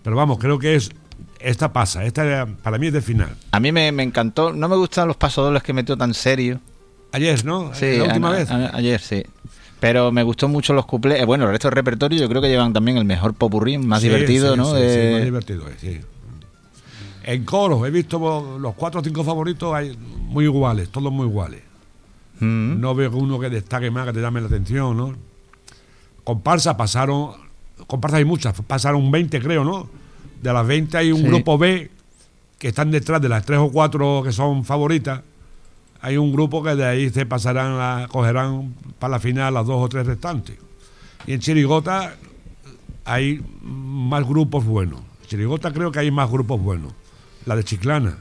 Pero 0.03 0.15
vamos, 0.15 0.37
creo 0.37 0.59
que 0.59 0.75
es 0.75 0.91
esta 1.39 1.73
pasa, 1.73 2.03
esta 2.05 2.47
para 2.63 2.77
mí 2.77 2.87
es 2.87 2.93
de 2.93 3.01
final. 3.01 3.35
A 3.51 3.59
mí 3.59 3.71
me, 3.71 3.91
me 3.91 4.03
encantó, 4.03 4.53
no 4.53 4.67
me 4.69 4.75
gustan 4.75 5.07
los 5.07 5.17
pasodobles 5.17 5.63
que 5.63 5.73
metió 5.73 5.97
tan 5.97 6.13
serio. 6.13 6.59
Ayer, 7.11 7.43
¿no? 7.45 7.73
Sí, 7.73 7.97
la 7.97 8.03
última 8.05 8.29
a- 8.29 8.33
vez. 8.33 8.51
a- 8.51 8.75
ayer 8.75 8.99
sí. 9.01 9.23
Pero 9.79 10.11
me 10.11 10.23
gustó 10.23 10.47
mucho 10.47 10.73
los 10.73 10.85
cuplés. 10.85 11.21
Eh, 11.21 11.25
Bueno, 11.25 11.45
el 11.45 11.51
resto 11.51 11.67
del 11.67 11.75
repertorio 11.75 12.19
yo 12.19 12.29
creo 12.29 12.41
que 12.41 12.47
llevan 12.49 12.73
también 12.73 12.97
el 12.97 13.05
mejor 13.05 13.33
popurrí, 13.33 13.77
más 13.77 14.01
Sí, 14.01 14.07
divertido, 14.09 14.51
sí, 14.53 14.57
¿no? 14.57 14.65
sí, 14.65 14.71
sí, 14.77 14.77
De- 14.79 15.11
más 15.13 15.23
divertido, 15.23 15.67
es, 15.69 15.79
sí. 15.79 15.99
En 17.23 17.43
coro, 17.43 17.85
he 17.85 17.91
visto 17.91 18.57
los 18.59 18.73
cuatro 18.75 19.01
o 19.01 19.03
cinco 19.03 19.23
favoritos 19.23 19.73
hay 19.73 19.97
muy 19.97 20.45
iguales, 20.45 20.89
todos 20.89 21.11
muy 21.11 21.27
iguales. 21.27 21.61
Mm. 22.39 22.79
No 22.79 22.93
veo 22.93 23.11
uno 23.11 23.39
que 23.39 23.49
destaque 23.49 23.89
más, 23.89 24.05
que 24.07 24.13
te 24.13 24.21
llame 24.21 24.41
la 24.41 24.47
atención, 24.47 24.95
¿no? 24.95 25.15
Comparsa 26.25 26.75
pasaron, 26.75 27.31
comparsa 27.87 28.17
hay 28.17 28.25
muchas, 28.25 28.59
pasaron 28.67 29.09
20 29.11 29.39
creo, 29.41 29.63
¿no? 29.63 29.87
De 30.41 30.51
las 30.51 30.67
20 30.67 30.97
hay 30.97 31.11
un 31.13 31.21
Sí. 31.21 31.27
grupo 31.27 31.57
B 31.57 31.89
que 32.59 32.67
están 32.69 32.91
detrás 32.91 33.21
de 33.21 33.29
las 33.29 33.45
tres 33.45 33.59
o 33.59 33.69
cuatro 33.71 34.21
que 34.23 34.31
son 34.33 34.65
favoritas. 34.65 35.21
Hay 36.01 36.17
un 36.17 36.31
grupo 36.33 36.61
que 36.61 36.75
de 36.75 36.85
ahí 36.85 37.09
se 37.09 37.25
pasarán, 37.25 37.73
a, 37.79 38.07
cogerán 38.09 38.75
para 38.99 39.11
la 39.11 39.19
final 39.19 39.53
las 39.53 39.65
dos 39.65 39.81
o 39.81 39.87
tres 39.89 40.05
restantes. 40.05 40.57
Y 41.25 41.33
en 41.33 41.39
Chirigota 41.39 42.15
hay 43.05 43.41
más 43.61 44.27
grupos 44.27 44.65
buenos. 44.65 44.99
En 45.21 45.27
Chirigota 45.27 45.71
creo 45.71 45.91
que 45.91 45.99
hay 45.99 46.11
más 46.11 46.29
grupos 46.29 46.59
buenos. 46.61 46.91
La 47.45 47.55
de 47.55 47.63
Chiclana, 47.63 48.17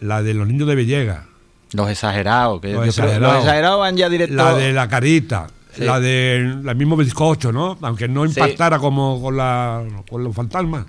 la 0.00 0.22
de 0.22 0.34
los 0.34 0.46
niños 0.46 0.68
de 0.68 0.74
Villegas, 0.74 1.24
Los 1.72 1.90
exagerados. 1.90 2.60
Que 2.62 2.68
Los 2.68 2.80
creo- 2.80 2.88
exagerados. 2.90 3.34
los 3.34 3.44
exagerados 3.44 3.80
van 3.80 3.96
ya 3.96 4.08
directo. 4.08 4.34
la 4.36 4.54
de 4.54 4.72
la 4.72 4.88
carita, 4.88 5.48
Sí. 5.78 5.84
la 5.84 6.00
del 6.00 6.74
mismo 6.76 6.96
bizcocho, 6.96 7.52
¿no? 7.52 7.78
Aunque 7.82 8.08
no 8.08 8.24
Sí. 8.26 8.30
impactara 8.38 8.78
como 8.78 9.20
con, 9.22 9.36
la, 9.36 9.82
con 10.10 10.22
los 10.24 10.34
fantasmas. 10.34 10.84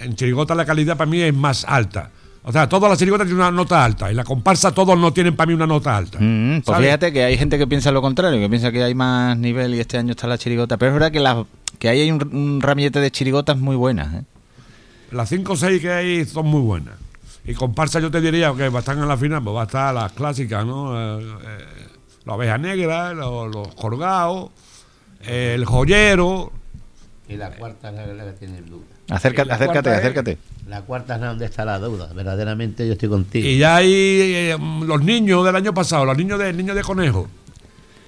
En 0.00 0.14
Chirigota 0.14 0.54
la 0.54 0.64
calidad 0.64 0.96
para 0.96 1.10
mí 1.10 1.20
es 1.20 1.34
más 1.34 1.64
alta. 1.64 2.10
O 2.46 2.52
sea, 2.52 2.68
todas 2.68 2.90
las 2.90 2.98
chirigotas 2.98 3.26
tienen 3.26 3.40
una 3.40 3.50
nota 3.50 3.82
alta 3.82 4.12
y 4.12 4.14
la 4.14 4.22
comparsa 4.22 4.70
todos 4.72 4.98
no 4.98 5.14
tienen 5.14 5.34
para 5.34 5.46
mí 5.46 5.54
una 5.54 5.66
nota 5.66 5.96
alta. 5.96 6.18
Mm, 6.20 6.60
pues 6.60 6.78
fíjate 6.78 7.10
que 7.10 7.24
hay 7.24 7.38
gente 7.38 7.56
que 7.56 7.66
piensa 7.66 7.90
lo 7.90 8.02
contrario, 8.02 8.38
que 8.38 8.50
piensa 8.50 8.70
que 8.70 8.82
hay 8.82 8.94
más 8.94 9.38
nivel 9.38 9.74
y 9.74 9.80
este 9.80 9.96
año 9.96 10.10
está 10.10 10.26
la 10.26 10.36
chirigota. 10.36 10.76
Pero 10.76 10.90
es 10.90 11.00
verdad 11.00 11.46
que, 11.78 11.88
ahí 11.88 12.00
hay 12.02 12.10
un, 12.10 12.20
un 12.36 12.60
ramillete 12.60 13.00
de 13.00 13.10
chirigotas 13.10 13.56
muy 13.56 13.76
buenas. 13.76 14.12
¿eh? 14.12 14.24
Las 15.10 15.30
5 15.30 15.52
o 15.52 15.56
6 15.56 15.80
que 15.80 15.90
hay 15.90 16.24
son 16.26 16.46
muy 16.46 16.60
buenas. 16.60 16.94
Y 17.46 17.54
comparsa 17.54 17.98
yo 18.00 18.10
te 18.10 18.20
diría 18.20 18.52
que 18.54 18.68
va 18.68 18.78
a 18.78 18.80
estar 18.80 18.96
en 18.96 19.08
la 19.08 19.16
final, 19.16 19.42
pues 19.42 19.56
va 19.56 19.62
a 19.62 19.64
estar 19.64 19.94
las 19.94 20.12
clásicas, 20.12 20.66
¿no? 20.66 21.18
Eh, 21.18 21.22
eh, 21.46 21.58
la 22.26 22.32
oveja 22.34 22.58
negra, 22.58 23.12
los, 23.12 23.54
los 23.54 23.74
colgados, 23.74 24.50
el 25.26 25.64
joyero. 25.64 26.52
Y 27.28 27.36
la 27.36 27.50
cuarta 27.50 27.88
es 27.90 27.94
la, 27.96 28.06
la 28.06 28.24
que 28.24 28.32
tiene 28.38 28.60
duda. 28.62 28.84
Acércate, 29.10 29.48
la 29.48 29.54
acércate, 29.56 29.90
es- 29.90 29.98
acércate. 29.98 30.38
La 30.68 30.80
cuarta 30.82 31.14
es 31.16 31.20
la 31.20 31.26
donde 31.28 31.44
está 31.44 31.64
la 31.64 31.78
duda. 31.78 32.08
Verdaderamente 32.14 32.86
yo 32.86 32.94
estoy 32.94 33.08
contigo. 33.10 33.46
Y 33.46 33.58
ya 33.58 33.76
hay 33.76 33.92
eh, 33.92 34.56
los 34.86 35.02
niños 35.02 35.44
del 35.44 35.56
año 35.56 35.74
pasado, 35.74 36.04
los 36.06 36.16
niños 36.16 36.38
del 36.38 36.56
niño 36.56 36.74
de 36.74 36.82
conejo. 36.82 37.28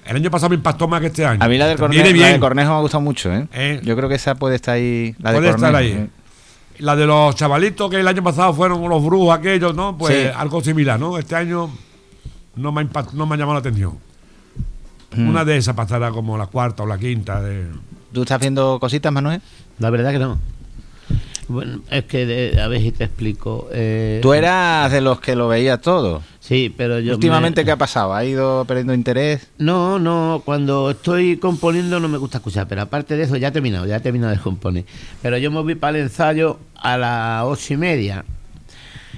El 0.05 0.15
año 0.15 0.31
pasado 0.31 0.49
me 0.49 0.55
impactó 0.55 0.87
más 0.87 1.01
que 1.01 1.07
este 1.07 1.25
año. 1.25 1.43
A 1.43 1.47
mí 1.47 1.57
la 1.57 1.67
del 1.67 1.77
Cornejo, 1.77 2.03
la 2.05 2.11
bien. 2.13 2.33
de 2.33 2.39
Cornejo 2.39 2.71
me 2.71 2.77
ha 2.77 2.81
gustado 2.81 3.01
mucho. 3.01 3.31
¿eh? 3.31 3.47
Eh. 3.53 3.81
Yo 3.83 3.95
creo 3.95 4.07
que 4.09 4.15
esa 4.15 4.35
puede 4.35 4.55
estar 4.55 4.75
ahí. 4.75 5.13
La 5.19 5.31
de 5.33 5.37
Puede 5.37 5.49
estar 5.51 5.71
Cornejo, 5.73 5.77
ahí. 5.97 6.03
¿eh? 6.05 6.09
La 6.79 6.95
de 6.95 7.05
los 7.05 7.35
chavalitos 7.35 7.89
que 7.91 7.99
el 7.99 8.07
año 8.07 8.23
pasado 8.23 8.53
fueron 8.53 8.87
los 8.87 9.03
brujos 9.05 9.37
aquellos, 9.37 9.75
¿no? 9.75 9.97
Pues 9.97 10.13
Sí. 10.13 10.29
algo 10.35 10.63
similar, 10.63 10.99
¿no? 10.99 11.17
Este 11.17 11.35
año 11.35 11.69
no 12.55 12.71
me, 12.71 12.81
ha 12.81 12.83
impact- 12.85 13.11
no 13.13 13.25
me 13.25 13.35
ha 13.35 13.37
llamado 13.37 13.55
la 13.55 13.59
atención. 13.59 13.97
Mm. 15.15 15.29
Una 15.29 15.45
de 15.45 15.57
esas 15.57 15.75
pasará 15.75 16.11
como 16.11 16.37
la 16.37 16.47
cuarta 16.47 16.83
o 16.83 16.85
la 16.85 16.97
quinta. 16.97 17.41
De... 17.41 17.65
¿Tú 18.11 18.21
estás 18.23 18.39
viendo 18.39 18.77
cositas, 18.79 19.11
Manuel? 19.11 19.41
La 19.79 19.89
verdad 19.89 20.11
que 20.11 20.19
no. 20.19 20.37
Bueno, 21.49 21.79
es 21.89 22.03
que, 22.03 22.25
de- 22.25 22.59
a 22.61 22.67
ver 22.67 22.81
si 22.81 22.91
te 22.91 23.05
explico. 23.05 23.69
eh, 23.71 24.19
Tú 24.21 24.33
eras 24.33 24.91
de 24.91 24.99
los 24.99 25.21
que 25.21 25.33
lo 25.33 25.47
veías 25.47 25.79
todo. 25.81 26.21
Sí, 26.41 26.73
pero 26.75 26.99
yo. 26.99 27.13
Últimamente, 27.13 27.61
me- 27.61 27.65
¿qué 27.65 27.71
ha 27.71 27.77
pasado? 27.77 28.13
¿Ha 28.13 28.25
ido 28.25 28.65
perdiendo 28.65 28.93
interés? 28.93 29.47
No, 29.57 29.97
no, 29.97 30.41
cuando 30.43 30.91
estoy 30.91 31.37
componiendo 31.37 32.01
no 32.01 32.09
me 32.09 32.17
gusta 32.17 32.39
escuchar, 32.39 32.67
pero 32.67 32.81
aparte 32.81 33.15
de 33.15 33.23
eso 33.23 33.37
ya 33.37 33.47
he 33.47 33.51
terminado, 33.51 33.85
ya 33.85 33.95
he 33.95 33.99
terminado 34.01 34.33
de 34.35 34.41
componer. 34.41 34.83
Pero 35.21 35.37
yo 35.37 35.49
me 35.49 35.61
voy 35.61 35.75
para 35.75 35.97
el 35.97 36.03
ensayo 36.03 36.59
a 36.75 36.97
las 36.97 37.43
ocho 37.45 37.73
y 37.73 37.77
media 37.77 38.25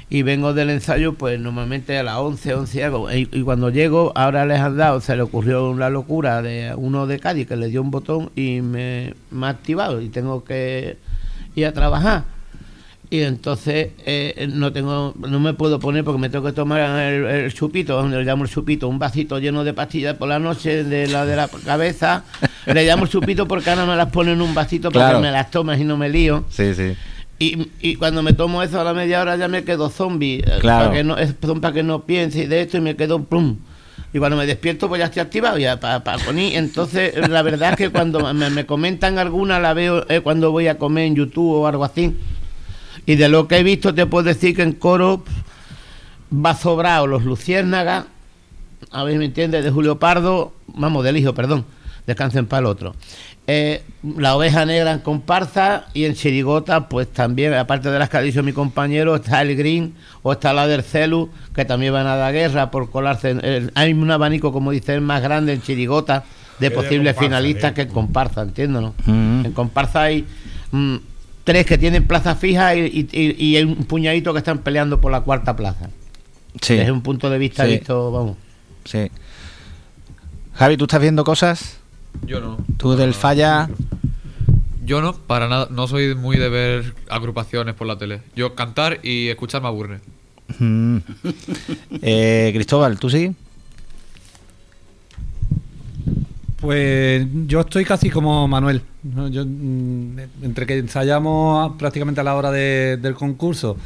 y 0.09 0.23
vengo 0.23 0.53
del 0.53 0.69
ensayo 0.71 1.13
pues 1.13 1.39
normalmente 1.39 1.97
a 1.97 2.03
las 2.03 2.15
once, 2.17 2.53
once 2.53 2.79
y 2.79 2.81
algo. 2.81 3.11
Y, 3.11 3.29
y 3.31 3.41
cuando 3.43 3.69
llego, 3.69 4.11
ahora 4.15 4.45
les 4.45 4.59
han 4.59 4.75
dado, 4.77 5.01
se 5.01 5.15
le 5.15 5.21
ocurrió 5.21 5.69
una 5.69 5.89
locura 5.89 6.41
de 6.41 6.73
uno 6.75 7.05
de 7.07 7.19
Cádiz 7.19 7.47
que 7.47 7.55
le 7.55 7.67
dio 7.67 7.81
un 7.81 7.91
botón 7.91 8.31
y 8.35 8.61
me, 8.61 9.13
me 9.31 9.45
ha 9.45 9.49
activado 9.49 10.01
y 10.01 10.09
tengo 10.09 10.43
que 10.43 10.97
ir 11.55 11.65
a 11.65 11.73
trabajar. 11.73 12.23
Y 13.11 13.21
entonces 13.21 13.89
eh, 14.05 14.47
no 14.53 14.71
tengo, 14.71 15.15
no 15.17 15.39
me 15.39 15.55
puedo 15.55 15.79
poner 15.79 16.03
porque 16.03 16.19
me 16.21 16.29
tengo 16.29 16.45
que 16.45 16.51
tomar 16.51 16.79
el, 17.01 17.25
el 17.25 17.53
chupito, 17.53 17.95
donde 17.95 18.17
le 18.17 18.23
llamo 18.23 18.43
el 18.43 18.49
chupito, 18.51 18.87
un 18.87 18.99
vasito 18.99 19.39
lleno 19.39 19.63
de 19.63 19.73
pastillas 19.73 20.15
por 20.15 20.27
la 20.29 20.37
noche 20.37 20.83
de 20.83 21.07
la 21.07 21.25
de 21.25 21.35
la 21.35 21.47
cabeza. 21.65 22.23
Le 22.67 22.85
llamo 22.85 23.05
el 23.05 23.09
chupito 23.09 23.47
porque 23.47 23.67
ahora 23.71 23.85
me 23.87 23.95
las 23.95 24.09
pone 24.11 24.33
en 24.33 24.41
un 24.41 24.53
vasito 24.53 24.91
para 24.91 25.05
Claro. 25.05 25.17
que 25.19 25.25
me 25.27 25.31
las 25.31 25.49
tomas 25.49 25.79
y 25.79 25.83
no 25.85 25.97
me 25.97 26.07
lío. 26.07 26.43
Sí, 26.49 26.75
sí. 26.75 26.93
Y, 27.39 27.69
y 27.81 27.95
cuando 27.95 28.21
me 28.21 28.33
tomo 28.33 28.61
eso 28.61 28.81
a 28.81 28.83
la 28.83 28.93
media 28.93 29.21
hora 29.21 29.37
ya 29.37 29.47
me 29.47 29.63
quedo 29.63 29.89
zombie. 29.89 30.39
eh, 30.45 30.57
Claro. 30.59 30.85
Para 30.87 30.97
que 30.97 31.03
no, 31.03 31.17
es 31.17 31.33
para 31.33 31.73
que 31.73 31.83
no 31.83 32.01
piense 32.03 32.47
de 32.47 32.61
esto 32.61 32.77
y 32.77 32.81
me 32.81 32.95
quedo 32.95 33.23
plum. 33.23 33.55
Y 34.13 34.17
cuando 34.19 34.35
me 34.37 34.45
despierto 34.45 34.89
pues 34.89 34.99
ya 34.99 35.05
estoy 35.05 35.21
activado 35.21 35.57
ya 35.57 35.79
para 35.79 36.01
poner. 36.03 36.55
Entonces 36.55 37.13
la 37.29 37.41
verdad 37.41 37.71
es 37.71 37.77
que 37.77 37.89
cuando 37.91 38.33
me, 38.33 38.49
me 38.49 38.65
comentan 38.65 39.17
alguna 39.17 39.59
la 39.59 39.73
veo 39.73 40.05
eh, 40.09 40.19
cuando 40.21 40.51
voy 40.51 40.67
a 40.67 40.77
comer 40.77 41.05
en 41.05 41.15
YouTube 41.15 41.61
o 41.61 41.67
algo 41.67 41.85
así. 41.85 42.13
Y 43.05 43.15
de 43.15 43.29
lo 43.29 43.47
que 43.47 43.57
he 43.57 43.63
visto 43.63 43.93
te 43.95 44.05
puedo 44.05 44.23
decir 44.25 44.55
que 44.55 44.61
en 44.63 44.73
coro 44.73 45.23
va 46.33 46.55
sobrado 46.55 47.07
los 47.07 47.23
Luciérnagas, 47.23 48.05
a 48.91 49.03
ver, 49.03 49.17
¿me 49.17 49.25
entiendes? 49.25 49.63
De 49.63 49.71
Julio 49.71 49.97
Pardo, 49.97 50.53
vamos, 50.67 51.03
del 51.03 51.17
hijo, 51.17 51.33
perdón, 51.33 51.65
descansen 52.05 52.45
para 52.45 52.59
el 52.61 52.65
otro. 52.67 52.95
Eh, 53.51 53.81
la 54.17 54.35
oveja 54.35 54.63
negra 54.63 54.91
en 54.91 54.99
comparsa 54.99 55.87
y 55.95 56.05
en 56.05 56.13
chirigota, 56.13 56.87
pues 56.87 57.07
también, 57.11 57.51
aparte 57.55 57.89
de 57.89 57.97
las 57.97 58.07
que 58.07 58.17
ha 58.17 58.21
dicho 58.21 58.43
mi 58.43 58.53
compañero, 58.53 59.15
está 59.15 59.41
el 59.41 59.55
Green 59.55 59.95
o 60.21 60.33
está 60.33 60.53
la 60.53 60.67
del 60.67 60.83
Celu, 60.83 61.31
que 61.55 61.65
también 61.65 61.91
van 61.93 62.05
a 62.05 62.15
dar 62.15 62.31
guerra 62.31 62.69
por 62.69 62.91
colarse. 62.91 63.31
en- 63.31 63.43
el- 63.43 63.71
hay 63.73 63.91
un 63.93 64.11
abanico, 64.11 64.53
como 64.53 64.69
dicen, 64.69 65.03
más 65.03 65.23
grande 65.23 65.53
en 65.53 65.63
chirigota 65.63 66.25
de 66.59 66.69
posibles 66.69 67.17
finalistas 67.17 67.71
¿eh? 67.71 67.73
que 67.73 67.81
en 67.81 67.89
comparsa, 67.89 68.43
entiendo, 68.43 68.81
¿no? 68.81 68.93
Mm. 69.05 69.45
En 69.47 69.51
comparsa 69.53 70.03
hay 70.03 70.25
mm, 70.71 70.95
tres 71.43 71.65
que 71.65 71.79
tienen 71.79 72.05
plaza 72.05 72.35
fija 72.35 72.75
y, 72.75 72.81
y- 72.85 73.19
y- 73.19 73.45
y 73.47 73.55
hay 73.57 73.63
un 73.63 73.77
puñadito 73.85 74.31
que 74.33 74.37
están 74.39 74.59
peleando 74.59 75.01
por 75.01 75.11
la 75.11 75.21
cuarta 75.21 75.55
plaza. 75.55 75.89
Sí, 76.61 76.75
Desde 76.75 76.91
un 76.91 77.01
punto 77.01 77.29
de 77.31 77.39
vista 77.39 77.65
Sí. 77.65 77.71
visto, 77.71 78.11
vamos. 78.11 78.37
sí. 78.85 79.09
Javi, 80.53 80.77
¿tú 80.77 80.83
estás 80.83 81.01
viendo 81.01 81.23
cosas? 81.23 81.77
Yo 82.25 82.39
no. 82.41 82.57
Tú 82.77 82.95
del 82.95 83.13
falla... 83.13 83.69
Yo 84.83 85.01
no, 85.01 85.13
para 85.13 85.47
nada. 85.47 85.67
No 85.69 85.87
soy 85.87 86.15
muy 86.15 86.37
de 86.37 86.49
ver 86.49 86.93
agrupaciones 87.09 87.75
por 87.75 87.85
la 87.87 87.97
tele. 87.97 88.21
Yo 88.35 88.55
cantar 88.55 88.99
y 89.03 89.27
escuchar 89.27 89.61
me 89.61 89.67
aburre. 89.67 89.99
Mm. 90.57 90.97
Eh, 92.01 92.49
Cristóbal, 92.53 92.97
¿tú 92.99 93.09
sí? 93.09 93.35
Pues 96.59 97.25
yo 97.47 97.61
estoy 97.61 97.85
casi 97.85 98.09
como 98.09 98.47
Manuel. 98.47 98.81
mm, 99.03 100.19
entre 100.43 100.65
que 100.65 100.77
ensayamos 100.77 101.73
prácticamente 101.77 102.19
a 102.19 102.23
la 102.23 102.35
hora 102.35 102.51
de- 102.51 102.97
del 102.97 103.13
concurso, 103.13 103.77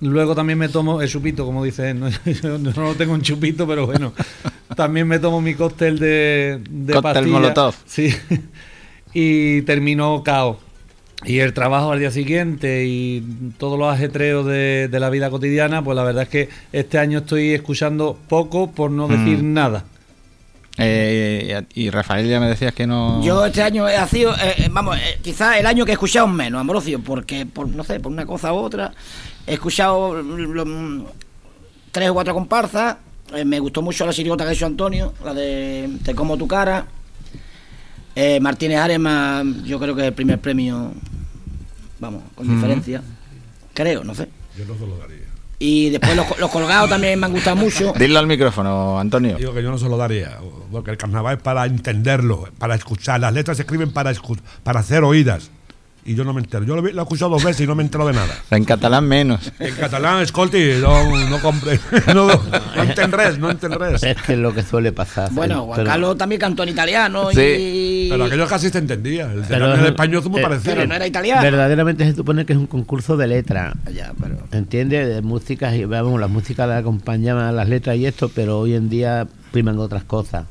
luego 0.00 0.34
también 0.34 0.58
me 0.58 0.68
tomo 0.68 1.00
el 1.02 1.08
chupito, 1.08 1.44
como 1.44 1.64
dice 1.64 1.90
él. 1.90 2.00
¿no? 2.00 2.08
Yo 2.42 2.58
no 2.58 2.70
lo 2.72 2.94
tengo 2.94 3.14
en 3.14 3.22
chupito, 3.22 3.66
pero 3.66 3.86
bueno. 3.86 4.12
También 4.76 5.08
me 5.08 5.18
tomo 5.18 5.40
mi 5.40 5.54
cóctel 5.54 5.98
de, 5.98 6.60
de 6.70 6.92
Cóctel 6.94 7.12
pastilla. 7.14 7.32
Molotov. 7.32 7.74
Sí. 7.86 8.14
Y 9.14 9.62
termino 9.62 10.22
cao. 10.22 10.60
Y 11.24 11.40
el 11.40 11.52
trabajo 11.52 11.90
al 11.90 11.98
día 11.98 12.12
siguiente 12.12 12.84
y 12.86 13.24
todos 13.58 13.76
los 13.78 13.92
ajetreos 13.92 14.46
de, 14.46 14.86
de 14.88 15.00
la 15.00 15.10
vida 15.10 15.30
cotidiana, 15.30 15.82
pues 15.82 15.96
la 15.96 16.04
verdad 16.04 16.22
es 16.24 16.28
que 16.28 16.48
este 16.72 16.98
año 16.98 17.18
estoy 17.20 17.54
escuchando 17.54 18.16
poco, 18.28 18.70
por 18.70 18.90
no 18.92 19.08
decir 19.08 19.42
Mm. 19.42 19.52
nada. 19.52 19.84
Eh, 20.80 21.60
y 21.74 21.90
Rafael 21.90 22.28
ya 22.28 22.38
me 22.38 22.46
decías 22.46 22.72
que 22.72 22.86
no... 22.86 23.20
Yo 23.24 23.44
este 23.46 23.62
año 23.62 23.88
he 23.88 24.06
sido, 24.06 24.32
eh, 24.36 24.54
eh, 24.58 24.68
vamos, 24.70 24.96
eh, 24.96 25.18
quizás 25.20 25.56
el 25.58 25.66
año 25.66 25.84
que 25.84 25.90
he 25.90 25.94
escuchado 25.94 26.28
menos, 26.28 26.60
Ambrosio, 26.60 27.00
porque, 27.00 27.46
por, 27.46 27.66
no 27.68 27.82
sé, 27.82 27.98
por 27.98 28.12
una 28.12 28.24
cosa 28.26 28.52
u 28.52 28.56
otra, 28.58 28.92
he 29.48 29.54
escuchado 29.54 30.20
lo- 30.22 31.12
tres 31.90 32.10
o 32.10 32.14
cuatro 32.14 32.34
comparsas, 32.34 32.96
eh, 33.34 33.44
me 33.44 33.58
gustó 33.60 33.82
mucho 33.82 34.04
la 34.06 34.12
chirigota 34.12 34.46
que 34.46 34.52
hizo 34.54 34.66
Antonio, 34.66 35.14
la 35.24 35.34
de 35.34 35.88
Te 36.04 36.14
como 36.14 36.36
tu 36.36 36.46
cara, 36.46 36.86
eh, 38.14 38.40
Martínez 38.40 38.78
Arema, 38.78 39.42
yo 39.64 39.78
creo 39.78 39.94
que 39.94 40.02
es 40.02 40.08
el 40.08 40.14
primer 40.14 40.38
premio, 40.40 40.92
vamos, 42.00 42.22
con 42.34 42.48
diferencia, 42.54 43.02
creo, 43.74 44.02
no 44.04 44.14
sé. 44.14 44.28
Yo 44.56 44.64
no 44.64 44.74
se 44.74 44.86
lo 44.86 44.96
daría. 44.98 45.18
Y 45.60 45.90
después 45.90 46.14
los, 46.14 46.38
los 46.38 46.50
colgados 46.50 46.88
también 46.88 47.18
me 47.18 47.26
han 47.26 47.32
gustado 47.32 47.56
mucho. 47.56 47.92
Dilo 47.98 48.18
al 48.20 48.26
micrófono, 48.28 48.98
Antonio. 48.98 49.36
Digo 49.36 49.52
que 49.52 49.62
yo 49.62 49.70
no 49.70 49.78
se 49.78 49.88
lo 49.88 49.96
daría, 49.96 50.38
porque 50.70 50.92
el 50.92 50.96
carnaval 50.96 51.36
es 51.38 51.42
para 51.42 51.64
entenderlo, 51.66 52.48
para 52.58 52.74
escuchar. 52.76 53.20
Las 53.20 53.32
letras 53.32 53.56
se 53.56 53.64
escriben 53.64 53.90
para, 53.92 54.12
escu- 54.12 54.38
para 54.62 54.80
hacer 54.80 55.02
oídas. 55.04 55.50
Y 56.08 56.14
yo 56.14 56.24
no 56.24 56.32
me 56.32 56.40
entero. 56.40 56.64
Yo 56.64 56.74
lo, 56.74 56.86
he 56.88 56.90
escuchado 56.90 57.30
dos 57.32 57.44
veces 57.44 57.60
y 57.60 57.66
no 57.66 57.74
me 57.74 57.82
entero 57.82 58.06
de 58.06 58.14
nada. 58.14 58.34
En 58.50 58.64
catalán 58.64 59.06
menos. 59.06 59.52
En 59.58 59.74
catalán, 59.74 60.22
escolti, 60.22 60.58
no, 60.80 61.28
no 61.28 61.38
compré. 61.42 61.78
No, 62.14 62.26
no, 62.26 62.40
no 62.76 62.82
enten 62.82 63.12
res, 63.12 63.38
no 63.38 63.50
enten 63.50 63.72
res. 63.72 64.02
Es 64.02 64.16
que 64.22 64.32
es 64.32 64.38
lo 64.38 64.54
que 64.54 64.62
suele 64.62 64.90
pasar. 64.90 65.30
Bueno, 65.32 65.66
Juan 65.66 65.76
pero- 65.76 65.90
Carlos 65.90 66.16
también 66.16 66.40
cantó 66.40 66.62
en 66.62 66.70
italiano 66.70 67.30
Sí, 67.30 67.40
y... 67.40 68.08
Pero 68.08 68.24
aquello 68.24 68.46
casi 68.46 68.70
se 68.70 68.78
entendía. 68.78 69.30
El 69.30 69.42
Pero- 69.42 69.74
el 69.74 69.84
español 69.84 70.22
es 70.22 70.30
muy 70.30 70.40
eh, 70.40 70.42
parecido. 70.42 70.74
pero 70.74 70.86
no 70.86 70.94
era 70.94 71.06
italiano. 71.06 71.42
Verdaderamente 71.42 72.06
se 72.06 72.16
supone 72.16 72.46
que 72.46 72.54
es 72.54 72.58
un 72.58 72.66
concurso 72.66 73.18
de 73.18 73.26
letras. 73.26 73.74
Ya, 73.92 74.14
pero... 74.18 74.38
¿Entiendes? 74.52 75.08
De 75.08 75.20
músicas 75.20 75.74
y 75.74 75.84
vamos, 75.84 76.18
las 76.18 76.30
músicas 76.30 76.66
le 76.68 76.74
acompañan 76.76 77.36
a 77.36 77.52
las 77.52 77.68
letras 77.68 77.96
y 77.98 78.06
esto, 78.06 78.30
pero 78.34 78.60
hoy 78.60 78.72
en 78.72 78.88
día 78.88 79.26
priman 79.52 79.78
otras 79.78 80.04
cosas. 80.04 80.46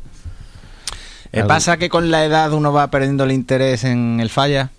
Eh, 1.32 1.44
¿Pasa 1.44 1.78
que 1.78 1.90
con 1.90 2.12
la 2.12 2.24
edad 2.26 2.54
uno 2.54 2.72
va 2.72 2.92
perdiendo 2.92 3.24
el 3.24 3.32
interés 3.32 3.84
en 3.86 4.20
el 4.20 4.30
falla? 4.30 4.70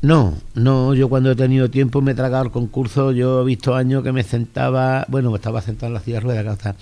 No, 0.00 0.34
no, 0.54 0.94
yo 0.94 1.08
cuando 1.08 1.32
he 1.32 1.34
tenido 1.34 1.70
tiempo 1.70 2.00
me 2.00 2.12
he 2.12 2.14
tragado 2.14 2.44
el 2.44 2.50
concurso, 2.52 3.10
yo 3.10 3.42
he 3.42 3.44
visto 3.44 3.74
años 3.74 4.04
que 4.04 4.12
me 4.12 4.22
sentaba, 4.22 5.04
bueno, 5.08 5.32
me 5.32 5.38
estaba 5.38 5.60
sentado 5.60 5.88
en 5.88 5.94
la 5.94 6.00
silla 6.00 6.18
de 6.18 6.20
ruedas, 6.20 6.42
claro, 6.44 6.56
está, 6.56 6.76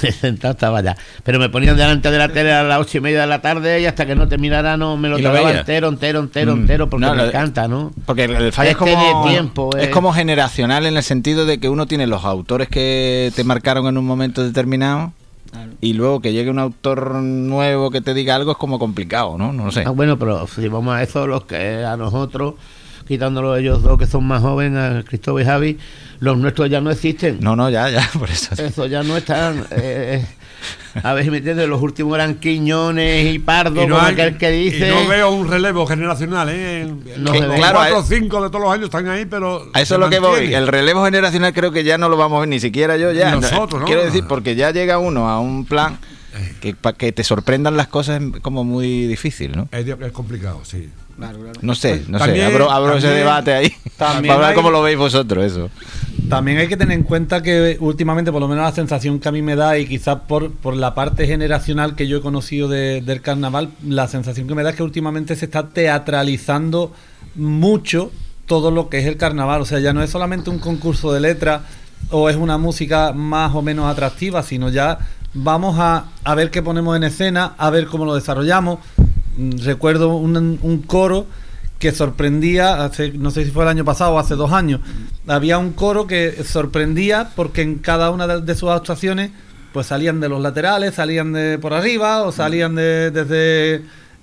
me 0.02 0.10
sentado 0.10 0.52
estaba 0.52 0.80
ya, 0.80 0.96
pero 1.22 1.38
me 1.38 1.50
ponían 1.50 1.76
delante 1.76 2.10
de 2.10 2.16
la 2.16 2.28
tele 2.30 2.52
a 2.54 2.62
las 2.62 2.80
ocho 2.80 2.96
y 2.96 3.00
media 3.02 3.20
de 3.20 3.26
la 3.26 3.42
tarde 3.42 3.82
y 3.82 3.84
hasta 3.84 4.06
que 4.06 4.14
no 4.14 4.26
terminara 4.26 4.78
no 4.78 4.96
me 4.96 5.10
lo 5.10 5.18
¿Y 5.18 5.22
lo 5.22 5.30
tragaba 5.32 5.52
entero, 5.52 5.88
entero, 5.88 6.20
entero, 6.20 6.56
Mm. 6.56 6.60
entero, 6.60 6.88
porque 6.88 7.04
No, 7.04 7.12
me 7.14 7.18
lo- 7.18 7.28
encanta, 7.28 7.68
¿no? 7.68 7.92
Porque 8.06 8.24
el, 8.24 8.30
el 8.36 8.52
falla 8.52 8.70
es 8.70 8.76
Este 8.80 8.90
como, 8.94 9.24
de 9.24 9.30
tiempo, 9.32 9.76
es 9.76 9.88
eh. 9.88 9.90
como 9.90 10.14
generacional 10.14 10.86
en 10.86 10.96
el 10.96 11.02
sentido 11.02 11.44
de 11.44 11.58
que 11.58 11.68
uno 11.68 11.84
tiene 11.86 12.06
los 12.06 12.24
autores 12.24 12.68
que 12.68 13.32
te 13.36 13.44
marcaron 13.44 13.86
en 13.86 13.98
un 13.98 14.06
momento 14.06 14.42
determinado 14.42 15.12
y 15.80 15.92
luego 15.92 16.20
que 16.20 16.32
llegue 16.32 16.50
un 16.50 16.58
autor 16.58 17.14
nuevo 17.14 17.90
que 17.90 18.00
te 18.00 18.14
diga 18.14 18.34
algo 18.34 18.52
es 18.52 18.58
como 18.58 18.78
complicado, 18.78 19.36
¿no? 19.38 19.52
No 19.52 19.66
lo 19.66 19.72
sé. 19.72 19.84
Ah, 19.86 19.90
bueno, 19.90 20.18
pero 20.18 20.46
si 20.46 20.68
vamos 20.68 20.94
a 20.94 21.02
eso, 21.02 21.26
los 21.26 21.44
que 21.44 21.84
a 21.84 21.96
nosotros, 21.96 22.54
quitándolo 23.06 23.56
ellos 23.56 23.82
dos 23.82 23.98
que 23.98 24.06
son 24.06 24.24
más 24.26 24.42
jóvenes, 24.42 24.78
a 24.78 25.02
Cristóbal 25.02 25.42
y 25.42 25.46
Javi, 25.46 25.78
los 26.20 26.36
nuestros 26.38 26.68
ya 26.70 26.80
no 26.80 26.90
existen. 26.90 27.38
No, 27.40 27.56
no, 27.56 27.70
ya, 27.70 27.88
ya, 27.90 28.08
por 28.18 28.28
eso. 28.30 28.54
Eso 28.62 28.86
ya 28.86 29.02
no 29.02 29.16
están. 29.16 29.66
eh, 29.70 30.24
a 31.02 31.12
ver 31.12 31.24
si 31.24 31.30
me 31.30 31.36
entiendes, 31.38 31.68
los 31.68 31.80
últimos 31.82 32.14
eran 32.14 32.36
Quiñones 32.36 33.32
y 33.34 33.38
Pardo, 33.38 33.82
Y 33.82 33.86
no, 33.86 33.94
como 33.96 34.06
hay- 34.06 34.14
aquel 34.14 34.38
que 34.38 34.50
dice. 34.50 34.88
y 34.88 34.90
no 34.90 35.06
veo 35.06 35.30
un 35.30 35.48
relevo 35.48 35.86
generacional, 35.86 36.48
¿eh? 36.50 36.86
No 37.18 37.32
Los. 37.34 37.56
Claro, 37.56 37.78
cuatro 37.78 37.98
o 37.98 38.02
eh. 38.02 38.04
cinco 38.08 38.42
de 38.42 38.48
todos 38.48 38.62
los 38.64 38.72
años 38.72 38.84
están 38.86 39.06
ahí, 39.08 39.26
pero. 39.26 39.68
A 39.74 39.80
eso 39.82 39.94
es 39.94 40.00
lo 40.00 40.08
que 40.08 40.18
voy. 40.18 40.54
El 40.54 40.66
relevo 40.66 41.04
generacional 41.04 41.52
creo 41.52 41.70
que 41.70 41.84
ya 41.84 41.98
no 41.98 42.08
lo 42.08 42.16
vamos 42.16 42.38
a 42.38 42.40
ver 42.40 42.48
ni 42.48 42.58
siquiera 42.60 42.96
yo 42.96 43.12
ya. 43.12 43.34
Nosotros, 43.36 43.80
¿no? 43.82 43.86
Quiero 43.86 44.04
decir, 44.04 44.24
porque 44.28 44.54
ya 44.56 44.70
llega 44.70 44.98
uno 44.98 45.28
a 45.28 45.38
un 45.40 45.66
plan 45.66 45.98
que 46.60 46.74
para 46.74 46.96
que 46.96 47.12
te 47.12 47.22
sorprendan 47.24 47.76
las 47.76 47.88
cosas 47.88 48.20
es 48.22 48.40
como 48.40 48.64
muy 48.64 49.06
difícil, 49.06 49.52
¿no? 49.56 49.68
Es, 49.72 49.86
es 49.86 50.12
complicado, 50.12 50.60
sí. 50.64 50.88
Claro, 51.16 51.38
claro. 51.40 51.58
No 51.62 51.74
sé, 51.74 52.02
no 52.08 52.18
También- 52.18 52.46
sé. 52.48 52.52
Abro, 52.54 52.70
abro 52.70 52.96
ese 52.96 53.08
debate 53.08 53.52
ahí. 53.54 53.72
también 53.96 54.22
para 54.26 54.34
hablar 54.34 54.50
hay- 54.50 54.56
cómo 54.56 54.70
lo 54.70 54.82
veis 54.82 54.98
vosotros, 54.98 55.44
eso. 55.44 55.70
También 56.28 56.58
hay 56.58 56.66
que 56.68 56.76
tener 56.76 56.96
en 56.98 57.04
cuenta 57.04 57.42
que 57.42 57.76
últimamente, 57.80 58.32
por 58.32 58.40
lo 58.40 58.48
menos 58.48 58.64
la 58.64 58.72
sensación 58.72 59.20
que 59.20 59.28
a 59.28 59.32
mí 59.32 59.42
me 59.42 59.54
da, 59.56 59.78
y 59.78 59.86
quizás 59.86 60.18
por, 60.26 60.50
por 60.50 60.74
la 60.76 60.94
parte 60.94 61.26
generacional 61.26 61.94
que 61.94 62.08
yo 62.08 62.18
he 62.18 62.20
conocido 62.20 62.68
de- 62.68 63.00
del 63.00 63.20
carnaval, 63.22 63.70
la 63.86 64.08
sensación 64.08 64.46
que 64.48 64.54
me 64.54 64.62
da 64.62 64.70
es 64.70 64.76
que 64.76 64.82
últimamente 64.82 65.36
se 65.36 65.44
está 65.44 65.68
teatralizando 65.68 66.92
mucho 67.34 68.10
todo 68.46 68.70
lo 68.70 68.88
que 68.88 68.98
es 68.98 69.06
el 69.06 69.16
carnaval. 69.16 69.60
O 69.62 69.64
sea, 69.64 69.78
ya 69.78 69.92
no 69.92 70.02
es 70.02 70.10
solamente 70.10 70.50
un 70.50 70.58
concurso 70.58 71.12
de 71.12 71.20
letras 71.20 71.62
o 72.10 72.28
es 72.28 72.36
una 72.36 72.58
música 72.58 73.12
más 73.12 73.54
o 73.54 73.62
menos 73.62 73.86
atractiva, 73.90 74.42
sino 74.42 74.68
ya 74.68 74.98
vamos 75.34 75.76
a, 75.78 76.06
a 76.24 76.34
ver 76.34 76.50
qué 76.50 76.62
ponemos 76.62 76.96
en 76.96 77.04
escena, 77.04 77.54
a 77.58 77.70
ver 77.70 77.86
cómo 77.86 78.04
lo 78.04 78.14
desarrollamos. 78.14 78.78
Mm, 79.36 79.58
Recuerdo 79.64 80.14
un, 80.16 80.58
un 80.60 80.78
coro 80.82 81.26
que 81.78 81.92
sorprendía, 81.92 82.84
hace, 82.84 83.12
no 83.12 83.30
sé 83.30 83.44
si 83.44 83.50
fue 83.50 83.64
el 83.64 83.68
año 83.68 83.84
pasado 83.84 84.12
o 84.12 84.18
hace 84.18 84.34
dos 84.34 84.50
años, 84.52 84.80
había 85.26 85.58
un 85.58 85.72
coro 85.72 86.06
que 86.06 86.42
sorprendía 86.42 87.28
porque 87.36 87.60
en 87.62 87.76
cada 87.78 88.10
una 88.10 88.26
de, 88.26 88.40
de 88.40 88.54
sus 88.54 88.70
actuaciones 88.70 89.30
pues 89.74 89.88
salían 89.88 90.18
de 90.20 90.30
los 90.30 90.40
laterales, 90.40 90.94
salían 90.94 91.34
de 91.34 91.58
por 91.58 91.74
arriba 91.74 92.22
o 92.22 92.32
salían 92.32 92.74
de, 92.76 93.10
desde, 93.10 93.74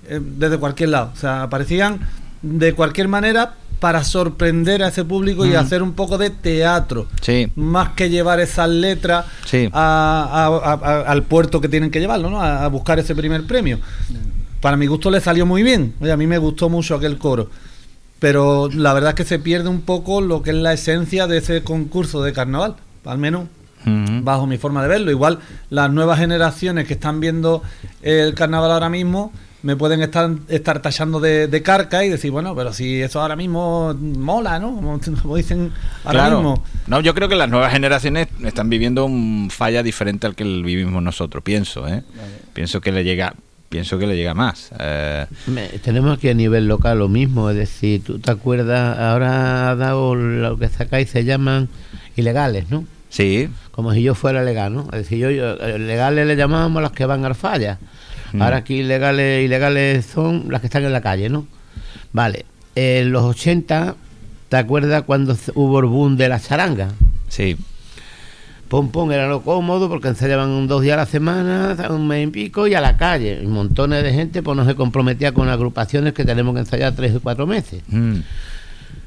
eh, 0.08 0.20
desde 0.20 0.58
cualquier 0.58 0.88
lado. 0.88 1.12
O 1.14 1.16
sea, 1.16 1.42
aparecían 1.44 2.00
de 2.42 2.72
cualquier 2.72 3.06
manera 3.06 3.54
para 3.78 4.02
sorprender 4.02 4.82
a 4.82 4.88
ese 4.88 5.04
público 5.04 5.46
y 5.46 5.54
hacer 5.54 5.80
un 5.82 5.92
poco 5.92 6.18
de 6.18 6.30
teatro. 6.30 7.06
Sí. 7.20 7.52
Más 7.54 7.90
que 7.90 8.10
llevar 8.10 8.40
esas 8.40 8.68
letras 8.68 9.26
Sí. 9.46 9.68
a- 9.72 10.70
a- 10.82 11.00
al 11.02 11.22
puerto 11.22 11.60
que 11.60 11.68
tienen 11.68 11.92
que 11.92 12.00
llevarlo, 12.00 12.30
¿no? 12.30 12.42
A 12.42 12.66
buscar 12.68 12.98
ese 12.98 13.14
primer 13.14 13.46
premio. 13.46 13.78
Para 14.64 14.78
mi 14.78 14.86
gusto 14.86 15.10
le 15.10 15.20
salió 15.20 15.44
muy 15.44 15.62
bien. 15.62 15.92
Oye, 16.00 16.10
a 16.10 16.16
mí 16.16 16.26
me 16.26 16.38
gustó 16.38 16.70
mucho 16.70 16.94
aquel 16.94 17.18
coro. 17.18 17.50
Pero 18.18 18.70
la 18.72 18.94
verdad 18.94 19.10
es 19.10 19.14
que 19.16 19.24
se 19.24 19.38
pierde 19.38 19.68
un 19.68 19.82
poco 19.82 20.22
lo 20.22 20.42
que 20.42 20.52
es 20.52 20.56
la 20.56 20.72
esencia 20.72 21.26
de 21.26 21.36
ese 21.36 21.62
concurso 21.62 22.22
de 22.22 22.32
carnaval. 22.32 22.76
Al 23.04 23.18
menos 23.18 23.44
bajo 23.84 24.46
mi 24.46 24.56
forma 24.56 24.80
de 24.80 24.88
verlo. 24.88 25.10
Igual 25.10 25.40
las 25.68 25.92
nuevas 25.92 26.18
generaciones 26.18 26.86
que 26.86 26.94
están 26.94 27.20
viendo 27.20 27.62
el 28.00 28.32
carnaval 28.32 28.72
ahora 28.72 28.88
mismo 28.88 29.32
me 29.62 29.76
pueden 29.76 30.00
estar, 30.00 30.30
estar 30.48 30.80
tachando 30.80 31.20
de, 31.20 31.46
de 31.46 31.62
carca 31.62 32.02
y 32.02 32.08
decir, 32.08 32.30
bueno, 32.30 32.54
pero 32.56 32.72
si 32.72 33.02
eso 33.02 33.20
ahora 33.20 33.36
mismo 33.36 33.92
mola, 33.94 34.58
¿no? 34.58 34.74
Como, 34.76 34.98
como 35.22 35.36
dicen 35.36 35.72
ahora 36.04 36.20
Claro. 36.20 36.36
mismo. 36.38 36.64
No, 36.86 37.00
yo 37.00 37.14
creo 37.14 37.28
que 37.28 37.34
las 37.34 37.50
nuevas 37.50 37.70
generaciones 37.70 38.28
están 38.42 38.70
viviendo 38.70 39.04
un 39.04 39.50
falla 39.50 39.82
diferente 39.82 40.26
al 40.26 40.34
que 40.34 40.44
vivimos 40.44 41.02
nosotros, 41.02 41.44
pienso, 41.44 41.86
¿eh? 41.86 42.02
Pienso 42.54 42.80
que 42.80 42.92
le 42.92 43.04
llega 43.04 43.34
pienso 43.74 43.98
que 43.98 44.06
le 44.06 44.14
llega 44.16 44.34
más. 44.34 44.70
Eh, 44.78 45.26
Me- 45.48 45.66
tenemos 45.82 46.16
aquí 46.16 46.28
a 46.28 46.34
nivel 46.34 46.68
local 46.68 47.00
lo 47.00 47.08
mismo, 47.08 47.50
es 47.50 47.56
decir, 47.56 48.04
tú 48.04 48.20
te 48.20 48.30
acuerdas, 48.30 48.96
ahora 49.00 49.70
ha 49.70 49.74
dado 49.74 50.14
lo 50.14 50.56
que 50.56 50.68
sacáis, 50.68 51.10
se 51.10 51.24
llaman 51.24 51.68
ilegales, 52.14 52.70
¿no? 52.70 52.84
sí, 53.08 53.48
Como 53.72 53.92
si 53.92 54.02
yo 54.02 54.14
fuera 54.14 54.44
legal, 54.44 54.72
¿no? 54.74 54.82
Es 54.92 54.98
decir, 55.02 55.18
yo, 55.18 55.30
yo- 55.32 55.54
eh, 55.60 55.78
legales 55.80 56.24
le 56.28 56.36
llamábamos 56.36 56.80
las 56.82 56.92
que 56.92 57.04
van 57.04 57.24
al 57.24 57.34
falla. 57.34 57.78
Mm. 58.32 58.42
Ahora 58.42 58.58
aquí 58.58 58.74
ilegales, 58.76 59.44
ilegales 59.44 60.06
son 60.06 60.44
las 60.50 60.60
que 60.60 60.68
están 60.68 60.84
en 60.84 60.92
la 60.92 61.00
calle, 61.00 61.28
¿no? 61.28 61.46
Vale, 62.12 62.44
en 62.76 63.10
los 63.10 63.24
80, 63.24 63.96
¿te 64.48 64.56
acuerdas 64.56 65.02
cuando 65.02 65.36
hubo 65.56 65.80
el 65.80 65.86
boom 65.86 66.16
de 66.16 66.28
la 66.28 66.38
charanga? 66.38 66.90
sí. 67.28 67.56
Pum 68.74 68.88
pum 68.88 69.12
era 69.12 69.28
lo 69.28 69.42
cómodo 69.42 69.88
porque 69.88 70.08
ensayaban 70.08 70.66
dos 70.66 70.82
días 70.82 70.94
a 70.94 70.96
la 70.96 71.06
semana, 71.06 71.76
un 71.90 72.08
mes 72.08 72.26
y 72.26 72.30
pico 72.32 72.66
y 72.66 72.74
a 72.74 72.80
la 72.80 72.96
calle. 72.96 73.40
Y 73.40 73.46
montones 73.46 74.02
de 74.02 74.12
gente 74.12 74.42
pues 74.42 74.56
no 74.56 74.64
se 74.66 74.74
comprometía 74.74 75.30
con 75.30 75.48
agrupaciones 75.48 76.12
que 76.12 76.24
tenemos 76.24 76.54
que 76.54 76.62
ensayar 76.62 76.92
tres 76.92 77.14
o 77.14 77.20
cuatro 77.20 77.46
meses. 77.46 77.84
Mm. 77.86 78.16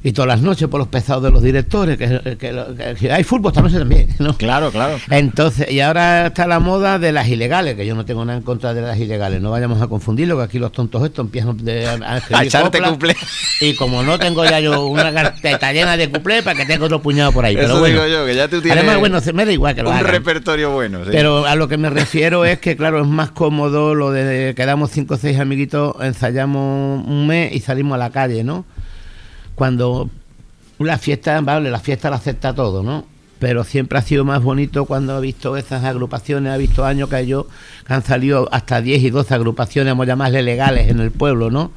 Y 0.08 0.14
todas 0.14 0.28
las 0.30 0.42
noches 0.42 0.70
por 0.70 0.80
los 0.80 0.88
pesados 0.88 1.22
de 1.22 1.32
los 1.32 1.44
directores, 1.44 1.98
que, 1.98 2.38
que 2.38 2.96
que 2.98 3.12
hay 3.12 3.24
fútbol 3.26 3.52
esta 3.52 3.62
noche 3.62 3.78
también, 3.78 4.08
¿no? 4.20 4.38
Claro, 4.38 4.72
claro. 4.72 4.98
Entonces, 5.10 5.70
y 5.70 5.82
ahora 5.82 6.28
está 6.28 6.48
la 6.48 6.60
moda 6.62 6.98
de 6.98 7.12
las 7.12 7.28
ilegales, 7.28 7.76
que 7.76 7.86
yo 7.86 7.94
no 7.94 8.06
tengo 8.06 8.24
nada 8.24 8.38
en 8.38 8.44
contra 8.46 8.74
de 8.74 8.82
las 8.82 8.98
ilegales, 8.98 9.42
no 9.42 9.52
vayamos 9.52 9.82
a 9.82 9.88
confundirlo, 9.88 10.38
que 10.38 10.44
aquí 10.44 10.60
los 10.60 10.72
tontos 10.72 11.04
estos 11.04 11.26
empiezan 11.26 11.58
de- 11.58 11.88
a, 11.88 12.22
a 12.32 12.44
echarte 12.46 12.80
cuplé. 12.82 13.18
Y 13.60 13.76
como 13.76 14.02
no 14.02 14.18
tengo 14.18 14.46
ya 14.46 14.62
yo 14.62 14.86
una 14.86 15.12
carpeta 15.14 15.74
llena 15.74 15.98
de 15.98 16.10
cuplé, 16.10 16.42
para 16.42 16.58
que 16.58 16.66
tenga 16.66 16.86
otro 16.86 17.02
puñado 17.02 17.34
por 17.34 17.44
ahí. 17.44 17.56
Eso 17.56 17.64
pero 17.66 17.80
bueno. 17.80 18.04
digo 18.06 18.20
yo, 18.20 18.26
que 18.26 18.36
ya 18.36 18.48
tú 18.48 18.62
tienes 18.62 18.78
Además, 18.78 19.00
bueno, 19.00 19.20
se 19.20 19.34
me 19.34 19.46
da 19.46 19.52
igual 19.52 19.76
que 19.76 19.84
lo 19.84 19.90
un 19.90 19.96
hagan. 19.98 20.10
repertorio 20.10 20.72
bueno. 20.72 21.00
sí. 21.04 21.10
Pero 21.12 21.46
a 21.46 21.56
lo 21.56 21.68
que 21.68 21.78
me 21.78 21.90
refiero 21.90 22.46
es 22.46 22.60
que, 22.60 22.78
claro, 22.78 23.02
es 23.02 23.08
más 23.08 23.32
cómodo 23.32 23.94
lo 23.94 24.12
de 24.12 24.54
quedamos 24.56 24.92
cinco 24.92 25.16
o 25.16 25.18
seis 25.18 25.38
amiguitos, 25.38 25.96
ensayamos 26.02 27.06
un 27.06 27.28
mes 27.28 27.54
y 27.54 27.60
salimos 27.60 27.96
a 27.96 27.98
la 27.98 28.10
calle, 28.10 28.46
¿no? 28.46 28.64
Cuando 29.58 30.08
la 30.78 31.00
fiesta, 31.00 31.42
vale, 31.42 31.72
la 31.72 31.80
fiesta 31.80 32.12
la 32.12 32.18
acepta 32.18 32.54
todo, 32.54 32.84
¿no? 32.84 33.06
Pero 33.40 33.64
siempre 33.64 33.98
ha 33.98 34.04
sido 34.04 34.24
más 34.24 34.44
bonito 34.44 34.86
cuando 34.86 35.18
he 35.18 35.22
visto 35.22 35.58
esas 35.58 35.84
agrupaciones, 35.84 36.54
he 36.54 36.60
visto 36.60 36.86
años 36.86 37.10
que 37.10 37.26
yo 37.26 37.48
que 37.88 37.94
han 37.96 38.04
salido 38.04 38.48
hasta 38.52 38.82
10 38.82 39.02
y 39.02 39.10
12 39.10 39.34
agrupaciones, 39.34 39.92
vamos 39.94 40.04
a 40.04 40.10
llamarle 40.10 40.44
legales 40.44 40.90
en 40.90 41.00
el 41.00 41.10
pueblo, 41.10 41.50
¿no? 41.50 41.72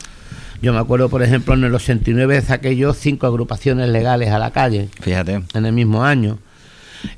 Yo 0.61 0.74
me 0.74 0.78
acuerdo, 0.78 1.09
por 1.09 1.22
ejemplo, 1.22 1.55
en 1.55 1.64
el 1.64 1.74
89 1.74 2.43
saqué 2.43 2.76
yo 2.76 2.93
cinco 2.93 3.26
agrupaciones 3.26 3.89
legales 3.89 4.28
a 4.28 4.39
la 4.39 4.51
calle 4.51 4.91
Fíjate. 5.01 5.41
en 5.55 5.64
el 5.64 5.72
mismo 5.72 6.05
año. 6.05 6.37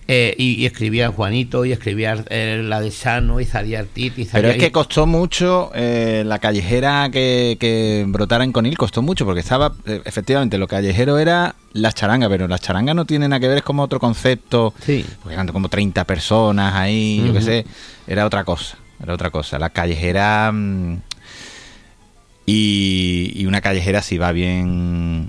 Eh, 0.07 0.35
y, 0.39 0.55
y 0.63 0.67
escribía 0.67 1.09
Juanito, 1.11 1.65
y 1.65 1.73
escribía 1.73 2.25
eh, 2.29 2.63
la 2.65 2.81
de 2.81 2.91
Sano, 2.91 3.41
y 3.41 3.45
salía 3.45 3.81
Artit, 3.81 4.19
y 4.19 4.25
Pero 4.27 4.49
es 4.51 4.57
que 4.59 4.71
costó 4.71 5.07
mucho 5.07 5.71
eh, 5.75 6.23
la 6.27 6.39
callejera 6.39 7.09
que, 7.11 7.57
que 7.59 8.05
brotara 8.09 8.45
en 8.45 8.53
Conil, 8.53 8.77
costó 8.79 9.03
mucho, 9.03 9.25
porque 9.25 9.41
estaba, 9.41 9.73
eh, 9.87 10.01
efectivamente, 10.05 10.59
lo 10.59 10.69
callejero 10.69 11.19
era 11.19 11.55
las 11.73 11.95
charangas, 11.95 12.29
pero 12.29 12.47
las 12.49 12.61
charangas 12.61 12.95
no 12.95 13.05
tienen 13.07 13.31
nada 13.31 13.41
que 13.41 13.49
ver, 13.49 13.59
es 13.59 13.65
como 13.65 13.83
otro 13.83 13.99
concepto, 13.99 14.75
Sí. 14.85 15.05
porque 15.21 15.35
eran 15.35 15.49
como 15.49 15.69
30 15.69 16.05
personas 16.05 16.75
ahí, 16.75 17.23
yo 17.27 17.33
qué 17.33 17.41
sé, 17.41 17.67
era 18.07 18.27
otra 18.27 18.45
cosa, 18.45 18.77
era 19.03 19.15
otra 19.15 19.31
cosa. 19.31 19.59
La 19.59 19.71
callejera... 19.71 20.51
mm, 20.53 20.99
y, 22.47 23.33
y 23.37 23.47
una 23.47 23.61
callejera 23.61 24.03
si 24.03 24.19
va 24.19 24.33
bien... 24.33 25.29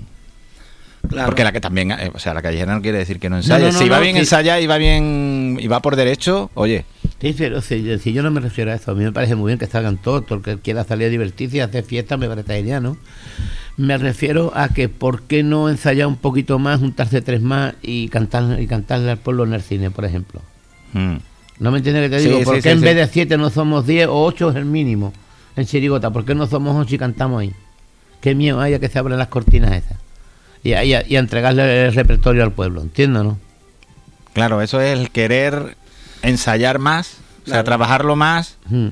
Claro. 1.08 1.26
Porque 1.26 1.44
la 1.44 1.52
que 1.52 1.60
también, 1.60 1.90
eh, 1.92 2.10
o 2.14 2.18
sea, 2.18 2.34
la 2.34 2.42
callejera 2.42 2.74
no 2.74 2.82
quiere 2.82 2.98
decir 2.98 3.18
que 3.20 3.28
no 3.30 3.36
ensaye. 3.36 3.66
no, 3.66 3.72
no, 3.72 3.78
si 3.78 3.88
va 3.88 4.00
bien 4.00 4.14
sí. 4.14 4.20
ensaya 4.20 4.60
y 4.60 4.66
va 4.66 4.78
bien 4.78 5.58
y 5.60 5.66
va 5.66 5.80
por 5.80 5.96
derecho, 5.96 6.50
oye, 6.54 6.84
Sí, 7.20 7.34
pero 7.38 7.62
si, 7.62 7.98
si 8.00 8.12
yo 8.12 8.22
no 8.22 8.30
me 8.30 8.40
refiero 8.40 8.70
a 8.70 8.74
eso, 8.74 8.90
a 8.90 8.94
mí 8.94 9.02
me 9.02 9.12
parece 9.12 9.34
muy 9.34 9.48
bien 9.48 9.58
que 9.58 9.66
salgan 9.66 9.96
todos, 9.96 10.26
todo 10.26 10.38
el 10.38 10.44
que 10.44 10.58
quiera 10.58 10.84
salir 10.84 11.06
a 11.06 11.10
divertirse 11.10 11.56
y 11.56 11.60
hacer 11.60 11.82
fiesta 11.84 12.16
me 12.18 12.28
parece 12.28 12.54
genial, 12.56 12.82
¿no? 12.82 12.96
Me 13.78 13.96
refiero 13.96 14.52
a 14.54 14.68
que 14.68 14.88
por 14.90 15.22
qué 15.22 15.42
no 15.42 15.70
ensayar 15.70 16.06
un 16.06 16.16
poquito 16.16 16.58
más, 16.58 16.80
juntarse 16.80 17.22
tres 17.22 17.40
más 17.40 17.74
y 17.82 18.08
cantar 18.08 18.60
y 18.60 18.66
cantarle 18.66 19.10
al 19.10 19.18
pueblo 19.18 19.44
en 19.44 19.54
el 19.54 19.62
cine, 19.62 19.90
por 19.90 20.04
ejemplo. 20.04 20.42
mm, 20.92 21.14
¿No 21.60 21.70
me 21.70 21.78
entiendes 21.78 22.10
que 22.10 22.16
te 22.16 22.22
digo? 22.22 22.38
sí, 22.40 22.44
¿Por 22.44 22.60
qué 22.60 22.70
en 22.72 22.80
vez 22.82 22.94
de 22.96 23.06
siete 23.06 23.38
no 23.38 23.48
somos 23.48 23.86
diez 23.86 24.06
o 24.06 24.22
ocho 24.22 24.50
es 24.50 24.56
el 24.56 24.64
mínimo 24.66 25.12
en 25.56 25.64
Chirigota? 25.64 26.10
¿Por 26.10 26.24
qué 26.26 26.34
no 26.34 26.46
somos 26.46 26.76
ocho 26.76 26.94
y 26.94 26.98
cantamos 26.98 27.40
ahí? 27.40 27.52
Qué 28.20 28.34
miedo 28.34 28.60
hay 28.60 28.74
a 28.74 28.78
que 28.80 28.88
se 28.88 28.98
abran 28.98 29.18
las 29.18 29.28
cortinas 29.28 29.72
esas. 29.72 29.98
Y 30.64 30.72
a, 30.72 30.82
y 30.82 30.94
a- 30.94 31.06
y 31.06 31.14
a 31.16 31.18
entregarle 31.20 31.86
el 31.86 31.94
repertorio 31.94 32.42
al 32.42 32.50
pueblo, 32.52 32.80
¿entiendes, 32.82 33.22
no? 33.22 33.38
claro, 34.32 34.60
eso 34.62 34.80
es 34.80 34.98
el 34.98 35.10
querer 35.10 35.76
ensayar 36.22 36.78
más, 36.80 37.18
o 37.46 37.50
sea, 37.50 37.62
trabajarlo 37.62 38.16
más 38.16 38.56
Mm. 38.68 38.88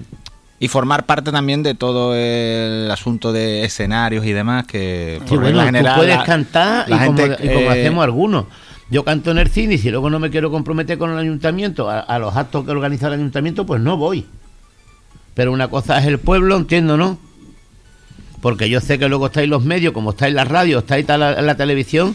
y 0.60 0.68
formar 0.68 1.04
parte 1.06 1.32
también 1.32 1.62
de 1.64 1.74
todo 1.74 2.14
el 2.14 2.88
asunto 2.90 3.32
de 3.32 3.64
escenarios 3.64 4.24
y 4.26 4.32
demás 4.32 4.66
que 4.66 5.16
Sí, 5.24 5.28
por 5.30 5.40
bueno, 5.40 5.46
regla 5.46 5.62
tú 5.62 5.66
general 5.66 5.96
puedes 5.96 6.16
la- 6.18 6.24
cantar 6.24 6.88
la 6.88 6.96
y, 6.96 7.06
como, 7.06 7.18
gente, 7.18 7.44
y 7.44 7.48
como 7.48 7.60
eh, 7.60 7.68
hacemos 7.70 8.04
algunos. 8.04 8.44
Yo 8.90 9.04
canto 9.04 9.30
en 9.30 9.38
el 9.38 9.48
cine 9.48 9.74
y 9.74 9.78
si 9.78 9.90
luego 9.90 10.10
no 10.10 10.18
me 10.20 10.28
quiero 10.30 10.50
comprometer 10.50 10.98
con 10.98 11.10
el 11.10 11.18
ayuntamiento, 11.18 11.88
a, 11.88 12.00
a 12.00 12.18
los 12.18 12.36
actos 12.36 12.64
que 12.66 12.70
organiza 12.70 13.06
el 13.08 13.14
ayuntamiento, 13.14 13.64
pues 13.64 13.80
no 13.80 13.96
voy. 13.96 14.26
Pero 15.34 15.50
una 15.50 15.68
cosa 15.68 15.98
es 15.98 16.04
el 16.06 16.18
pueblo, 16.18 16.56
entiendo, 16.58 16.98
¿no? 16.98 17.18
Porque 18.42 18.68
yo 18.68 18.80
sé 18.80 18.98
que 18.98 19.08
luego 19.08 19.26
estáis 19.26 19.48
los 19.48 19.64
medios, 19.64 19.94
como 19.94 20.10
estáis 20.10 20.34
la 20.34 20.44
radio, 20.44 20.80
estáis 20.80 21.08
en 21.08 21.46
la, 21.46 21.54
televisión, 21.56 22.14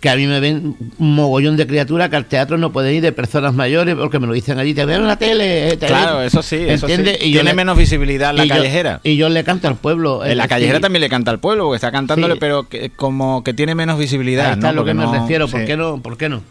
que 0.00 0.10
a 0.10 0.14
mí 0.14 0.26
me 0.26 0.38
ven 0.38 0.76
un 0.98 1.14
mogollón 1.14 1.56
de 1.56 1.66
criaturas 1.66 2.10
que 2.10 2.16
al 2.16 2.26
teatro 2.26 2.58
no 2.58 2.70
pueden 2.70 2.94
ir 2.94 3.02
de 3.02 3.10
personas 3.10 3.54
mayores 3.54 3.94
porque 3.96 4.18
me 4.18 4.26
lo 4.26 4.34
dicen 4.34 4.58
allí, 4.58 4.74
te 4.74 4.84
veo 4.84 4.98
en 4.98 5.06
la 5.08 5.16
tele. 5.16 5.70
eh, 5.70 5.76
te 5.78 5.86
Claro, 5.86 6.18
ven". 6.18 6.26
eso 6.26 6.42
sí, 6.42 6.56
eso 6.56 6.86
sí. 6.86 6.92
¿Entiendes? 6.92 7.26
Y 7.26 7.32
Tiene 7.32 7.50
le- 7.50 7.54
menos 7.54 7.78
visibilidad 7.78 8.34
la 8.34 8.44
y 8.44 8.48
yo- 8.50 8.54
callejera. 8.54 9.00
y 9.02 9.16
yo 9.16 9.30
le 9.30 9.42
canto 9.44 9.66
al 9.66 9.76
pueblo. 9.76 10.22
En 10.22 10.36
la 10.36 10.44
decir, 10.44 10.48
callejera 10.50 10.80
también 10.80 11.00
le 11.00 11.08
canta 11.08 11.30
al 11.30 11.40
pueblo, 11.40 11.64
porque 11.64 11.76
está 11.76 11.90
cantándole, 11.90 12.34
Sí. 12.34 12.40
pero 12.40 12.68
que, 12.68 12.90
como 12.94 13.42
que 13.42 13.54
tiene 13.54 13.74
menos 13.74 13.98
visibilidad. 13.98 14.46
Ahí 14.48 14.52
está 14.52 14.68
¿no? 14.68 14.74
lo 14.80 14.84
que 14.84 14.92
me 14.92 15.06
refiero, 15.06 15.48
¿por 15.48 15.60
sí. 15.60 15.66
qué 15.66 15.76
no? 15.78 16.02
¿Por 16.02 16.18
qué 16.18 16.28
no? 16.28 16.42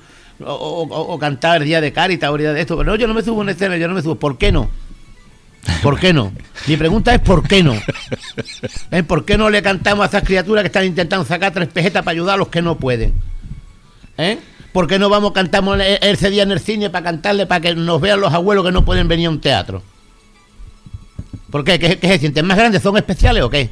O, 0.44 0.52
o- 0.52 1.14
o- 1.14 1.20
cantar 1.20 1.64
día 1.64 1.80
de 1.80 1.94
Caritas 1.94 2.30
o 2.32 2.38
día 2.38 2.52
de 2.52 2.60
esto. 2.62 2.76
Pero 2.76 2.90
no, 2.92 2.96
yo 2.98 3.08
no 3.08 3.14
me 3.14 3.22
subo 3.22 3.44
en 3.44 3.50
escena, 3.50 3.78
yo 3.78 3.88
no 3.88 3.94
me 3.94 4.02
subo. 4.02 4.16
¿Por 4.16 4.38
qué 4.40 4.52
no? 4.52 4.68
¿Por 5.82 6.00
qué 6.00 6.14
no? 6.14 6.32
Mi 6.68 6.78
pregunta 6.78 7.14
es 7.14 7.20
¿por 7.22 7.48
qué 7.48 7.64
no? 7.64 7.74
¿Eh? 8.92 9.04
¿Por 9.04 9.26
qué 9.26 9.38
no 9.38 9.50
le 9.50 9.62
cantamos 9.62 10.04
a 10.06 10.08
esas 10.10 10.24
criaturas 10.24 10.64
que 10.64 10.68
están 10.68 10.86
intentando 10.86 11.26
sacar 11.26 11.54
tres 11.54 11.68
pesetas 11.70 12.04
para 12.04 12.14
ayudar 12.14 12.36
a 12.36 12.38
los 12.38 12.48
que 12.50 12.62
no 12.62 12.78
pueden? 12.78 13.14
¿Eh? 14.18 14.40
¿Por 14.72 14.88
qué 14.88 15.00
no 15.00 15.10
vamos 15.10 15.32
cantamos 15.32 15.80
e- 15.80 16.00
ese 16.02 16.30
día 16.30 16.44
en 16.44 16.52
el 16.52 16.60
cine 16.60 16.90
para 16.90 17.04
cantarle 17.06 17.46
para 17.46 17.62
que 17.62 17.76
nos 17.76 18.00
vean 18.02 18.20
los 18.22 18.34
abuelos 18.34 18.66
que 18.66 18.72
no 18.72 18.84
pueden 18.86 19.08
venir 19.08 19.28
a 19.28 19.30
un 19.32 19.42
teatro? 19.42 19.82
¿Por 21.52 21.64
qué? 21.64 21.80
¿Qué, 21.80 21.98
qué 21.98 22.08
se 22.10 22.20
sienten 22.20 22.46
más 22.46 22.58
grandes? 22.58 22.82
¿Son 22.82 22.96
especiales 22.98 23.44
o 23.44 23.50
qué? 23.50 23.70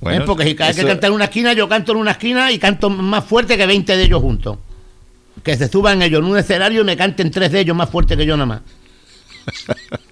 Bueno, 0.00 0.22
¿Eh? 0.22 0.26
Porque 0.26 0.44
si 0.44 0.48
hay 0.50 0.54
que 0.56 0.68
eso- 0.80 0.86
cantar 0.86 1.08
en 1.10 1.14
una 1.14 1.24
esquina, 1.24 1.52
yo 1.54 1.68
canto 1.68 1.92
en 1.92 1.98
una 1.98 2.12
esquina 2.12 2.52
y 2.52 2.58
canto 2.58 2.90
más 2.90 3.24
fuerte 3.24 3.56
que 3.56 3.66
20 3.66 3.96
de 3.96 4.02
ellos 4.04 4.20
juntos. 4.20 4.58
Que 5.42 5.56
se 5.56 5.68
suban 5.68 6.02
ellos 6.02 6.20
en 6.20 6.26
un 6.26 6.36
escenario 6.38 6.82
y 6.82 6.84
me 6.84 6.96
canten 6.96 7.30
tres 7.30 7.50
de 7.52 7.60
ellos 7.60 7.76
más 7.76 7.88
fuerte 7.88 8.16
que 8.16 8.26
yo 8.26 8.36
nada 8.36 8.46
más. 8.46 8.60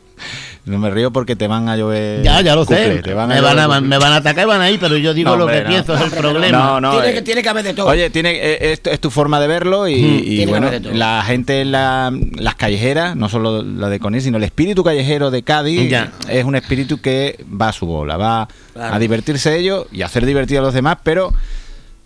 No 0.67 0.79
me 0.79 0.91
río 0.91 1.13
porque 1.13 1.37
te 1.37 1.47
van 1.47 1.69
a 1.69 1.77
llover. 1.77 2.23
ya, 2.25 2.41
ya 2.41 2.57
lo 2.57 2.65
sé. 2.65 3.01
te 3.03 3.15
van 3.15 3.31
a 3.31 3.35
me, 3.37 3.41
van 3.41 3.59
a, 3.59 3.81
me 3.81 3.99
van 3.99 4.13
a 4.13 4.17
atacar 4.17 4.45
y 4.45 4.49
van 4.49 4.61
a 4.61 4.69
ir, 4.69 4.81
pero 4.81 4.97
yo 4.97 5.15
digo 5.15 5.31
No, 5.31 5.37
lo 5.37 5.47
que 5.47 5.63
no. 5.63 5.69
pienso, 5.69 5.95
es 5.95 6.01
el 6.03 6.11
problema. 6.11 6.59
No, 6.59 6.81
no. 6.81 6.91
tiene, 6.91 7.09
eh, 7.11 7.15
que, 7.15 7.23
tiene 7.23 7.43
que 7.45 7.49
haber 7.49 7.65
de 7.65 7.73
todo. 7.75 7.87
Oye, 7.87 8.11
tiene, 8.11 8.33
eh, 8.35 8.73
es, 8.73 8.81
es 8.85 8.99
tu 9.01 9.11
forma 9.11 9.39
de 9.39 9.47
verlo 9.47 9.87
y, 9.87 10.39
que 10.39 10.47
bueno, 10.49 10.69
la 10.93 11.23
gente 11.25 11.61
en 11.61 11.71
la- 11.71 12.13
las 12.35 12.57
callejeras, 12.57 13.15
no 13.15 13.29
solo 13.29 13.63
la 13.63 13.89
de 13.89 14.01
Conil, 14.01 14.21
sino 14.23 14.39
el 14.39 14.43
espíritu 14.43 14.83
callejero 14.83 15.31
de 15.31 15.45
Cádiz 15.45 15.89
Ya. 15.89 16.11
es 16.29 16.45
un 16.45 16.57
espíritu 16.57 17.01
que 17.01 17.45
va 17.49 17.69
a 17.69 17.73
su 17.73 17.87
bola, 17.87 18.17
va 18.17 18.49
Claro. 18.75 18.95
a 18.95 18.99
divertirse 18.99 19.57
ellos 19.57 19.87
y 19.93 20.03
a 20.03 20.07
hacer 20.07 20.27
divertir 20.27 20.59
a 20.59 20.63
los 20.63 20.75
demás, 20.75 20.99
pero 21.03 21.33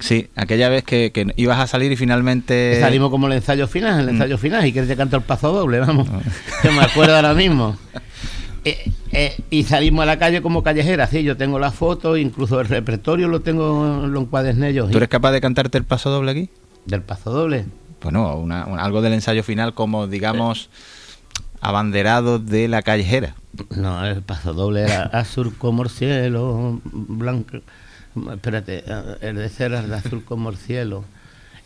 Sí, 0.00 0.28
aquella 0.34 0.68
vez 0.68 0.82
que, 0.82 1.12
que 1.12 1.32
ibas 1.36 1.58
a 1.60 1.66
salir 1.66 1.92
y 1.92 1.96
finalmente... 1.96 2.78
Salimos 2.80 3.10
como 3.10 3.26
el 3.28 3.34
ensayo 3.34 3.68
final, 3.68 4.00
el 4.00 4.06
Mm. 4.06 4.10
ensayo 4.10 4.38
final, 4.38 4.66
y 4.66 4.72
que 4.72 4.82
te 4.82 4.96
canto 4.96 5.16
el 5.16 5.22
paso 5.22 5.52
doble, 5.52 5.78
vamos. 5.78 6.08
Que 6.62 6.70
me 6.70 6.80
acuerdo 6.80 7.14
ahora 7.16 7.34
mismo. 7.34 7.76
Eh, 8.62 8.92
eh, 9.12 9.36
y 9.48 9.62
salimos 9.64 10.02
a 10.02 10.06
la 10.06 10.18
calle 10.18 10.42
como 10.42 10.62
callejera, 10.62 11.06
sí, 11.06 11.22
yo 11.22 11.34
tengo 11.38 11.58
la 11.58 11.70
foto, 11.70 12.18
incluso 12.18 12.60
el 12.60 12.68
repertorio 12.68 13.26
lo 13.26 13.40
tengo, 13.40 14.06
lo 14.06 14.20
encuaderné 14.20 14.74
yo. 14.74 14.86
¿Tú 14.86 14.98
eres 14.98 15.08
capaz 15.08 15.32
de 15.32 15.40
cantarte 15.40 15.78
el 15.78 15.84
paso 15.84 16.10
doble 16.10 16.30
aquí? 16.32 16.50
Del 16.84 17.00
paso 17.00 17.30
doble. 17.30 17.64
Bueno, 18.02 18.36
una- 18.36 18.66
un- 18.66 18.78
algo 18.78 19.00
del 19.00 19.14
ensayo 19.14 19.42
final 19.42 19.72
como, 19.72 20.06
digamos, 20.08 20.68
abanderado 21.62 22.38
de 22.38 22.68
la 22.68 22.82
callejera. 22.82 23.34
No, 23.76 24.04
el 24.04 24.20
paso 24.22 24.52
doble 24.52 24.82
era 24.82 25.04
azul 25.04 25.54
como 25.56 25.82
el 25.82 25.88
cielo, 25.88 26.80
blanco. 26.84 27.58
Espérate, 28.32 28.84
el 29.20 29.36
de 29.36 29.46
ese 29.46 29.64
era 29.64 29.82
de 29.82 29.94
azul 29.94 30.24
como 30.24 30.50
el 30.50 30.56
cielo, 30.56 31.04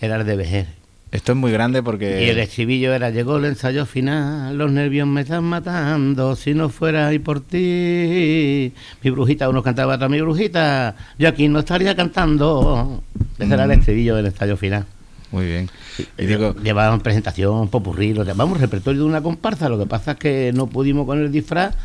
era 0.01 0.17
el 0.17 0.27
de 0.27 0.37
Vejer. 0.37 0.85
Esto 1.15 1.31
es 1.31 1.39
muy 1.39 1.53
grande 1.53 1.81
porque... 1.81 2.25
Y 2.25 2.29
el 2.29 2.41
estribillo 2.41 2.93
era, 2.93 3.09
llegó 3.11 3.37
el 3.37 3.45
ensayo 3.45 3.87
final, 3.87 4.59
los 4.59 4.73
nervios 4.73 5.07
me 5.07 5.21
están 5.21 5.45
matando, 5.45 6.35
si 6.35 6.55
no 6.55 6.71
fuera 6.71 7.07
ahí 7.07 7.21
por 7.21 7.41
ti. 7.41 8.73
Mi 9.01 9.11
brujita, 9.11 9.49
uno 9.49 9.63
cantaba 9.63 9.95
otra 9.95 10.09
mi 10.09 10.21
brujita, 10.21 10.97
yo 11.17 11.29
aquí 11.29 11.47
no 11.47 11.61
estaría 11.61 11.95
cantando. 11.95 13.01
Ese 13.39 13.55
era 13.55 13.63
el 13.63 13.71
estribillo 13.71 14.17
del 14.17 14.27
ensayo 14.27 14.57
final. 14.57 14.87
Muy 15.31 15.47
bien. 15.47 15.71
Y 16.19 16.27
digo, 16.27 16.55
Llevaban 16.57 17.01
presentación, 17.01 17.69
popurrí, 17.69 18.13
lo 18.13 18.25
llamamos 18.25 18.61
repertorio 18.61 19.03
de 19.03 19.07
una 19.07 19.23
comparsa, 19.23 19.69
lo 19.69 19.79
que 19.79 19.87
pasa 19.87 20.13
es 20.13 20.19
que 20.19 20.53
no 20.53 20.67
pudimos 20.67 21.07
con 21.07 21.21
el 21.21 21.31
disfraz, 21.31 21.77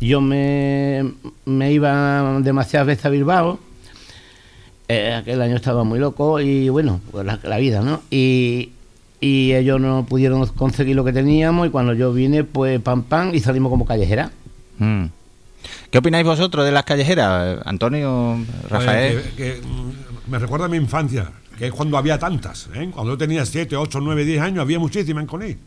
yo 0.00 0.22
me, 0.22 1.12
me 1.44 1.72
iba 1.72 2.40
demasiadas 2.40 2.86
veces 2.86 3.04
a 3.04 3.10
Bilbao, 3.10 3.60
eh, 4.88 5.14
aquel 5.14 5.40
año 5.42 5.56
estaba 5.56 5.84
muy 5.84 5.98
loco 5.98 6.40
y 6.40 6.68
bueno, 6.68 7.00
pues 7.10 7.24
la, 7.26 7.38
la 7.42 7.58
vida, 7.58 7.82
¿no? 7.82 8.00
Y, 8.10 8.70
y 9.20 9.52
ellos 9.52 9.80
no 9.80 10.06
pudieron 10.08 10.46
conseguir 10.48 10.96
lo 10.96 11.04
que 11.04 11.12
teníamos 11.12 11.66
y 11.66 11.70
cuando 11.70 11.92
yo 11.94 12.12
vine, 12.12 12.44
pues 12.44 12.80
pam 12.80 13.02
pam 13.02 13.34
y 13.34 13.40
salimos 13.40 13.70
como 13.70 13.84
callejera. 13.84 14.30
mm. 14.78 15.04
¿qué 15.90 15.98
opináis 15.98 16.24
vosotros 16.24 16.64
de 16.64 16.70
las 16.72 16.84
callejeras? 16.84 17.60
Antonio, 17.66 18.38
Rafael. 18.70 19.16
Oye, 19.18 19.24
que- 19.36 19.60
que, 19.60 19.60
mm, 19.66 20.30
me 20.30 20.38
recuerda 20.38 20.66
a 20.66 20.68
mi 20.68 20.76
infancia, 20.76 21.30
que 21.58 21.66
es 21.66 21.72
cuando 21.72 21.98
había 21.98 22.18
tantas. 22.18 22.68
¿eh? 22.74 22.88
Cuando 22.92 23.12
yo 23.12 23.18
tenía 23.18 23.44
7, 23.44 23.76
8, 23.76 23.98
9, 24.00 24.24
10 24.24 24.40
años, 24.40 24.60
había 24.60 24.78
muchísimas 24.78 25.22
en 25.22 25.26
Conil. 25.26 25.58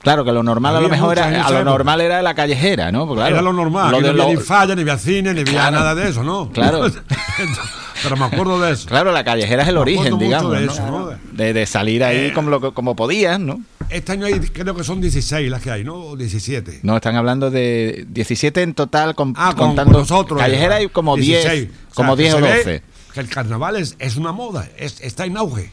Claro, 0.00 0.24
que 0.24 0.32
lo 0.32 0.42
normal 0.42 0.76
a 0.76 0.80
lo 0.80 0.88
mejor 0.88 1.18
era, 1.18 1.44
a 1.44 1.50
lo 1.50 1.64
normal 1.64 2.00
era 2.00 2.22
la 2.22 2.34
callejera, 2.34 2.92
¿no? 2.92 3.06
Porque, 3.06 3.20
claro, 3.20 3.34
Era 3.36 3.42
lo 3.42 3.52
normal. 3.52 3.90
lo 3.90 3.98
que 3.98 4.04
de 4.06 4.12
no 4.14 4.22
había 4.22 4.34
lo- 4.34 4.40
ni 4.40 4.46
falla, 4.46 4.74
ni 4.76 4.82
había 4.82 4.96
cine, 4.98 5.34
ni 5.34 5.40
había 5.40 5.52
Claro. 5.52 5.76
nada 5.76 5.94
de 5.94 6.08
eso, 6.08 6.22
¿no? 6.22 6.50
Claro. 6.50 6.86
Pero 8.02 8.16
me 8.16 8.24
acuerdo 8.26 8.60
de 8.60 8.72
eso. 8.72 8.86
Claro, 8.88 9.10
la 9.10 9.24
callejera 9.24 9.62
es 9.62 9.68
el 9.68 9.74
Me 9.74 9.80
origen, 9.80 10.18
digamos, 10.18 10.52
de 10.52 10.66
¿no? 10.66 10.72
eso, 10.72 10.86
¿no? 10.86 11.10
De, 11.32 11.52
de 11.52 11.66
salir 11.66 12.04
ahí 12.04 12.26
Eh. 12.26 12.32
como, 12.32 12.48
lo, 12.50 12.72
como 12.72 12.94
podías, 12.94 13.40
¿no? 13.40 13.60
Este 13.90 14.12
año 14.12 14.26
hay, 14.26 14.38
creo 14.38 14.74
que 14.74 14.84
son 14.84 15.00
16 15.00 15.50
las 15.50 15.62
que 15.62 15.70
hay, 15.72 15.82
¿no? 15.82 15.94
O 15.96 16.16
17. 16.16 16.80
No, 16.84 16.94
están 16.96 17.16
hablando 17.16 17.50
de 17.50 18.06
17 18.08 18.62
en 18.62 18.74
total, 18.74 19.14
con, 19.16 19.34
Ah, 19.36 19.52
con, 19.56 19.68
contando 19.68 19.92
con 19.94 20.02
nosotros. 20.02 20.38
Callejera 20.40 20.76
eh, 20.76 20.82
hay 20.82 20.88
como 20.88 21.16
16. 21.16 21.52
10, 21.52 21.70
O 21.70 21.74
sea, 21.74 21.94
como 21.94 22.14
que 22.16 22.22
10 22.22 22.34
o 22.34 22.36
se 22.36 22.42
ve 22.42 22.56
12. 22.58 22.82
Que 23.14 23.20
el 23.20 23.28
carnaval 23.28 23.76
es, 23.76 23.96
es 23.98 24.16
una 24.16 24.30
moda, 24.30 24.68
es, 24.76 25.00
está 25.00 25.24
en 25.24 25.36
auge. 25.36 25.70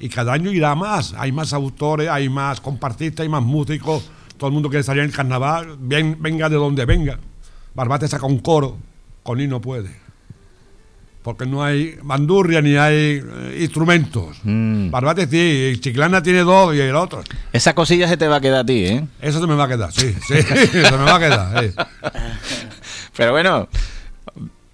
Y 0.00 0.08
cada 0.08 0.32
año 0.32 0.50
irá 0.50 0.74
más. 0.74 1.14
Hay 1.16 1.30
más 1.30 1.52
autores, 1.52 2.08
hay 2.08 2.28
más 2.28 2.60
compartistas, 2.60 3.22
hay 3.22 3.28
más 3.28 3.42
músicos. 3.42 4.10
Todo 4.38 4.48
el 4.48 4.54
mundo 4.54 4.70
quiere 4.70 4.82
salir 4.82 5.02
en 5.02 5.10
el 5.10 5.14
carnaval, 5.14 5.76
bien, 5.78 6.16
venga 6.18 6.48
de 6.48 6.56
donde 6.56 6.86
venga. 6.86 7.18
Barbate 7.74 8.08
saca 8.08 8.24
un 8.24 8.38
coro, 8.38 8.78
Coní 9.22 9.46
no 9.46 9.60
puede. 9.60 9.90
Porque 11.22 11.44
no 11.44 11.62
hay 11.62 11.98
bandurria 12.02 12.62
ni 12.62 12.76
hay 12.76 13.22
eh, 13.22 13.58
instrumentos. 13.60 14.38
Mm. 14.42 14.90
Barbate 14.90 15.26
sí, 15.26 15.72
y 15.74 15.78
Chiclana 15.78 16.22
tiene 16.22 16.40
dos 16.40 16.74
y 16.74 16.80
el 16.80 16.96
otro. 16.96 17.22
Esa 17.52 17.74
cosilla 17.74 18.08
se 18.08 18.16
te 18.16 18.26
va 18.26 18.36
a 18.36 18.40
quedar 18.40 18.60
a 18.60 18.64
ti, 18.64 18.86
¿eh? 18.86 19.06
Eso 19.20 19.38
se 19.38 19.46
me 19.46 19.54
va 19.54 19.64
a 19.64 19.68
quedar, 19.68 19.92
sí, 19.92 20.14
sí, 20.26 20.42
se 20.42 20.90
me 20.90 21.04
va 21.04 21.16
a 21.16 21.20
quedar. 21.20 21.64
sí. 21.64 21.74
Pero 23.14 23.32
bueno, 23.32 23.68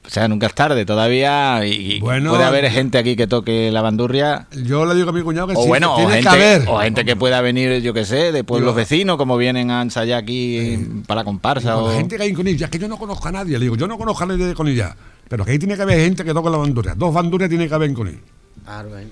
o 0.07 0.11
sea, 0.11 0.29
nunca 0.29 0.47
es 0.47 0.55
tarde, 0.55 0.87
todavía 0.87 1.67
y, 1.67 1.99
Bueno, 2.01 2.31
puede 2.31 2.45
haber 2.45 2.71
gente 2.71 2.97
aquí 2.99 3.17
que 3.17 3.27
toque 3.27 3.71
la 3.73 3.83
bandurria. 3.83 4.47
Yo 4.65 4.87
le 4.87 4.95
digo 4.95 5.11
a 5.11 5.13
mi 5.13 5.23
cuñado 5.23 5.49
que 5.49 5.55
O 5.57 5.63
sí, 5.63 5.69
bueno, 5.69 5.95
o 5.95 5.97
tiene 5.97 6.13
gente, 6.15 6.29
que 6.31 6.35
haber. 6.37 6.69
o 6.69 6.79
gente 6.79 7.05
que 7.05 7.17
pueda 7.17 7.41
venir, 7.41 7.83
yo 7.83 7.93
qué 7.93 8.05
sé, 8.05 8.31
de 8.33 8.45
pueblos 8.45 8.75
vecinos, 8.75 9.17
como 9.17 9.37
vienen 9.37 9.71
a 9.71 9.83
ensayar 9.83 10.19
aquí 10.23 10.79
para 11.07 11.21
la 11.21 11.25
comparsa. 11.25 11.73
Digo, 11.75 11.85
o... 11.87 11.91
La 11.91 11.97
gente 11.97 12.17
que 12.17 12.23
hay 12.23 12.29
en 12.31 12.35
Conilla, 12.37 12.67
es 12.67 12.71
que 12.71 12.79
yo 12.79 12.89
no 12.89 12.97
conozco 12.99 13.27
a 13.29 13.33
nadie. 13.33 13.59
Le 13.59 13.65
digo, 13.65 13.77
yo 13.77 13.87
no 13.89 13.99
conozco 13.99 14.23
a 14.25 14.27
nadie 14.27 14.47
de 14.47 14.55
Conilla. 14.55 14.95
Pero 15.29 15.45
que 15.45 15.51
ahí 15.51 15.59
tiene 15.59 15.75
que 15.77 15.83
haber 15.83 15.99
gente 15.99 16.25
que 16.25 16.33
toque 16.33 16.51
la 16.51 16.57
bandurria. 16.59 16.95
Dos 16.95 17.13
bandurrias 17.13 17.51
tiene 17.51 17.69
que 17.69 17.75
haber 17.75 17.89
en 17.89 17.95
Conilla. 17.97 18.19
Claro, 18.65 18.97
eh. 18.99 19.07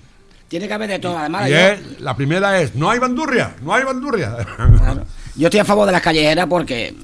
Tiene 0.47 0.68
que 0.68 0.74
haber 0.74 0.88
de 0.90 0.99
todo. 1.01 1.18
Además, 1.18 1.49
Y 1.49 1.51
yo, 1.53 1.57
es- 1.59 2.01
la 2.01 2.14
primera 2.14 2.61
es, 2.61 2.74
no 2.76 2.88
hay 2.90 2.99
bandurria, 3.01 3.55
no 3.62 3.74
hay 3.74 3.82
bandurria. 3.82 4.36
claro, 4.78 5.05
yo 5.34 5.49
estoy 5.49 5.59
a 5.61 5.64
favor 5.64 5.86
de 5.86 5.92
las 5.92 6.03
callejeras 6.03 6.47
porque 6.47 6.88
eh, 6.88 6.95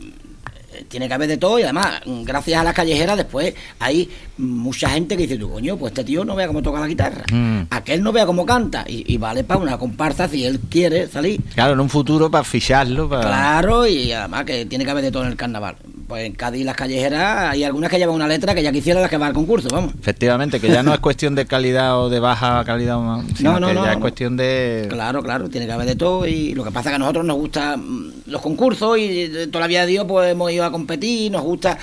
tiene 0.91 1.07
que 1.09 1.15
haber 1.15 1.29
de 1.29 1.37
todo 1.39 1.59
y 1.59 1.63
además, 1.63 2.01
gracias 2.25 2.61
a 2.61 2.65
las 2.65 2.75
callejeras, 2.75 3.17
después 3.17 3.55
hay 3.79 4.11
mucha 4.37 4.91
gente 4.91 5.17
que 5.17 5.23
dice, 5.23 5.39
tú 5.39 5.49
coño, 5.51 5.77
pues 5.77 5.93
este 5.93 6.03
tío 6.05 6.25
no 6.25 6.35
vea 6.35 6.49
cómo 6.49 6.61
toca 6.63 6.81
la 6.81 6.87
guitarra, 6.89 7.25
Mm. 7.33 7.61
aquel 7.71 8.03
no 8.03 8.11
vea 8.13 8.27
cómo 8.27 8.45
canta 8.45 8.85
y, 8.87 9.05
y 9.13 9.17
vale 9.17 9.45
para 9.45 9.61
una 9.61 9.79
comparsa 9.79 10.29
si 10.29 10.45
él 10.45 10.59
quiere 10.69 11.07
salir. 11.07 11.41
Claro, 11.55 11.75
en 11.75 11.81
un 11.81 11.89
futuro 11.89 12.31
para 12.31 12.43
ficharlo. 12.45 13.09
Para... 13.09 13.23
Claro, 13.23 13.87
y 13.87 14.11
además 14.13 14.45
que 14.45 14.67
tiene 14.67 14.85
que 14.85 14.91
haber 14.91 15.05
de 15.05 15.13
todo 15.13 15.23
en 15.23 15.31
el 15.31 15.37
carnaval. 15.37 15.77
Pues 16.11 16.27
en 16.27 16.33
Cádiz 16.33 16.65
las 16.67 16.75
callejeras 16.77 17.51
hay 17.53 17.63
algunas 17.63 17.89
que 17.89 17.97
llevan 17.97 18.17
una 18.17 18.27
letra 18.27 18.53
que 18.53 18.65
ya 18.65 18.73
quisiera 18.73 19.01
las 19.01 19.09
que 19.09 19.17
va 19.17 19.29
al 19.29 19.33
concurso, 19.33 19.69
vamos. 19.71 19.95
Efectivamente, 19.99 20.59
que 20.61 20.69
ya 20.69 20.83
no 20.83 20.93
es 20.93 20.99
cuestión 20.99 21.37
de 21.37 21.47
calidad 21.47 22.01
o 22.01 22.11
de 22.11 22.19
baja 22.19 22.65
calidad, 22.65 22.99
sino 23.37 23.53
No, 23.53 23.61
no, 23.61 23.69
que 23.69 23.75
no, 23.75 23.85
ya 23.85 23.93
es 23.93 23.99
cuestión 23.99 24.37
de... 24.37 24.87
Claro, 24.91 25.23
claro, 25.23 25.49
tiene 25.49 25.67
que 25.67 25.73
haber 25.73 25.87
de 25.87 25.95
todo 25.95 26.27
y 26.27 26.53
lo 26.55 26.65
que 26.65 26.73
pasa 26.73 26.89
es 26.89 26.93
que 26.93 26.97
a 26.97 26.99
nosotros 26.99 27.25
nos 27.25 27.37
gustan 27.37 28.13
los 28.27 28.43
concursos 28.43 28.99
y 28.99 29.29
de 29.29 29.47
toda 29.47 29.61
la 29.61 29.67
vida 29.69 29.83
de 29.83 29.87
Dios 29.87 30.05
pues 30.09 30.29
hemos 30.33 30.51
ido 30.51 30.65
a 30.65 30.73
competir, 30.73 31.31
nos 31.31 31.43
gusta... 31.43 31.79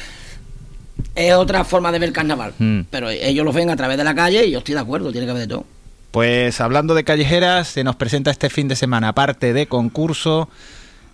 Es 1.16 1.34
otra 1.34 1.64
forma 1.64 1.92
de 1.92 2.00
ver 2.00 2.10
el 2.10 2.14
carnaval, 2.14 2.54
Mm. 2.60 2.82
pero 2.92 3.10
ellos 3.10 3.46
lo 3.46 3.54
ven 3.54 3.70
a 3.70 3.76
través 3.78 3.98
de 3.98 4.04
la 4.04 4.14
calle 4.14 4.46
y 4.46 4.52
yo 4.52 4.60
estoy 4.60 4.76
de 4.76 4.82
acuerdo, 4.82 5.12
tiene 5.12 5.26
que 5.26 5.32
haber 5.32 5.44
de 5.44 5.48
todo. 5.48 5.66
Pues 6.12 6.60
hablando 6.62 6.96
de 6.96 7.04
callejeras, 7.04 7.68
se 7.70 7.84
nos 7.84 7.96
presenta 7.96 8.30
este 8.30 8.50
fin 8.50 8.68
de 8.68 8.76
semana, 8.76 9.08
aparte 9.10 9.54
de 9.54 9.68
concurso, 9.68 10.50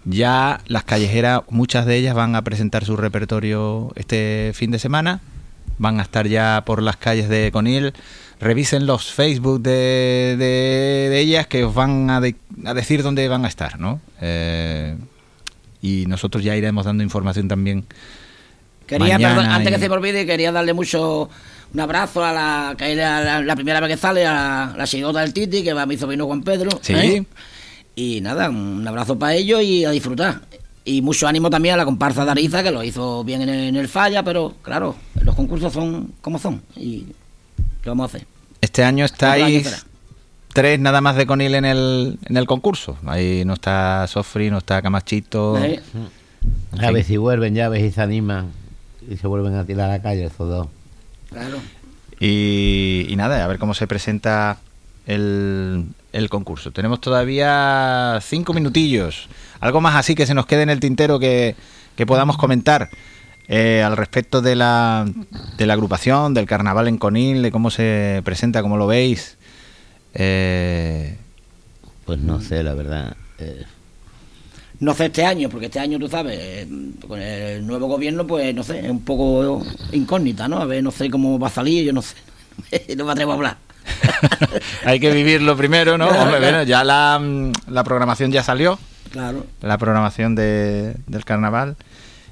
ya 0.06 0.60
las 0.68 0.84
callejeras, 0.84 1.41
muchas 1.49 1.86
de 1.86 1.95
ellas 1.97 2.16
van 2.16 2.36
a 2.36 2.41
presentar 2.43 2.86
su 2.86 2.97
repertorio 2.97 3.91
este 3.95 4.51
fin 4.54 4.72
de 4.72 4.80
semana, 4.80 5.22
van 5.78 5.99
a 5.99 6.04
estar 6.04 6.28
ya 6.28 6.64
por 6.66 6.82
las 6.82 6.97
calles 6.97 7.30
de 7.30 7.51
Conil. 7.51 7.93
Revisen 8.39 8.86
los 8.86 9.12
Facebook 9.14 9.62
de, 9.62 10.36
de- 10.38 11.08
de 11.10 11.20
ellas 11.20 11.47
que 11.47 11.64
os 11.64 11.74
van 11.74 12.10
a, 12.10 12.20
de- 12.20 12.36
a 12.66 12.74
decir 12.74 13.01
dónde 13.01 13.28
van 13.30 13.45
a 13.45 13.47
estar, 13.47 13.80
¿no? 13.80 14.01
Eh, 14.20 14.97
y 15.82 16.06
nosotros 16.08 16.43
ya 16.43 16.56
iremos 16.56 16.86
dando 16.86 17.04
información 17.04 17.47
también. 17.47 17.86
Quería, 18.86 19.18
perdón, 19.18 19.45
antes 19.45 19.72
y- 19.72 19.76
que 19.76 19.80
se 19.80 19.88
me 19.89 19.95
olvide, 19.95 20.26
quería 20.26 20.51
darle 20.51 20.74
mucho 20.74 21.30
un 21.74 21.80
abrazo 21.80 22.24
a 22.24 22.34
la 22.34 22.76
que 22.78 22.95
la, 22.95 23.22
la- 23.22 23.41
la 23.41 23.56
primera 23.56 23.80
vez 23.80 23.89
que 23.91 23.97
sale, 23.97 24.26
a 24.26 24.74
la 24.78 24.86
chigota 24.88 25.22
del 25.22 25.34
Titi, 25.34 25.64
que 25.64 25.72
va 25.74 25.84
a 25.84 25.86
mi 25.86 25.97
sobrino 25.97 26.26
Juan 26.26 26.43
Pedro. 26.43 26.72
Sí. 26.82 26.93
¿eh? 26.93 27.24
Y 27.96 28.22
nada, 28.22 28.50
un 28.50 28.88
abrazo 28.88 29.18
para 29.20 29.36
ellos 29.36 29.62
y 29.62 29.86
a 29.86 29.91
disfrutar. 29.91 30.41
Y 30.86 31.02
mucho 31.02 31.28
ánimo 31.28 31.50
también 31.50 31.76
a 31.76 31.78
la 31.78 31.86
comparsa 31.86 32.26
de 32.26 32.32
Ariza, 32.32 32.64
que 32.64 32.72
lo 32.72 32.84
hizo 32.84 33.24
bien 33.24 33.41
en 33.44 33.50
el, 33.50 33.68
en 33.70 33.76
el 33.76 33.88
falla, 33.88 34.24
pero 34.24 34.56
claro, 34.62 34.96
los 35.22 35.36
concursos 35.36 35.72
son 35.72 36.14
como 36.22 36.39
son. 36.39 36.62
Y 36.76 37.06
lo 37.84 37.91
vamos 37.91 38.14
a 38.14 38.18
hacer. 38.18 38.28
Este 38.60 38.84
año 38.84 38.98
año 38.98 39.06
estáis 39.06 39.64
será. 39.64 39.78
tres 40.54 40.80
nada 40.80 41.02
más 41.02 41.16
de 41.16 41.26
Conil 41.26 41.56
en 41.56 41.66
el, 41.66 42.18
en 42.26 42.38
el 42.38 42.46
concurso. 42.48 42.98
Ahí 43.06 43.44
no 43.46 43.54
está 43.54 44.06
Sofri, 44.08 44.50
no 44.50 44.58
está 44.58 44.82
Camachito. 44.82 45.58
¿eh? 45.58 45.82
A 46.80 46.91
ver 46.91 47.04
si 47.04 47.18
vuelven, 47.18 47.56
ya 47.56 47.70
ves 47.70 47.84
y 47.84 47.91
se 47.91 48.02
animan 48.02 48.52
y 49.10 49.18
se 49.18 49.28
vuelven 49.28 49.56
a 49.56 49.66
tirar 49.66 49.89
a 49.89 49.94
la 49.94 50.02
calle 50.02 50.26
esos 50.26 50.50
dos. 50.50 50.68
Claro. 51.30 51.58
Y, 52.20 53.06
y 53.10 53.16
nada, 53.16 53.44
a 53.44 53.48
ver 53.48 53.60
cómo 53.60 53.74
se 53.74 53.88
presenta 53.88 54.58
el, 55.06 55.86
el 56.14 56.30
concurso. 56.30 56.72
Tenemos 56.72 57.01
todavía 57.01 58.20
cinco 58.22 58.53
minutillos. 58.53 59.30
Algo 59.59 59.82
más 59.82 59.95
así 59.95 60.16
que 60.16 60.26
se 60.26 60.34
nos 60.34 60.45
quede 60.45 60.64
en 60.64 60.70
el 60.70 60.80
tintero 60.80 61.20
que, 61.20 61.57
que 61.95 62.05
podamos 62.05 62.38
comentar 62.38 62.89
eh, 63.47 63.84
al 63.86 63.97
respecto 63.97 64.41
de 64.41 64.55
la, 64.55 65.05
de 65.57 65.66
la 65.68 65.74
agrupación, 65.74 66.34
del 66.34 66.45
carnaval 66.47 66.88
en 66.88 66.97
Conil, 66.97 67.41
de 67.41 67.51
cómo 67.51 67.72
se 67.72 68.22
presenta, 68.26 68.61
cómo 68.61 68.78
lo 68.78 68.88
veis. 68.88 69.38
Eh, 70.14 71.18
Pues 72.05 72.20
no 72.20 72.41
sé, 72.41 72.64
la 72.64 72.74
verdad. 72.74 73.18
Eh, 73.39 73.66
No 74.80 74.93
sé 74.93 75.05
este 75.05 75.26
año, 75.26 75.49
porque 75.49 75.68
este 75.68 75.80
año, 75.80 75.97
tú 75.99 76.09
sabes, 76.09 76.38
eh, 76.39 76.68
con 77.07 77.22
el 77.22 77.66
nuevo 77.66 77.88
gobierno, 77.88 78.28
pues 78.28 78.53
no 78.53 78.64
sé, 78.64 78.80
es 78.86 78.89
un 78.91 79.03
poco 79.05 79.66
incógnita, 79.93 80.47
¿no? 80.47 80.57
A 80.59 80.66
ver, 80.66 80.84
no 80.84 80.91
sé 80.91 81.09
cómo 81.09 81.39
va 81.39 81.47
a 81.47 81.51
salir, 81.51 81.86
yo 81.86 81.93
no 81.93 82.01
sé. 82.01 82.16
no 82.97 83.05
me 83.05 83.11
atrevo 83.14 83.32
a 83.32 83.36
hablar. 83.36 83.57
hay 84.86 85.00
que 85.00 85.12
vivirlo 85.12 85.56
primero, 85.58 85.98
¿no? 85.98 86.08
Hombre, 86.08 86.40
bueno, 86.40 86.64
ya 86.64 86.84
la, 86.84 87.20
mm, 87.22 87.52
la 87.70 87.84
programación 87.84 88.32
ya 88.32 88.44
salió, 88.44 88.80
Claro. 89.12 89.46
la 89.62 89.78
programación 89.78 90.36
de- 90.36 90.96
del 91.08 91.26
carnaval. 91.26 91.76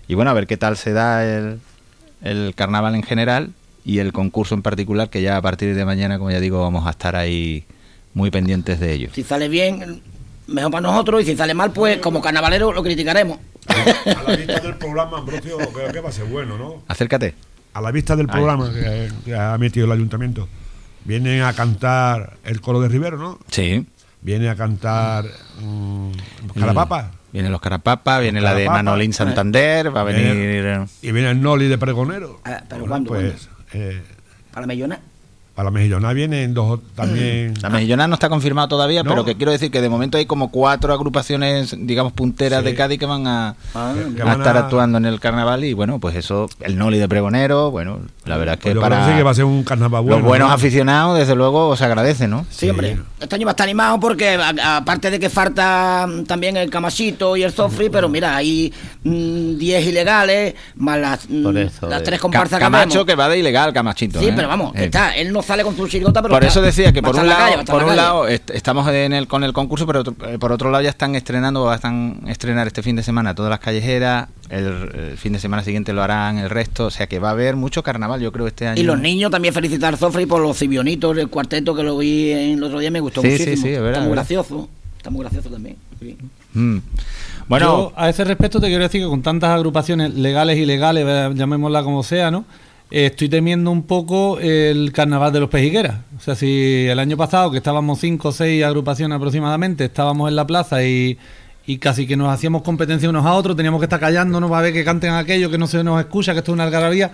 Y 0.08 0.16
bueno, 0.16 0.32
a 0.32 0.34
ver 0.34 0.48
qué 0.48 0.58
tal 0.58 0.78
se 0.78 0.94
da 0.94 1.26
el, 1.26 1.60
el 2.22 2.54
carnaval 2.56 2.96
en 2.96 3.04
general 3.04 3.52
y 3.86 4.00
el 4.00 4.14
concurso 4.14 4.56
en 4.56 4.62
particular, 4.62 5.10
que 5.10 5.22
ya 5.22 5.38
a 5.38 5.42
partir 5.42 5.76
de 5.76 5.86
mañana, 5.86 6.18
como 6.18 6.32
ya 6.32 6.40
digo, 6.40 6.62
vamos 6.62 6.86
a 6.88 6.92
estar 6.92 7.16
ahí 7.16 7.66
muy 8.14 8.30
pendientes 8.32 8.80
de 8.80 8.94
ello. 8.94 9.10
Si 9.14 9.24
sale 9.24 9.48
bien, 9.48 10.02
mejor 10.48 10.72
para 10.72 10.82
nosotros, 10.82 11.22
y 11.22 11.26
si 11.26 11.36
sale 11.38 11.54
mal, 11.54 11.72
pues 11.72 12.00
como 12.00 12.22
carnavalero 12.22 12.74
lo 12.74 12.84
criticaremos. 12.84 13.40
A 13.68 14.24
la 14.30 14.36
vista 14.36 14.60
del 14.64 14.76
programa, 14.76 15.20
Ambrosio, 15.20 15.58
creo 15.74 15.92
que 15.92 16.00
va 16.02 16.10
a 16.10 16.12
ser 16.12 16.26
bueno, 16.26 16.58
¿no? 16.58 16.84
Acércate. 16.88 17.34
A 17.74 17.80
la 17.80 17.92
vista 17.92 18.16
del 18.18 18.28
programa 18.28 18.70
que, 18.74 19.10
que 19.24 19.34
ha 19.36 19.58
metido 19.58 19.86
el 19.86 19.94
ayuntamiento. 19.94 20.50
Vienen 21.06 21.42
a 21.44 21.54
cantar 21.54 22.38
el 22.44 22.62
coro 22.62 22.80
de 22.82 22.88
Rivero, 22.90 23.18
¿no? 23.18 23.40
Sí. 23.50 23.86
Viene 24.22 24.50
a 24.50 24.56
cantar 24.56 25.26
mm, 25.62 26.12
Carapapa. 26.60 27.12
Vienen 27.34 27.52
los 27.52 27.62
Carapapas, 27.62 28.22
viene 28.22 28.42
la 28.42 28.54
de 28.54 28.66
Carapapa. 28.66 28.84
Manolín 28.84 29.14
Santander, 29.14 29.96
va 29.96 30.02
a 30.02 30.04
venir... 30.04 30.26
eh, 30.26 30.86
Y 31.02 31.12
viene 31.12 31.32
el 31.32 31.42
Noli 31.42 31.68
de 31.68 31.78
Pregonero. 31.78 32.42
Ah, 32.44 32.62
¿pero 32.68 32.82
Bueno, 32.82 32.90
cuándo, 32.92 33.10
Pues 33.12 33.50
eh, 33.74 34.02
Para 34.54 34.68
Mellona. 34.68 35.00
A 35.62 35.64
la 35.64 35.72
mejillona 35.72 36.12
vienen 36.14 36.54
dos 36.54 36.80
también. 36.96 37.54
La 37.62 37.70
Mejillona 37.70 38.08
no 38.08 38.16
está 38.16 38.30
confirmado 38.30 38.68
todavía, 38.68 39.04
No. 39.04 39.10
pero 39.12 39.26
que 39.26 39.36
quiero 39.38 39.52
decir 39.52 39.72
que 39.72 39.80
de 39.82 39.90
momento 39.90 40.18
hay 40.18 40.26
como 40.26 40.50
cuatro 40.52 40.94
agrupaciones, 40.94 41.76
digamos, 41.80 42.12
punteras 42.14 42.60
Sí. 42.62 42.66
de 42.66 42.76
Cádiz 42.76 43.00
que 43.00 43.06
van 43.06 43.28
a, 43.28 43.56
Ah, 43.76 43.94
que 44.16 44.22
a 44.22 44.26
van 44.26 44.40
estar 44.40 44.58
a- 44.58 44.62
actuando 44.62 44.98
en 44.98 45.06
el 45.06 45.20
carnaval 45.20 45.64
y 45.64 45.74
bueno, 45.74 46.00
pues 46.00 46.16
eso, 46.16 46.48
el 46.60 46.78
Noli 46.78 46.98
de 46.98 47.08
Pregonero, 47.08 47.72
bueno, 47.72 48.00
la 48.26 48.38
verdad 48.38 48.56
es 48.56 48.62
que 48.62 48.72
Pues 48.72 48.82
para 48.82 49.16
que 49.16 49.24
va 49.24 49.32
a 49.32 49.36
ser 49.36 49.46
un 49.46 49.64
carnaval 49.64 50.02
bueno. 50.04 50.18
los 50.18 50.28
buenos 50.28 50.48
¿no? 50.50 50.54
aficionados, 50.54 51.18
desde 51.18 51.36
luego, 51.36 51.76
se 51.76 51.86
agradece, 51.86 52.28
¿no? 52.28 52.46
Sí, 52.50 52.70
hombre. 52.70 52.98
Este 53.20 53.36
año 53.36 53.46
va 53.46 53.52
a 53.52 53.54
estar 53.54 53.66
animado 53.66 54.00
porque, 54.00 54.40
aparte 54.64 55.12
de 55.12 55.20
que 55.20 55.30
falta 55.30 56.08
mm, 56.08 56.24
también 56.26 56.58
el 56.58 56.70
Camachito 56.70 57.38
y 57.38 57.44
el 57.44 57.52
Sofri, 57.54 57.90
pero 57.90 58.10
mira, 58.10 58.36
hay 58.36 58.74
mm, 59.04 59.58
10 59.58 59.86
ilegales, 59.86 60.56
más 60.76 61.00
las, 61.00 61.30
mm, 61.30 61.44
Por 61.44 61.58
eso, 61.58 61.88
las 61.88 62.02
eh. 62.02 62.06
tres 62.06 62.20
comparsas 62.20 62.60
Camacho 62.60 63.06
que 63.06 63.16
va 63.16 63.30
de 63.30 63.38
ilegal, 63.40 63.74
Camachito. 63.74 64.20
Sí, 64.20 64.28
¿eh? 64.28 64.34
pero 64.36 64.48
vamos, 64.48 64.74
que 64.74 64.82
Eh, 64.82 64.86
está, 64.86 65.16
él 65.16 65.32
no 65.32 65.42
sale 65.52 65.64
con 65.64 65.76
su 65.76 65.88
chirigota, 65.88 66.22
pero 66.22 66.34
Por 66.34 66.44
está- 66.44 66.60
eso 66.60 66.62
decía 66.62 66.92
que 66.94 67.02
por 67.02 67.16
un 67.16 67.28
la 67.28 67.34
lado, 67.38 67.52
calle, 67.52 67.66
por 67.66 67.82
en 67.82 67.90
un 67.90 67.96
la 67.96 68.02
lado 68.04 68.28
est- 68.28 68.50
estamos 68.52 68.88
en 68.90 69.14
el, 69.14 69.28
con 69.28 69.44
el 69.44 69.54
concurso, 69.54 69.86
pero 69.86 70.00
otro- 70.02 70.16
eh, 70.28 70.38
por 70.40 70.52
otro 70.52 70.72
lado 70.72 70.84
ya 70.84 70.90
están 70.90 71.16
estrenando, 71.16 71.64
o 71.64 71.74
están 71.74 72.22
a 72.26 72.32
estrenar 72.32 72.68
este 72.68 72.82
fin 72.84 72.96
de 72.96 73.04
semana 73.04 73.36
todas 73.36 73.50
las 73.50 73.60
callejeras, 73.60 74.28
el, 74.50 74.66
el 75.12 75.18
fin 75.18 75.34
de 75.34 75.40
semana 75.40 75.64
siguiente 75.64 75.94
lo 75.94 76.02
harán 76.04 76.38
el 76.38 76.50
resto, 76.50 76.86
o 76.88 76.90
sea 76.90 77.08
que 77.08 77.20
va 77.20 77.30
a 77.30 77.32
haber 77.32 77.56
mucho 77.56 77.84
carnaval, 77.84 78.20
yo 78.22 78.32
creo 78.32 78.48
este 78.48 78.68
año. 78.68 78.80
Y 78.82 78.84
los 78.84 79.00
niños 79.00 79.32
también 79.32 79.54
felicitar 79.54 79.94
a 79.94 79.98
Sofri 79.98 80.26
por 80.26 80.42
los 80.42 80.58
cibionitos, 80.58 81.18
el 81.18 81.28
cuarteto 81.30 81.76
que 81.76 81.84
lo 81.84 81.98
vi 81.98 82.32
en 82.32 82.58
el 82.58 82.64
otro 82.64 82.80
día, 82.80 82.92
me 82.92 83.00
gustó 83.00 83.22
Sí, 83.22 83.28
sí, 83.32 83.44
muchísimo. 83.44 83.62
sí, 83.68 83.70
es 83.74 83.82
verdad, 83.82 83.90
está 83.92 84.00
es 84.00 84.04
muy 84.08 84.10
verdad. 84.12 84.24
gracioso. 84.24 84.70
Está 84.98 85.10
muy 85.10 85.22
gracioso 85.22 85.50
también. 85.50 85.76
sí. 86.00 86.18
Mm. 86.54 86.78
Bueno, 87.48 87.66
Yo, 87.66 87.94
a 87.96 88.10
ese 88.10 88.24
respecto 88.24 88.60
te 88.62 88.68
quiero 88.68 88.84
decir 88.84 89.02
que 89.02 89.08
con 89.08 89.22
tantas 89.22 89.50
agrupaciones 89.50 90.14
legales 90.14 90.58
y 90.58 90.62
ilegales, 90.62 91.06
llamémosla 91.36 91.84
como 91.84 92.04
sea, 92.04 92.30
¿no? 92.32 92.46
Eh, 92.92 93.06
estoy 93.08 93.30
temiendo 93.30 93.72
un 93.72 93.84
poco 93.84 94.38
el 94.40 94.92
carnaval 94.92 95.32
de 95.32 95.40
los 95.40 95.50
pejigueras. 95.50 95.96
O 96.18 96.20
sea, 96.20 96.36
si 96.36 96.88
el 96.88 97.00
año 97.00 97.16
pasado, 97.16 97.50
que 97.50 97.58
estábamos 97.58 98.00
cinco 98.00 98.30
o 98.30 98.32
seis 98.32 98.64
agrupaciones 98.64 99.16
aproximadamente, 99.16 99.86
estábamos 99.86 100.30
en 100.30 100.36
la 100.36 100.46
plaza 100.46 100.84
y, 100.84 101.18
y 101.66 101.78
casi 101.78 102.06
que 102.06 102.18
nos 102.18 102.30
hacíamos 102.30 102.64
competencia 102.64 103.10
unos 103.10 103.26
a 103.26 103.34
otros, 103.34 103.56
teníamos 103.56 103.80
que 103.80 103.86
estar 103.86 104.00
callándonos 104.00 104.50
para 104.50 104.64
ver 104.64 104.74
que 104.74 104.84
canten 104.84 105.14
aquello, 105.14 105.50
que 105.50 105.58
no 105.58 105.68
se 105.68 105.84
nos 105.84 106.00
escucha, 106.00 106.34
que 106.34 106.40
esto 106.40 106.52
es 106.52 106.54
una 106.54 106.66
algarabía, 106.66 107.12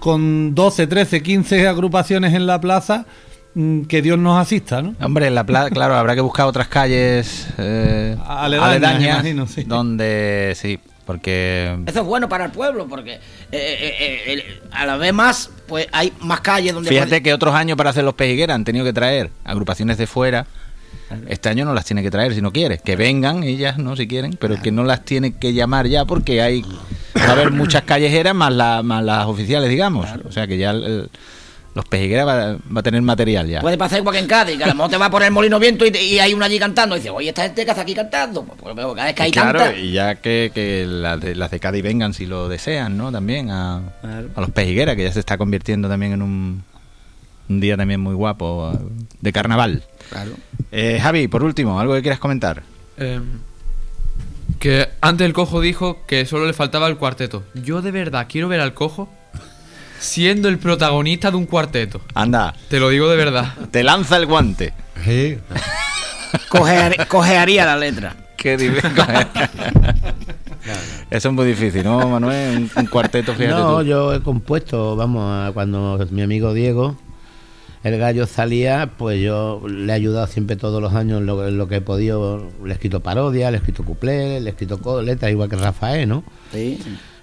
con 0.00 0.54
12, 0.54 0.88
13, 0.88 1.22
15 1.22 1.68
agrupaciones 1.68 2.34
en 2.34 2.46
la 2.46 2.60
plaza, 2.60 3.06
mm, 3.54 3.82
que 3.82 4.02
Dios 4.02 4.18
nos 4.18 4.40
asista, 4.40 4.82
¿no? 4.82 4.94
Hombre, 5.00 5.28
en 5.28 5.36
la 5.36 5.44
plaza, 5.44 5.70
claro, 5.70 5.94
habrá 5.94 6.16
que 6.16 6.20
buscar 6.20 6.46
otras 6.46 6.66
calles 6.66 7.46
eh, 7.58 8.16
Aledañas, 8.26 9.20
imagino, 9.20 9.46
sí. 9.46 9.62
donde 9.62 10.54
sí, 10.56 10.80
porque 11.06 11.76
Eso 11.86 12.00
es 12.00 12.06
bueno 12.06 12.28
para 12.28 12.44
el 12.46 12.50
pueblo, 12.52 12.86
porque 12.88 13.14
eh, 13.14 13.20
eh, 13.52 14.22
eh, 14.26 14.60
a 14.70 14.86
la 14.86 14.96
vez 14.96 15.12
más, 15.12 15.50
pues 15.66 15.86
hay 15.92 16.12
más 16.20 16.40
calles 16.40 16.74
donde... 16.74 16.88
fíjate 16.90 17.08
puede- 17.08 17.22
que 17.22 17.34
otros 17.34 17.54
años 17.54 17.76
para 17.76 17.90
hacer 17.90 18.04
los 18.04 18.14
pejigueras 18.14 18.54
han 18.54 18.64
tenido 18.64 18.84
que 18.84 18.92
traer 18.92 19.30
agrupaciones 19.44 19.98
de 19.98 20.06
fuera. 20.06 20.46
Este 21.28 21.50
año 21.50 21.66
no 21.66 21.74
las 21.74 21.84
tiene 21.84 22.02
que 22.02 22.10
traer 22.10 22.32
si 22.34 22.40
no 22.40 22.52
quiere, 22.52 22.78
que 22.78 22.96
vengan 22.96 23.42
ellas, 23.44 23.76
no 23.76 23.96
si 23.96 24.08
quieren, 24.08 24.36
pero 24.40 24.60
que 24.62 24.72
no 24.72 24.82
las 24.84 25.04
tiene 25.04 25.34
que 25.36 25.52
llamar 25.52 25.86
ya 25.86 26.06
porque 26.06 26.40
hay 26.40 26.62
va 26.62 27.24
a 27.26 27.32
haber 27.32 27.50
muchas 27.50 27.82
callejeras 27.82 28.34
más, 28.34 28.50
la- 28.52 28.82
más 28.82 29.04
las 29.04 29.26
oficiales, 29.26 29.68
digamos. 29.68 30.08
O 30.26 30.32
sea 30.32 30.46
que 30.46 30.56
ya 30.56 30.70
el- 30.70 30.84
el- 30.84 31.10
los 31.74 31.84
pejigueras 31.86 32.26
va, 32.26 32.52
va 32.74 32.80
a 32.80 32.82
tener 32.82 33.00
material 33.00 33.48
ya. 33.48 33.60
Puede 33.62 33.78
pasar 33.78 33.98
igual 34.00 34.14
que 34.14 34.20
en 34.20 34.26
Cádiz, 34.28 34.58
que 34.58 34.64
a 34.64 34.68
lo 34.68 34.74
mejor 34.74 34.90
te 34.90 34.96
va 34.98 35.06
a 35.06 35.10
poner 35.10 35.28
el 35.28 35.32
molino 35.32 35.58
viento 35.58 35.86
y, 35.86 35.90
te- 35.90 36.02
y 36.04 36.18
hay 36.18 36.34
una 36.34 36.46
allí 36.46 36.58
cantando. 36.58 36.94
Y 36.96 36.98
dice, 36.98 37.10
oye, 37.10 37.30
esta 37.30 37.44
gente 37.44 37.64
que 37.64 37.70
hace 37.70 37.80
aquí 37.80 37.94
cantando. 37.94 38.44
Pues, 38.44 38.58
pues, 38.60 38.74
cada 38.76 39.04
vez 39.06 39.14
que 39.14 39.22
hay 39.22 39.30
claro, 39.30 39.58
tanta. 39.58 39.78
y 39.78 39.92
ya 39.92 40.16
que, 40.16 40.50
que 40.54 40.84
las, 40.86 41.18
de, 41.20 41.34
las 41.34 41.50
de 41.50 41.60
Cádiz 41.60 41.82
vengan 41.82 42.12
si 42.12 42.26
lo 42.26 42.48
desean, 42.48 42.96
¿no? 42.98 43.10
También 43.10 43.50
a, 43.50 43.80
Claro. 44.02 44.28
a 44.34 44.40
los 44.42 44.50
pejigueras, 44.50 44.96
que 44.96 45.04
ya 45.04 45.12
se 45.12 45.20
está 45.20 45.38
convirtiendo 45.38 45.88
también 45.88 46.12
en 46.12 46.20
un, 46.22 46.62
un 47.48 47.60
día 47.60 47.76
también 47.78 48.00
muy 48.00 48.14
guapo 48.14 48.78
de 49.20 49.32
carnaval. 49.32 49.82
Claro. 50.10 50.32
Eh, 50.72 50.98
Javi, 51.00 51.26
por 51.28 51.42
último, 51.42 51.80
¿algo 51.80 51.94
que 51.94 52.02
quieras 52.02 52.18
comentar? 52.20 52.62
Eh, 52.98 53.20
que 54.58 54.88
antes 55.00 55.24
el 55.24 55.32
cojo 55.32 55.60
dijo 55.60 56.04
que 56.06 56.26
solo 56.26 56.46
le 56.46 56.52
faltaba 56.52 56.86
el 56.88 56.96
cuarteto. 56.96 57.42
Yo 57.54 57.82
de 57.82 57.90
verdad 57.90 58.26
quiero 58.28 58.48
ver 58.48 58.60
al 58.60 58.74
cojo 58.74 59.08
siendo 60.02 60.48
el 60.48 60.58
protagonista 60.58 61.30
de 61.30 61.36
un 61.36 61.46
cuarteto. 61.46 62.00
Anda, 62.14 62.54
Te 62.68 62.78
lo 62.80 62.88
digo 62.90 63.08
de 63.08 63.16
verdad. 63.16 63.54
te 63.70 63.82
lanza 63.82 64.16
el 64.16 64.26
guante. 64.26 64.72
Sí. 65.04 65.38
Cojear- 66.48 67.06
cojearía 67.08 67.64
la 67.66 67.76
letra. 67.76 68.16
Qué 68.36 68.56
divertido. 68.56 69.04
Eso 71.10 71.28
es 71.28 71.34
muy 71.34 71.46
difícil, 71.46 71.84
¿no, 71.84 72.08
Manuel? 72.08 72.56
Un, 72.56 72.70
un 72.74 72.86
cuarteto, 72.86 73.34
fíjate 73.34 73.54
no, 73.60 73.78
tú. 73.78 73.84
yo 73.84 74.14
he 74.14 74.20
compuesto, 74.22 74.96
vamos, 74.96 75.48
a 75.48 75.52
cuando 75.52 76.04
mi 76.10 76.22
amigo 76.22 76.54
Diego, 76.54 76.96
el 77.84 77.98
gallo 77.98 78.26
salía, 78.26 78.92
pues 78.96 79.20
yo 79.20 79.60
le 79.68 79.92
he 79.92 79.94
ayudado 79.94 80.26
siempre 80.28 80.56
todos 80.56 80.80
los 80.80 80.94
años 80.94 81.20
en 81.20 81.26
lo, 81.26 81.46
en 81.46 81.58
lo 81.58 81.68
que 81.68 81.76
he 81.76 81.80
podido. 81.80 82.48
Le 82.64 82.70
he 82.70 82.72
escrito 82.74 83.00
parodia, 83.00 83.50
le 83.50 83.56
he 83.56 83.60
escrito 83.60 83.84
cuplé, 83.84 84.40
le 84.40 84.48
he 84.50 84.52
escrito 84.52 85.02
letras, 85.02 85.30
igual 85.30 85.48
que 85.50 85.56
Rafael, 85.56 86.08
¿no? 86.08 86.24
Sí. 86.52 86.78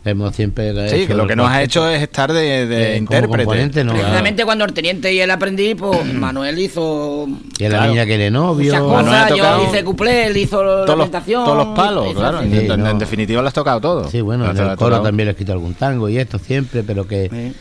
Hemos 0.06 0.34
siempre. 0.34 0.72
Sí, 0.90 0.96
hecho 0.96 1.08
que 1.10 1.14
lo 1.14 1.28
que 1.28 1.36
nos 1.36 1.50
ha 1.50 1.62
hecho 1.62 1.88
es 1.90 2.02
estar 2.02 2.32
de, 2.32 2.66
de 2.66 2.94
Eh, 2.94 2.98
intérprete. 2.98 3.84
no, 3.84 3.92
Precisamente 3.94 4.46
cuando 4.46 4.64
el 4.64 4.72
teniente 4.74 5.14
y 5.14 5.20
el 5.20 5.30
aprendiz, 5.30 5.76
pues 5.78 6.06
Manuel 6.14 6.58
hizo 6.58 7.28
Y 7.58 7.64
la 7.64 7.70
Claro. 7.70 7.88
niña 7.92 8.06
que 8.06 8.18
le 8.18 8.32
muchas 8.32 8.42
novio. 8.42 8.74
Manuel 8.88 9.14
ha 9.16 9.24
cosas. 9.24 9.30
tocado 9.38 9.64
Yo 9.64 9.70
hice 9.70 9.84
cuplé, 9.84 10.28
él 10.28 10.38
hizo 10.38 10.64
la 10.64 10.70
todos, 10.86 10.88
los, 10.88 10.96
presentación. 11.10 11.44
todos 11.44 11.58
los 11.58 11.76
palos, 11.76 12.08
hizo- 12.12 12.20
claro. 12.20 12.42
En, 12.42 12.52
Sí, 12.52 12.58
en- 12.60 12.68
no. 12.82 12.90
en 12.90 12.98
definitiva 13.00 13.42
lo 13.42 13.48
has 13.50 13.54
tocado 13.54 13.82
todo. 13.82 14.10
Sí, 14.10 14.22
bueno, 14.22 14.50
en 14.50 14.58
el 14.58 14.76
coro 14.78 15.02
también 15.02 15.26
le 15.28 15.32
he 15.32 15.34
escrito 15.34 15.52
algún 15.52 15.74
tango 15.74 16.08
y 16.08 16.18
esto 16.18 16.40
siempre, 16.40 16.82
pero 16.84 17.06
que 17.06 17.30
Sí. 17.30 17.54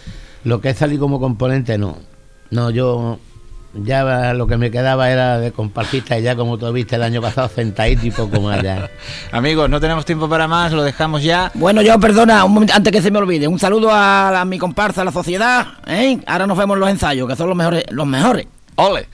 lo 0.45 0.61
que 0.61 0.71
es 0.71 0.79
salir 0.79 1.01
como 1.01 1.19
componente, 1.19 1.77
no. 1.77 1.99
No, 2.51 2.71
yo 2.71 3.19
ya 3.75 4.33
lo 4.35 4.47
que 4.47 4.57
me 4.57 4.71
quedaba 4.71 5.11
era 5.11 5.39
de 5.39 5.53
comparsista 5.53 6.19
y 6.19 6.23
ya 6.23 6.35
como 6.37 6.59
tú 6.59 6.73
viste 6.73 6.97
el 6.97 7.03
año 7.03 7.21
pasado 7.21 7.49
sentadito 7.49 8.07
y 8.07 8.11
poco 8.11 8.41
más 8.41 8.63
ya. 8.63 8.89
Amigos, 9.33 9.69
no 9.71 9.79
tenemos 9.81 10.05
tiempo 10.05 10.29
para 10.29 10.49
más, 10.49 10.73
lo 10.73 10.83
dejamos 10.83 11.23
ya. 11.23 11.51
Bueno, 11.55 11.83
yo, 11.83 11.99
perdona, 12.01 12.45
un 12.45 12.55
momento, 12.55 12.75
antes 12.75 12.93
que 12.93 13.03
se 13.03 13.11
me 13.11 13.19
olvide, 13.19 13.47
un 13.49 13.59
saludo 13.59 13.91
a, 13.93 14.31
la- 14.33 14.41
a 14.41 14.45
mi 14.45 14.59
comparsa, 14.59 15.03
a 15.03 15.05
la 15.05 15.13
sociedad. 15.13 15.67
¿eh? 15.87 16.19
Ahora 16.27 16.47
nos 16.47 16.57
vemos 16.59 16.75
en 16.77 16.81
los 16.81 16.91
ensayos, 16.91 17.29
que 17.29 17.37
son 17.37 17.49
los 17.49 17.57
mejores. 17.57 17.85
Los 17.91 18.07
mejores. 18.07 18.47
¡Ole! 18.77 19.09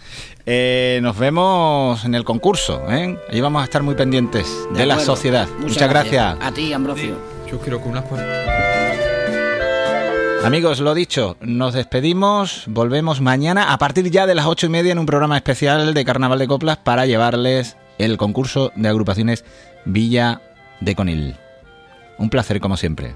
Eh, 0.47 1.01
nos 1.03 1.19
vemos 1.19 2.05
en 2.05 2.15
el 2.15 2.23
concurso, 2.23 2.83
¿eh? 2.91 3.19
Ahí 3.33 3.41
vamos 3.41 3.63
a 3.63 3.65
estar 3.65 3.83
muy 3.83 3.95
pendientes 3.95 4.47
de, 4.73 4.81
De 4.81 4.87
la 4.87 5.01
sociedad. 5.01 5.49
Muchas, 5.59 5.89
gracias. 5.89 6.37
A 6.41 6.53
ti, 6.53 6.71
Ambrosio. 6.73 7.17
Yo 7.51 7.59
quiero 7.61 7.83
que 7.83 7.89
unas 7.89 8.05
cuantas. 8.05 8.74
Amigos, 10.45 10.81
lo 10.81 10.95
dicho, 10.95 11.39
nos 11.41 11.73
despedimos, 11.73 12.65
volvemos 12.67 13.23
mañana 13.23 13.73
a 13.73 13.79
partir 13.79 14.11
ya 14.11 14.27
de 14.27 14.35
las 14.35 14.45
ocho 14.45 14.67
y 14.67 14.69
media 14.69 14.93
en 14.93 14.99
un 14.99 15.07
programa 15.07 15.39
especial 15.39 15.95
de 15.95 16.05
Carnaval 16.05 16.39
de 16.39 16.47
Coplas 16.47 16.77
para 16.77 17.07
llevarles 17.07 17.79
el 17.97 18.19
concurso 18.19 18.71
de 18.77 18.89
agrupaciones 18.91 19.43
Villa 19.87 20.43
de 20.81 20.95
Conil. 20.95 21.37
Un 22.19 22.29
placer 22.29 22.61
como 22.61 22.77
siempre. 22.77 23.15